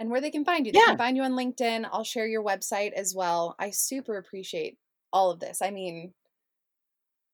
and 0.00 0.10
where 0.10 0.20
they 0.20 0.30
can 0.30 0.44
find 0.44 0.66
you. 0.66 0.72
They 0.72 0.78
Yeah. 0.80 0.86
can 0.86 0.98
find 0.98 1.16
you 1.16 1.22
on 1.22 1.32
LinkedIn. 1.32 1.88
I'll 1.92 2.02
share 2.02 2.26
your 2.26 2.42
website 2.42 2.92
as 2.92 3.14
well. 3.14 3.54
I 3.58 3.70
super 3.70 4.16
appreciate 4.16 4.78
all 5.12 5.30
of 5.30 5.38
this. 5.38 5.62
I 5.62 5.70
mean, 5.70 6.12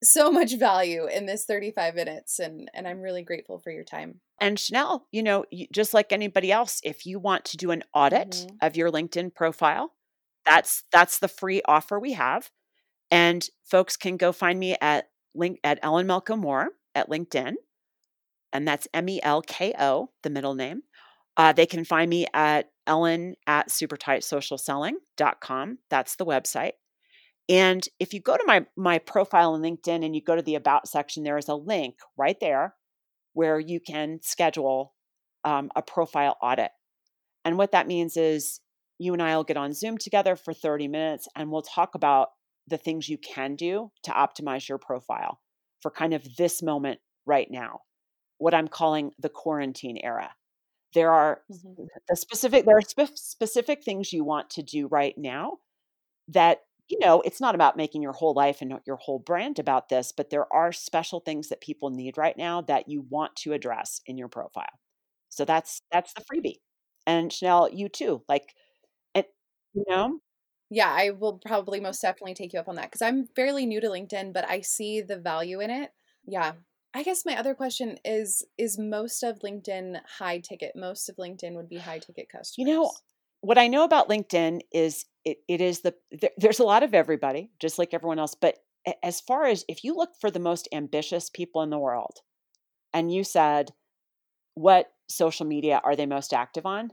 so 0.03 0.31
much 0.31 0.55
value 0.57 1.07
in 1.07 1.27
this 1.27 1.45
35 1.45 1.95
minutes 1.95 2.39
and 2.39 2.71
and 2.75 2.87
I'm 2.87 3.01
really 3.01 3.23
grateful 3.23 3.59
for 3.59 3.71
your 3.71 3.85
time. 3.85 4.21
And 4.41 4.59
Chanel, 4.59 5.07
you 5.11 5.23
know, 5.23 5.45
just 5.73 5.95
like 5.95 6.13
anybody 6.13 6.53
else, 6.53 6.81
if 6.85 7.07
you 7.07 7.19
want 7.19 7.45
to 7.47 7.57
do 7.57 7.71
an 7.73 7.83
audit 7.93 8.31
Mhm. 8.31 8.57
of 8.63 8.77
your 8.77 8.91
LinkedIn 8.91 9.35
profile, 9.35 9.95
that's 10.45 10.85
that's 10.93 11.19
the 11.19 11.29
free 11.29 11.61
offer 11.67 11.99
we 11.99 12.13
have. 12.13 12.51
And 13.11 13.49
folks 13.65 13.97
can 13.97 14.17
go 14.17 14.33
find 14.33 14.59
me 14.61 14.77
at 14.81 15.11
link 15.35 15.59
at 15.65 15.79
Ellen 15.83 16.07
Melko 16.07 16.39
Moore 16.39 16.71
at 16.95 17.09
LinkedIn, 17.09 17.55
and 18.53 18.67
that's 18.69 18.87
M 18.95 19.09
E 19.09 19.21
L 19.23 19.43
K 19.43 19.75
O, 19.79 20.11
the 20.23 20.31
middle 20.31 20.55
name. 20.55 20.83
Uh, 21.37 21.53
they 21.53 21.67
can 21.67 21.85
find 21.85 22.11
me 22.11 22.27
at 22.35 22.71
Ellen 22.87 23.37
at 23.47 23.69
supertightsocialselling.com. 23.69 25.79
That's 25.91 26.17
the 26.17 26.27
website. 26.27 26.73
And 27.49 27.87
if 27.99 28.13
you 28.13 28.21
go 28.21 28.37
to 28.37 28.45
my 28.47 28.67
my 28.77 28.99
profile 28.99 29.55
on 29.55 29.63
LinkedIn 29.63 30.05
and 30.05 30.15
you 30.15 30.23
go 30.23 30.37
to 30.37 30.43
the 30.43 30.55
about 30.55 30.89
section, 30.89 31.23
there 31.25 31.39
is 31.39 31.49
a 31.49 31.55
link 31.55 31.97
right 32.17 32.39
there 32.41 32.75
where 33.35 33.61
you 33.61 33.81
can 33.81 34.21
schedule 34.23 34.95
um, 35.45 35.71
a 35.77 35.83
profile 35.83 36.37
audit. 36.43 36.71
And 37.45 37.59
what 37.59 37.73
that 37.73 37.87
means 37.87 38.17
is 38.17 38.61
you 38.99 39.13
and 39.13 39.23
I 39.23 39.37
will 39.37 39.45
get 39.45 39.57
on 39.57 39.73
Zoom 39.73 39.99
together 39.99 40.37
for 40.37 40.53
30 40.55 40.89
minutes 40.89 41.29
and 41.37 41.51
we'll 41.51 41.63
talk 41.63 41.95
about 41.95 42.31
the 42.67 42.79
things 42.79 43.09
you 43.09 43.19
can 43.19 43.57
do 43.57 43.91
to 44.05 44.11
optimize 44.11 44.69
your 44.69 44.79
profile 44.79 45.41
for 45.81 45.91
kind 45.91 46.15
of 46.15 46.37
this 46.37 46.63
moment 46.63 47.01
right 47.27 47.49
now, 47.51 47.81
what 48.39 48.55
I'm 48.55 48.69
calling 48.69 49.13
the 49.19 49.29
quarantine 49.31 49.99
era. 49.99 50.35
There 50.95 51.13
are 51.13 51.43
Mhm. 51.49 51.89
the 52.09 52.17
specific 52.17 52.65
there 52.67 52.79
are 52.79 52.83
spe- 52.83 53.17
specific 53.17 53.85
things 53.85 54.13
you 54.13 54.25
want 54.25 54.51
to 54.51 54.63
do 54.63 54.89
right 54.89 55.17
now 55.19 55.59
that 56.29 56.61
you 56.89 56.99
know 57.01 57.21
it's 57.23 57.41
not 57.41 57.55
about 57.55 57.77
making 57.77 58.03
your 58.03 58.13
whole 58.13 58.35
life 58.35 58.61
and 58.63 58.81
your 58.87 58.97
whole 58.97 59.19
brand 59.19 59.59
about 59.59 59.89
this 59.89 60.13
but 60.13 60.31
there 60.31 60.53
are 60.53 60.73
special 60.73 61.21
things 61.21 61.49
that 61.49 61.61
people 61.61 61.91
need 61.91 62.17
right 62.19 62.37
now 62.37 62.61
that 62.63 62.89
you 62.89 63.03
want 63.11 63.35
to 63.37 63.53
address 63.53 64.01
in 64.07 64.19
your 64.19 64.29
profile 64.29 64.81
so 65.29 65.45
that's 65.45 65.83
that's 65.93 66.15
the 66.15 66.23
freebie 66.23 66.61
and 67.07 67.33
chanel 67.33 67.69
you 67.73 67.89
too 67.89 68.23
like 68.29 68.55
and 69.15 69.27
you 69.75 69.85
know 69.89 70.21
Yeah, 70.71 70.91
I 70.91 71.11
will 71.11 71.39
probably 71.39 71.81
most 71.81 72.03
definitely 72.03 72.35
take 72.35 72.53
you 72.53 72.61
up 72.61 72.69
on 72.69 72.75
that 72.77 72.85
because 72.91 73.03
I'm 73.03 73.27
fairly 73.27 73.65
new 73.67 73.81
to 73.81 73.89
LinkedIn, 73.89 74.33
but 74.35 74.49
I 74.49 74.61
see 74.61 75.01
the 75.01 75.19
value 75.19 75.61
in 75.61 75.71
it. 75.71 75.93
Yeah. 76.27 76.55
I 76.95 77.03
guess 77.03 77.25
my 77.25 77.37
other 77.39 77.55
question 77.55 77.99
is 78.05 78.45
is 78.59 78.79
most 78.79 79.23
of 79.23 79.41
LinkedIn 79.41 80.01
high 80.19 80.41
ticket? 80.41 80.75
Most 80.77 81.09
of 81.09 81.17
LinkedIn 81.17 81.55
would 81.55 81.69
be 81.69 81.79
high 81.79 81.99
ticket 82.01 82.29
customers. 82.29 82.57
You 82.57 82.65
know, 82.67 82.93
what 83.41 83.59
I 83.59 83.69
know 83.69 83.85
about 83.85 84.09
LinkedIn 84.09 84.61
is 84.73 85.07
it, 85.25 85.39
it 85.49 85.61
is 85.61 85.81
the 85.81 85.95
there, 86.11 86.31
there's 86.39 86.61
a 86.61 86.65
lot 86.65 86.83
of 86.83 86.95
everybody, 86.95 87.51
just 87.61 87.79
like 87.79 87.95
everyone 87.95 88.19
else. 88.19 88.35
But 88.35 88.57
as 89.03 89.21
far 89.21 89.47
as 89.47 89.65
if 89.69 89.85
you 89.85 89.95
look 89.95 90.11
for 90.21 90.31
the 90.31 90.41
most 90.41 90.69
ambitious 90.73 91.31
people 91.31 91.63
in 91.63 91.71
the 91.71 91.79
world, 91.79 92.19
and 92.95 93.13
you 93.13 93.25
said, 93.25 93.73
what 94.55 94.93
social 95.09 95.47
media 95.47 95.81
are 95.85 95.97
they 95.97 96.07
most 96.07 96.35
active 96.35 96.67
on? 96.67 96.93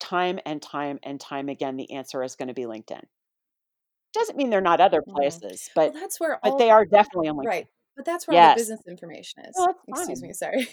Time 0.00 0.40
and 0.46 0.62
time 0.62 0.98
and 1.04 1.20
time 1.20 1.48
again, 1.48 1.76
the 1.76 1.92
answer 1.92 2.22
is 2.22 2.36
going 2.36 2.48
to 2.48 2.54
be 2.54 2.64
LinkedIn. 2.64 3.04
Doesn't 4.12 4.36
mean 4.36 4.50
they're 4.50 4.60
not 4.60 4.80
other 4.80 5.02
Mhm. 5.06 5.12
places, 5.14 5.70
well, 5.82 5.92
but 5.92 5.92
that's 5.92 6.20
where 6.20 6.38
but 6.42 6.50
all 6.50 6.58
they 6.58 6.70
are 6.70 6.84
definitely 6.84 7.28
on 7.28 7.36
LinkedIn. 7.36 7.46
right. 7.46 7.68
But 7.98 8.04
that's 8.06 8.28
where 8.28 8.40
all 8.40 8.54
the 8.54 8.60
business 8.60 8.80
information 8.88 9.42
is. 9.44 9.56
Oh, 9.58 9.66
no, 9.88 9.96
Excuse 9.98 10.22
me, 10.22 10.32
sorry. 10.32 10.68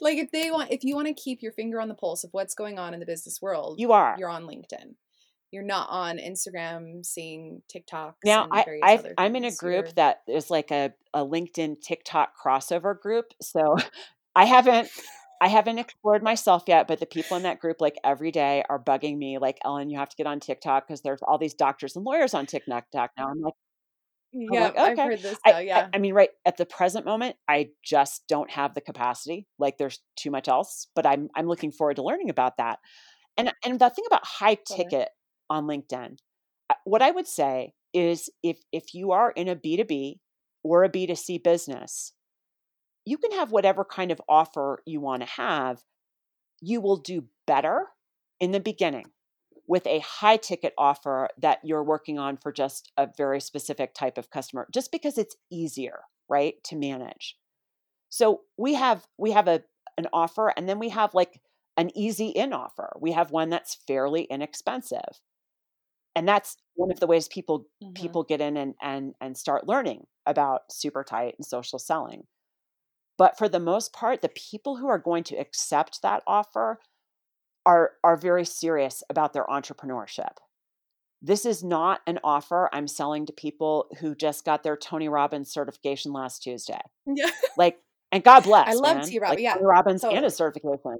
like 0.00 0.18
if 0.18 0.32
they 0.32 0.50
want 0.50 0.72
if 0.72 0.82
you 0.82 0.96
want 0.96 1.06
to 1.06 1.14
keep 1.14 1.40
your 1.40 1.52
finger 1.52 1.80
on 1.80 1.88
the 1.88 1.94
pulse 1.94 2.24
of 2.24 2.30
what's 2.32 2.54
going 2.56 2.78
on 2.80 2.92
in 2.94 3.00
the 3.00 3.06
business 3.06 3.40
world, 3.40 3.76
You 3.78 3.92
are. 3.92 4.16
you're 4.18 4.28
on 4.28 4.42
LinkedIn. 4.44 4.96
You're 5.52 5.62
not 5.62 5.88
on 5.88 6.18
Instagram 6.18 7.06
seeing 7.06 7.62
TikToks 7.72 8.14
Now 8.24 8.48
and 8.52 8.80
I 8.82 8.94
other 8.96 9.14
I'm 9.16 9.36
in 9.36 9.44
a 9.44 9.52
group 9.54 9.84
You're- 9.84 9.92
that 9.94 10.22
is 10.26 10.50
like 10.50 10.72
a, 10.72 10.92
a 11.14 11.20
LinkedIn 11.24 11.80
TikTok 11.80 12.32
crossover 12.44 13.00
group. 13.00 13.26
So 13.40 13.76
I 14.34 14.46
haven't 14.46 14.88
I 15.40 15.46
haven't 15.46 15.78
explored 15.78 16.24
myself 16.24 16.64
yet, 16.66 16.88
but 16.88 16.98
the 16.98 17.06
people 17.06 17.36
in 17.36 17.44
that 17.44 17.60
group 17.60 17.80
like 17.80 17.94
every 18.02 18.32
day 18.32 18.64
are 18.68 18.80
bugging 18.80 19.16
me 19.16 19.38
like 19.38 19.58
Ellen, 19.64 19.90
you 19.90 19.98
have 19.98 20.08
to 20.08 20.16
get 20.16 20.26
on 20.26 20.40
TikTok 20.40 20.88
because 20.88 21.02
there's 21.02 21.22
all 21.22 21.38
these 21.38 21.54
doctors 21.54 21.94
and 21.94 22.04
lawyers 22.04 22.34
on 22.34 22.46
TikTok 22.46 22.86
now. 22.92 23.28
I'm 23.28 23.40
like, 23.40 23.54
Yeah, 24.34 24.64
like, 24.64 24.78
I've 24.78 24.98
heard 24.98 25.22
this 25.22 25.38
I, 25.44 25.50
now. 25.50 25.56
I 25.56 25.60
Yeah. 25.60 25.88
I 25.92 25.98
mean, 25.98 26.12
right 26.12 26.30
at 26.44 26.56
the 26.56 26.66
present 26.66 27.04
moment, 27.04 27.36
I 27.48 27.70
just 27.84 28.26
don't 28.28 28.50
have 28.50 28.74
the 28.74 28.80
capacity. 28.80 29.46
Like 29.58 29.78
there's 29.78 30.00
too 30.16 30.30
much 30.30 30.48
else, 30.48 30.88
but 30.94 31.06
I'm 31.06 31.28
I'm 31.34 31.46
looking 31.46 31.70
forward 31.70 31.96
to 31.96 32.02
learning 32.02 32.30
about 32.30 32.56
that. 32.58 32.80
And 33.36 33.52
and 33.64 33.78
the 33.78 33.90
thing 33.90 34.04
about 34.06 34.26
high 34.26 34.56
ticket 34.56 35.08
on 35.48 35.66
LinkedIn, 35.66 36.18
uh, 36.68 36.74
what 36.84 37.02
I 37.02 37.10
would 37.10 37.28
say 37.28 37.74
is 37.92 38.28
if 38.42 38.58
if 38.72 38.92
you 38.94 39.12
are 39.12 39.30
in 39.30 39.48
a 39.48 39.56
B2B 39.56 40.18
or 40.64 40.82
a 40.82 40.90
B2C 40.90 41.42
business, 41.42 42.12
you 43.04 43.18
can 43.18 43.32
have 43.32 43.52
whatever 43.52 43.84
kind 43.84 44.10
of 44.10 44.20
offer 44.28 44.82
you 44.84 45.00
want 45.00 45.22
to 45.22 45.28
have. 45.28 45.82
You 46.60 46.80
will 46.80 46.96
do 46.96 47.26
better 47.46 47.88
in 48.40 48.50
the 48.50 48.60
beginning 48.60 49.06
with 49.66 49.86
a 49.86 50.00
high 50.00 50.36
ticket 50.36 50.74
offer 50.78 51.28
that 51.38 51.60
you're 51.64 51.84
working 51.84 52.18
on 52.18 52.36
for 52.36 52.52
just 52.52 52.92
a 52.96 53.08
very 53.16 53.40
specific 53.40 53.94
type 53.94 54.18
of 54.18 54.30
customer 54.30 54.68
just 54.72 54.92
because 54.92 55.18
it's 55.18 55.36
easier, 55.50 56.02
right, 56.28 56.62
to 56.64 56.76
manage. 56.76 57.36
So 58.10 58.42
we 58.58 58.74
have 58.74 59.06
we 59.18 59.32
have 59.32 59.48
a 59.48 59.64
an 59.98 60.08
offer 60.12 60.48
and 60.56 60.68
then 60.68 60.78
we 60.78 60.90
have 60.90 61.14
like 61.14 61.40
an 61.76 61.90
easy 61.96 62.28
in 62.28 62.52
offer. 62.52 62.96
We 63.00 63.12
have 63.12 63.30
one 63.32 63.50
that's 63.50 63.74
fairly 63.86 64.24
inexpensive. 64.24 65.20
And 66.14 66.28
that's 66.28 66.56
one 66.74 66.90
of 66.90 67.00
the 67.00 67.06
ways 67.06 67.28
people 67.28 67.66
Mhm. 67.80 67.94
people 67.94 68.24
get 68.24 68.40
in 68.40 68.56
and 68.56 68.74
and 68.82 69.14
and 69.20 69.36
start 69.36 69.66
learning 69.68 70.06
about 70.26 70.72
super 70.72 71.04
tight 71.04 71.34
and 71.38 71.46
social 71.46 71.78
selling. 71.78 72.26
But 73.18 73.38
for 73.38 73.48
the 73.48 73.60
most 73.60 73.92
part, 73.92 74.22
the 74.22 74.28
people 74.30 74.76
who 74.76 74.88
are 74.88 74.98
going 74.98 75.24
to 75.24 75.36
accept 75.36 76.02
that 76.02 76.22
offer 76.26 76.80
are 77.66 77.92
are 78.02 78.16
very 78.16 78.44
serious 78.44 79.02
about 79.10 79.32
their 79.32 79.44
entrepreneurship. 79.44 80.36
This 81.22 81.46
is 81.46 81.64
not 81.64 82.00
an 82.06 82.18
offer 82.22 82.68
I'm 82.72 82.86
selling 82.86 83.24
to 83.26 83.32
people 83.32 83.86
who 84.00 84.14
just 84.14 84.44
got 84.44 84.62
their 84.62 84.76
Tony 84.76 85.08
Robbins 85.08 85.50
certification 85.50 86.12
last 86.12 86.42
Tuesday. 86.42 86.80
Yeah. 87.06 87.30
Like, 87.56 87.78
and 88.12 88.22
God 88.22 88.42
bless. 88.44 88.68
I 88.68 88.74
love. 88.74 89.04
T. 89.06 89.18
Rob- 89.18 89.30
Like 89.30 89.38
yeah, 89.40 89.54
Tony 89.54 89.64
Robbins 89.66 90.02
and 90.04 90.10
totally. 90.12 90.24
his 90.24 90.36
certification. 90.36 90.98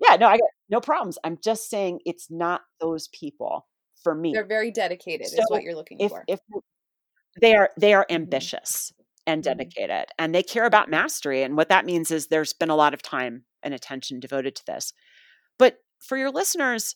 Yeah, 0.00 0.16
no, 0.16 0.26
I 0.26 0.38
got 0.38 0.48
no 0.68 0.80
problems. 0.80 1.18
I'm 1.22 1.38
just 1.44 1.68
saying 1.70 2.00
it's 2.06 2.30
not 2.30 2.62
those 2.80 3.08
people 3.08 3.66
for 4.02 4.14
me. 4.14 4.32
They're 4.32 4.44
very 4.46 4.70
dedicated, 4.70 5.26
is 5.26 5.44
what 5.48 5.62
you're 5.62 5.74
looking 5.74 6.00
if 6.00 6.10
for. 6.10 6.24
if 6.26 6.40
they 7.40 7.54
are 7.54 7.70
they 7.76 7.94
are 7.94 8.06
Mhm. 8.10 8.14
ambitious 8.16 8.92
and 9.26 9.42
Mhm. 9.42 9.44
dedicated 9.44 10.06
and 10.18 10.34
they 10.34 10.42
care 10.42 10.64
about 10.64 10.88
mastery 10.90 11.42
and 11.42 11.56
what 11.56 11.68
that 11.68 11.84
means 11.84 12.10
is 12.10 12.26
there's 12.26 12.52
been 12.52 12.70
a 12.70 12.74
lot 12.76 12.94
of 12.94 13.02
time 13.02 13.44
and 13.62 13.72
attention 13.74 14.18
devoted 14.18 14.56
to 14.56 14.66
this 14.66 14.92
for 16.00 16.16
your 16.16 16.30
listeners 16.30 16.94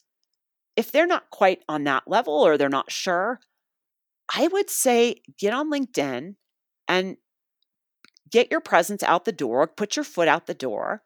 if 0.76 0.90
they're 0.90 1.06
not 1.06 1.30
quite 1.30 1.62
on 1.68 1.84
that 1.84 2.04
level 2.06 2.34
or 2.34 2.56
they're 2.56 2.68
not 2.68 2.90
sure 2.90 3.40
i 4.34 4.48
would 4.48 4.70
say 4.70 5.16
get 5.38 5.52
on 5.52 5.70
linkedin 5.70 6.34
and 6.88 7.16
get 8.30 8.50
your 8.50 8.60
presence 8.60 9.02
out 9.02 9.24
the 9.24 9.32
door 9.32 9.66
put 9.66 9.96
your 9.96 10.04
foot 10.04 10.28
out 10.28 10.46
the 10.46 10.54
door. 10.54 11.02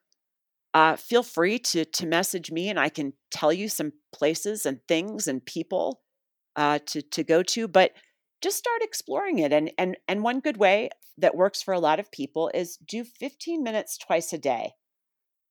Uh, 0.75 0.97
feel 0.97 1.23
free 1.23 1.59
to 1.59 1.85
to 1.85 2.07
message 2.07 2.53
me 2.53 2.69
and 2.69 2.79
i 2.79 2.89
can 2.89 3.13
tell 3.31 3.53
you 3.53 3.69
some 3.69 3.93
places 4.13 4.67
and 4.67 4.81
things 4.87 5.27
and 5.27 5.45
people 5.45 6.03
uh, 6.57 6.79
to 6.87 7.01
to 7.01 7.25
go 7.25 7.43
to 7.43 7.67
but 7.67 7.93
just 8.43 8.59
start 8.59 8.83
exploring 8.83 9.39
it 9.39 9.53
and 9.53 9.73
and 9.79 9.97
and 10.07 10.23
one 10.23 10.41
good 10.41 10.57
way 10.57 10.91
that 11.17 11.35
works 11.35 11.63
for 11.63 11.75
a 11.75 11.81
lot 11.81 11.99
of 11.99 12.13
people 12.13 12.51
is 12.55 12.77
do 12.77 13.03
15 13.03 13.63
minutes 13.63 13.99
twice 13.99 14.33
a 14.33 14.39
day 14.39 14.73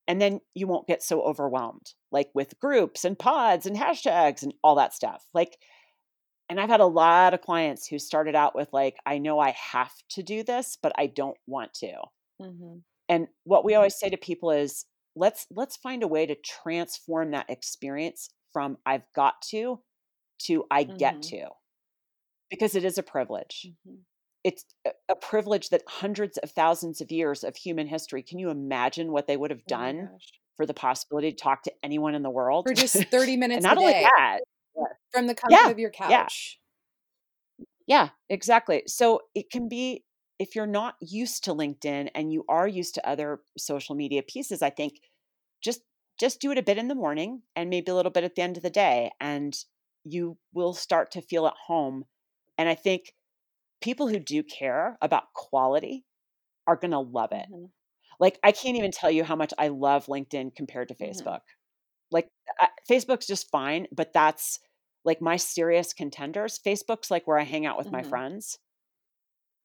and 0.08 0.22
then 0.22 0.42
you 0.56 0.68
won't 0.68 0.88
get 0.88 1.04
so 1.04 1.22
overwhelmed 1.24 1.94
like 2.12 2.30
with 2.34 2.60
groups 2.60 3.06
and 3.06 3.20
pods 3.20 3.66
and 3.66 3.76
hashtags 3.78 4.44
and 4.44 4.54
all 4.64 4.76
that 4.76 4.94
stuff 4.94 5.28
like 5.34 5.58
and 6.50 6.60
i've 6.60 6.70
had 6.70 6.80
a 6.82 6.86
lot 6.86 7.34
of 7.34 7.42
clients 7.42 7.88
who 7.88 8.00
started 8.00 8.36
out 8.36 8.56
with 8.56 8.70
like 8.74 8.98
i 9.06 9.18
know 9.18 9.40
i 9.40 9.52
have 9.52 9.94
to 10.10 10.24
do 10.24 10.44
this 10.44 10.78
but 10.82 10.94
i 10.98 11.08
don't 11.08 11.38
want 11.48 11.74
to 11.74 11.94
Mhm. 12.40 12.84
and 13.10 13.28
what 13.44 13.64
we 13.66 13.76
always 13.76 13.98
say 13.98 14.10
to 14.10 14.18
people 14.18 14.52
is 14.52 14.86
let's 15.16 15.48
let's 15.52 15.78
find 15.78 16.04
a 16.04 16.08
way 16.08 16.26
to 16.26 16.36
transform 16.36 17.32
that 17.32 17.50
experience 17.50 18.30
from 18.52 18.78
i've 18.86 19.06
got 19.14 19.42
to 19.42 19.82
to 20.40 20.66
i 20.72 20.84
get 20.84 21.22
Mhm. 21.22 21.32
to 21.32 21.48
because 22.50 22.76
it 22.76 22.84
is 22.84 22.98
a 22.98 23.04
privilege 23.04 23.72
Mhm. 23.86 24.06
It's 24.48 24.64
a 25.10 25.16
privilege 25.16 25.70
that 25.72 25.84
hundreds 25.90 26.38
of 26.38 26.52
thousands 26.52 27.02
of 27.02 27.12
years 27.12 27.44
of 27.44 27.58
human 27.58 27.86
history. 27.86 28.24
Can 28.24 28.40
you 28.40 28.50
imagine 28.50 29.12
what 29.12 29.28
they 29.28 29.36
would 29.36 29.52
have 29.52 29.60
oh 29.60 29.68
done 29.68 30.10
oh 30.10 30.18
for 30.56 30.66
the 30.66 30.74
possibility 30.74 31.32
to 31.32 31.38
talk 31.38 31.64
to 31.64 31.74
anyone 31.84 32.16
in 32.16 32.24
the 32.24 32.30
world? 32.30 32.66
For 32.66 32.74
just 32.86 32.96
30 32.96 33.36
minutes 33.36 33.64
not 33.64 33.78
only 33.78 33.92
that 33.92 34.40
from 35.12 35.28
the 35.28 35.36
comfort 35.36 35.60
yeah, 35.62 35.70
of 35.70 35.80
your 35.80 35.90
couch. 35.90 36.60
Yeah. 37.60 37.66
yeah 37.88 38.10
exactly. 38.30 38.84
So 38.88 39.24
it 39.36 39.52
can 39.52 39.68
be 39.68 40.06
if 40.40 40.56
you're 40.56 40.66
not 40.66 40.96
used 41.02 41.44
to 41.44 41.54
linkedin 41.54 42.10
and 42.16 42.32
you 42.32 42.46
are 42.48 42.70
used 42.70 42.94
to 42.96 43.10
other 43.10 43.42
social 43.58 43.96
media 43.96 44.22
pieces 44.22 44.62
i 44.62 44.70
think 44.70 44.94
just 45.64 45.82
just 46.20 46.40
do 46.40 46.52
it 46.52 46.60
a 46.60 46.64
bit 46.64 46.78
in 46.78 46.88
the 46.88 46.94
morning 46.94 47.42
and 47.56 47.72
maybe 47.72 47.92
a 47.92 47.96
little 47.96 48.12
bit 48.12 48.24
at 48.24 48.36
the 48.36 48.44
end 48.44 48.56
of 48.56 48.62
the 48.62 48.70
day 48.70 49.10
and 49.20 49.58
you 50.04 50.38
will 50.54 50.76
start 50.76 51.10
to 51.12 51.22
feel 51.22 51.48
at 51.48 51.56
home. 51.66 52.06
And 52.56 52.70
i 52.70 52.76
think 52.76 53.14
people 53.82 54.08
who 54.08 54.20
do 54.20 54.44
care 54.44 54.98
about 55.02 55.34
quality 55.34 56.06
are 56.66 56.76
going 56.76 56.92
to 56.92 57.00
love 57.00 57.32
it 57.32 57.46
mm-hmm. 57.52 57.66
Like 58.20 58.40
I 58.44 58.52
can't 58.52 58.78
even 58.78 58.92
tell 58.92 59.12
you 59.12 59.24
how 59.24 59.36
much 59.36 59.54
I 59.58 59.68
love 59.70 60.08
LinkedIn 60.08 60.56
compared 60.56 60.90
to 60.90 60.96
mm-hmm. 60.96 61.12
Facebook. 61.12 61.38
Mm-hmm. 61.38 62.12
Like 62.12 62.30
I, 62.60 62.70
Facebook's 62.90 63.28
just 63.28 63.50
fine, 63.52 63.88
but 63.92 64.14
that's 64.14 64.60
like 65.06 65.22
my 65.22 65.38
serious 65.38 65.94
contenders. 65.94 66.60
Facebook's 66.66 67.12
like 67.12 67.28
where 67.28 67.40
I 67.40 67.44
hang 67.44 67.66
out 67.66 67.78
with 67.78 67.88
mm-hmm. 67.88 67.98
my 67.98 68.04
friends, 68.04 68.58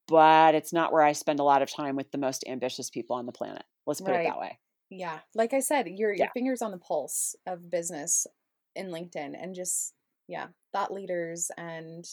but 0.09 0.55
it's 0.55 0.73
not 0.73 0.93
where 0.93 1.03
I 1.03 1.13
spend 1.13 1.41
a 1.41 1.45
lot 1.45 1.63
of 1.63 1.73
time 1.73 1.97
with 1.97 2.11
the 2.11 2.19
most 2.19 2.45
ambitious 2.47 2.91
people 2.91 3.17
on 3.17 3.27
the 3.27 3.33
planet. 3.33 3.65
Let's 3.87 4.01
put 4.01 4.11
right. 4.11 4.27
it 4.27 4.29
that 4.29 4.39
way. 4.39 4.59
Yeah. 4.91 5.21
Like 5.35 5.55
I 5.55 5.61
said, 5.61 5.89
your 5.89 6.13
yeah. 6.13 6.25
your 6.25 6.31
fingers 6.35 6.63
on 6.63 6.73
the 6.73 6.79
pulse 6.79 7.35
of 7.47 7.71
business 7.71 8.27
in 8.75 8.89
LinkedIn 8.89 9.35
and 9.41 9.55
just 9.55 9.95
yeah, 10.29 10.49
thought 10.73 10.93
leaders 10.93 11.51
and 11.57 12.05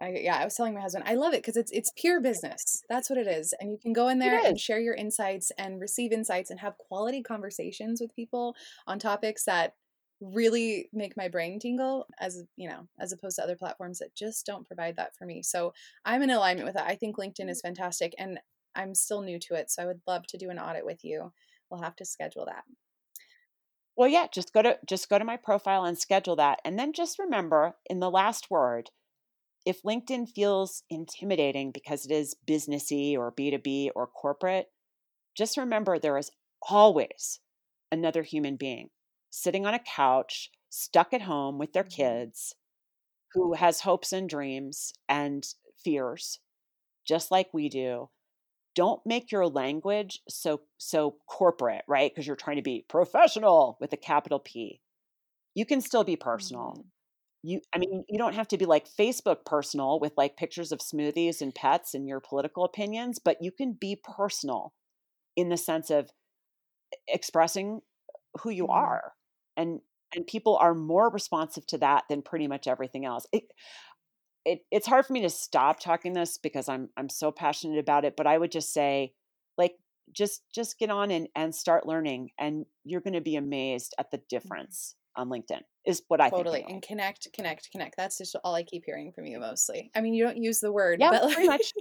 I, 0.00 0.20
yeah, 0.22 0.36
I 0.36 0.44
was 0.44 0.54
telling 0.54 0.74
my 0.74 0.80
husband, 0.80 1.04
I 1.06 1.14
love 1.14 1.34
it 1.34 1.42
because 1.42 1.56
it's 1.56 1.70
it's 1.72 1.92
pure 1.96 2.20
business. 2.20 2.82
That's 2.88 3.10
what 3.10 3.18
it 3.18 3.26
is, 3.26 3.52
and 3.60 3.70
you 3.70 3.78
can 3.78 3.92
go 3.92 4.08
in 4.08 4.18
there 4.18 4.40
and 4.44 4.58
share 4.58 4.80
your 4.80 4.94
insights 4.94 5.52
and 5.58 5.80
receive 5.80 6.12
insights 6.12 6.50
and 6.50 6.60
have 6.60 6.78
quality 6.78 7.22
conversations 7.22 8.00
with 8.00 8.14
people 8.14 8.54
on 8.86 8.98
topics 8.98 9.44
that 9.44 9.74
really 10.20 10.88
make 10.92 11.16
my 11.16 11.28
brain 11.28 11.58
tingle 11.58 12.06
as 12.18 12.42
you 12.56 12.68
know 12.68 12.86
as 12.98 13.12
opposed 13.12 13.36
to 13.36 13.42
other 13.42 13.56
platforms 13.56 13.98
that 13.98 14.14
just 14.14 14.44
don't 14.44 14.66
provide 14.66 14.96
that 14.96 15.16
for 15.16 15.24
me 15.24 15.42
so 15.42 15.72
i'm 16.04 16.20
in 16.20 16.28
alignment 16.28 16.66
with 16.66 16.74
that 16.74 16.86
i 16.86 16.94
think 16.94 17.16
linkedin 17.16 17.48
is 17.48 17.60
mm. 17.60 17.68
fantastic 17.68 18.14
and 18.18 18.38
i'm 18.74 18.94
still 18.94 19.22
new 19.22 19.38
to 19.38 19.54
it 19.54 19.70
so 19.70 19.82
i 19.82 19.86
would 19.86 20.00
love 20.06 20.26
to 20.26 20.36
do 20.36 20.50
an 20.50 20.58
audit 20.58 20.84
with 20.84 21.02
you 21.02 21.32
we'll 21.70 21.80
have 21.80 21.96
to 21.96 22.04
schedule 22.04 22.44
that 22.44 22.64
well 23.96 24.08
yeah 24.08 24.26
just 24.30 24.52
go 24.52 24.60
to 24.60 24.78
just 24.86 25.08
go 25.08 25.18
to 25.18 25.24
my 25.24 25.38
profile 25.38 25.86
and 25.86 25.98
schedule 25.98 26.36
that 26.36 26.60
and 26.66 26.78
then 26.78 26.92
just 26.92 27.18
remember 27.18 27.74
in 27.86 28.00
the 28.00 28.10
last 28.10 28.50
word 28.50 28.90
if 29.66 29.82
LinkedIn 29.82 30.28
feels 30.28 30.82
intimidating 30.88 31.70
because 31.70 32.06
it 32.06 32.12
is 32.12 32.36
businessy 32.48 33.16
or 33.16 33.32
B2B 33.32 33.90
or 33.94 34.06
corporate, 34.06 34.66
just 35.36 35.56
remember 35.56 35.98
there 35.98 36.18
is 36.18 36.30
always 36.68 37.40
another 37.92 38.22
human 38.22 38.56
being 38.56 38.90
sitting 39.30 39.64
on 39.64 39.74
a 39.74 39.78
couch, 39.78 40.50
stuck 40.68 41.14
at 41.14 41.22
home 41.22 41.58
with 41.58 41.72
their 41.72 41.84
mm-hmm. 41.84 42.02
kids, 42.02 42.54
who 43.32 43.54
has 43.54 43.80
hopes 43.80 44.12
and 44.12 44.28
dreams 44.28 44.92
and 45.08 45.46
fears, 45.82 46.40
just 47.06 47.30
like 47.30 47.48
we 47.52 47.68
do. 47.68 48.10
Don't 48.74 49.04
make 49.04 49.32
your 49.32 49.46
language 49.46 50.20
so 50.28 50.62
so 50.78 51.16
corporate, 51.28 51.82
right? 51.88 52.10
Because 52.10 52.26
you're 52.26 52.36
trying 52.36 52.56
to 52.56 52.62
be 52.62 52.84
professional 52.88 53.76
with 53.80 53.92
a 53.92 53.96
capital 53.96 54.38
P. 54.38 54.80
You 55.54 55.66
can 55.66 55.80
still 55.80 56.04
be 56.04 56.16
personal. 56.16 56.84
You 57.42 57.60
i 57.74 57.78
mean 57.78 58.04
you 58.08 58.18
don't 58.18 58.34
have 58.34 58.48
to 58.48 58.58
be 58.58 58.66
like 58.66 58.86
facebook 58.88 59.44
personal 59.46 59.98
with 59.98 60.12
like 60.16 60.36
pictures 60.36 60.72
of 60.72 60.80
smoothies 60.80 61.40
and 61.40 61.54
pets 61.54 61.94
and 61.94 62.06
your 62.06 62.20
political 62.20 62.64
opinions 62.64 63.18
but 63.18 63.38
you 63.40 63.50
can 63.50 63.72
be 63.72 63.96
personal 64.02 64.74
in 65.36 65.48
the 65.48 65.56
sense 65.56 65.90
of 65.90 66.10
expressing 67.08 67.80
who 68.42 68.50
you 68.50 68.64
mm-hmm. 68.64 68.72
are 68.72 69.12
and 69.56 69.80
and 70.14 70.26
people 70.26 70.56
are 70.56 70.74
more 70.74 71.08
responsive 71.10 71.66
to 71.68 71.78
that 71.78 72.04
than 72.08 72.22
pretty 72.22 72.46
much 72.46 72.66
everything 72.66 73.04
else 73.04 73.26
it, 73.32 73.44
it 74.44 74.60
it's 74.70 74.86
hard 74.86 75.06
for 75.06 75.12
me 75.12 75.22
to 75.22 75.30
stop 75.30 75.80
talking 75.80 76.12
this 76.12 76.38
because 76.38 76.68
i'm 76.68 76.88
i'm 76.96 77.08
so 77.08 77.30
passionate 77.30 77.78
about 77.78 78.04
it 78.04 78.16
but 78.16 78.26
i 78.26 78.36
would 78.36 78.52
just 78.52 78.72
say 78.72 79.12
like 79.56 79.76
just 80.12 80.42
just 80.54 80.78
get 80.78 80.90
on 80.90 81.10
and 81.10 81.28
and 81.34 81.54
start 81.54 81.86
learning 81.86 82.30
and 82.38 82.66
you're 82.84 83.00
going 83.00 83.14
to 83.14 83.20
be 83.20 83.36
amazed 83.36 83.94
at 83.98 84.10
the 84.10 84.18
mm-hmm. 84.18 84.26
difference 84.28 84.94
on 85.16 85.28
LinkedIn 85.28 85.60
is 85.86 86.02
what 86.08 86.20
I 86.20 86.30
totally 86.30 86.64
and 86.68 86.82
connect, 86.82 87.28
connect, 87.32 87.70
connect. 87.72 87.96
That's 87.96 88.18
just 88.18 88.36
all 88.44 88.54
I 88.54 88.62
keep 88.62 88.84
hearing 88.84 89.12
from 89.12 89.26
you 89.26 89.40
mostly. 89.40 89.90
I 89.94 90.00
mean, 90.00 90.14
you 90.14 90.24
don't 90.24 90.36
use 90.36 90.60
the 90.60 90.72
word, 90.72 91.00
yeah, 91.00 91.10
but 91.10 91.24
like, 91.24 91.34
pretty 91.34 91.48
much. 91.48 91.72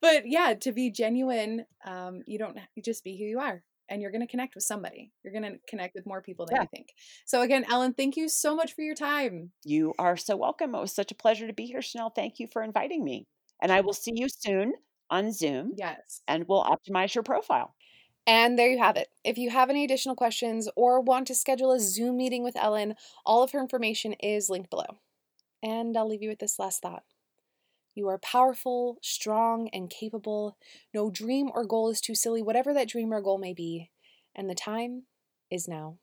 but 0.00 0.22
yeah, 0.26 0.54
to 0.60 0.72
be 0.72 0.90
genuine, 0.90 1.64
um, 1.86 2.22
you 2.26 2.38
don't 2.38 2.58
you 2.74 2.82
just 2.82 3.04
be 3.04 3.16
who 3.18 3.24
you 3.24 3.40
are, 3.40 3.62
and 3.88 4.02
you're 4.02 4.10
going 4.10 4.20
to 4.20 4.26
connect 4.26 4.54
with 4.54 4.64
somebody. 4.64 5.12
You're 5.24 5.32
going 5.32 5.52
to 5.52 5.58
connect 5.68 5.94
with 5.94 6.06
more 6.06 6.22
people 6.22 6.46
than 6.46 6.56
yeah. 6.56 6.62
you 6.62 6.68
think. 6.74 6.88
So 7.26 7.42
again, 7.42 7.64
Ellen, 7.70 7.94
thank 7.94 8.16
you 8.16 8.28
so 8.28 8.54
much 8.54 8.74
for 8.74 8.82
your 8.82 8.94
time. 8.94 9.50
You 9.64 9.94
are 9.98 10.16
so 10.16 10.36
welcome. 10.36 10.74
It 10.74 10.80
was 10.80 10.94
such 10.94 11.10
a 11.10 11.16
pleasure 11.16 11.46
to 11.46 11.52
be 11.52 11.66
here, 11.66 11.82
Chanel. 11.82 12.10
Thank 12.10 12.38
you 12.38 12.46
for 12.46 12.62
inviting 12.62 13.04
me, 13.04 13.26
and 13.62 13.72
I 13.72 13.80
will 13.80 13.92
see 13.94 14.12
you 14.14 14.28
soon 14.28 14.74
on 15.10 15.32
Zoom. 15.32 15.72
Yes, 15.76 16.22
and 16.28 16.46
we'll 16.46 16.64
optimize 16.64 17.14
your 17.14 17.24
profile. 17.24 17.74
And 18.26 18.58
there 18.58 18.70
you 18.70 18.78
have 18.78 18.96
it. 18.96 19.08
If 19.24 19.38
you 19.38 19.50
have 19.50 19.70
any 19.70 19.84
additional 19.84 20.14
questions 20.14 20.68
or 20.76 21.00
want 21.00 21.26
to 21.28 21.34
schedule 21.34 21.72
a 21.72 21.80
Zoom 21.80 22.16
meeting 22.16 22.44
with 22.44 22.56
Ellen, 22.56 22.94
all 23.24 23.42
of 23.42 23.52
her 23.52 23.60
information 23.60 24.12
is 24.14 24.50
linked 24.50 24.70
below. 24.70 24.98
And 25.62 25.96
I'll 25.96 26.08
leave 26.08 26.22
you 26.22 26.28
with 26.28 26.38
this 26.38 26.58
last 26.58 26.80
thought. 26.80 27.02
You 27.94 28.08
are 28.08 28.18
powerful, 28.18 28.98
strong, 29.02 29.68
and 29.72 29.90
capable. 29.90 30.56
No 30.94 31.10
dream 31.10 31.50
or 31.54 31.64
goal 31.64 31.90
is 31.90 32.00
too 32.00 32.14
silly, 32.14 32.40
whatever 32.40 32.72
that 32.72 32.88
dream 32.88 33.12
or 33.12 33.20
goal 33.20 33.38
may 33.38 33.52
be. 33.52 33.90
And 34.34 34.48
the 34.48 34.54
time 34.54 35.04
is 35.50 35.66
now. 35.66 35.98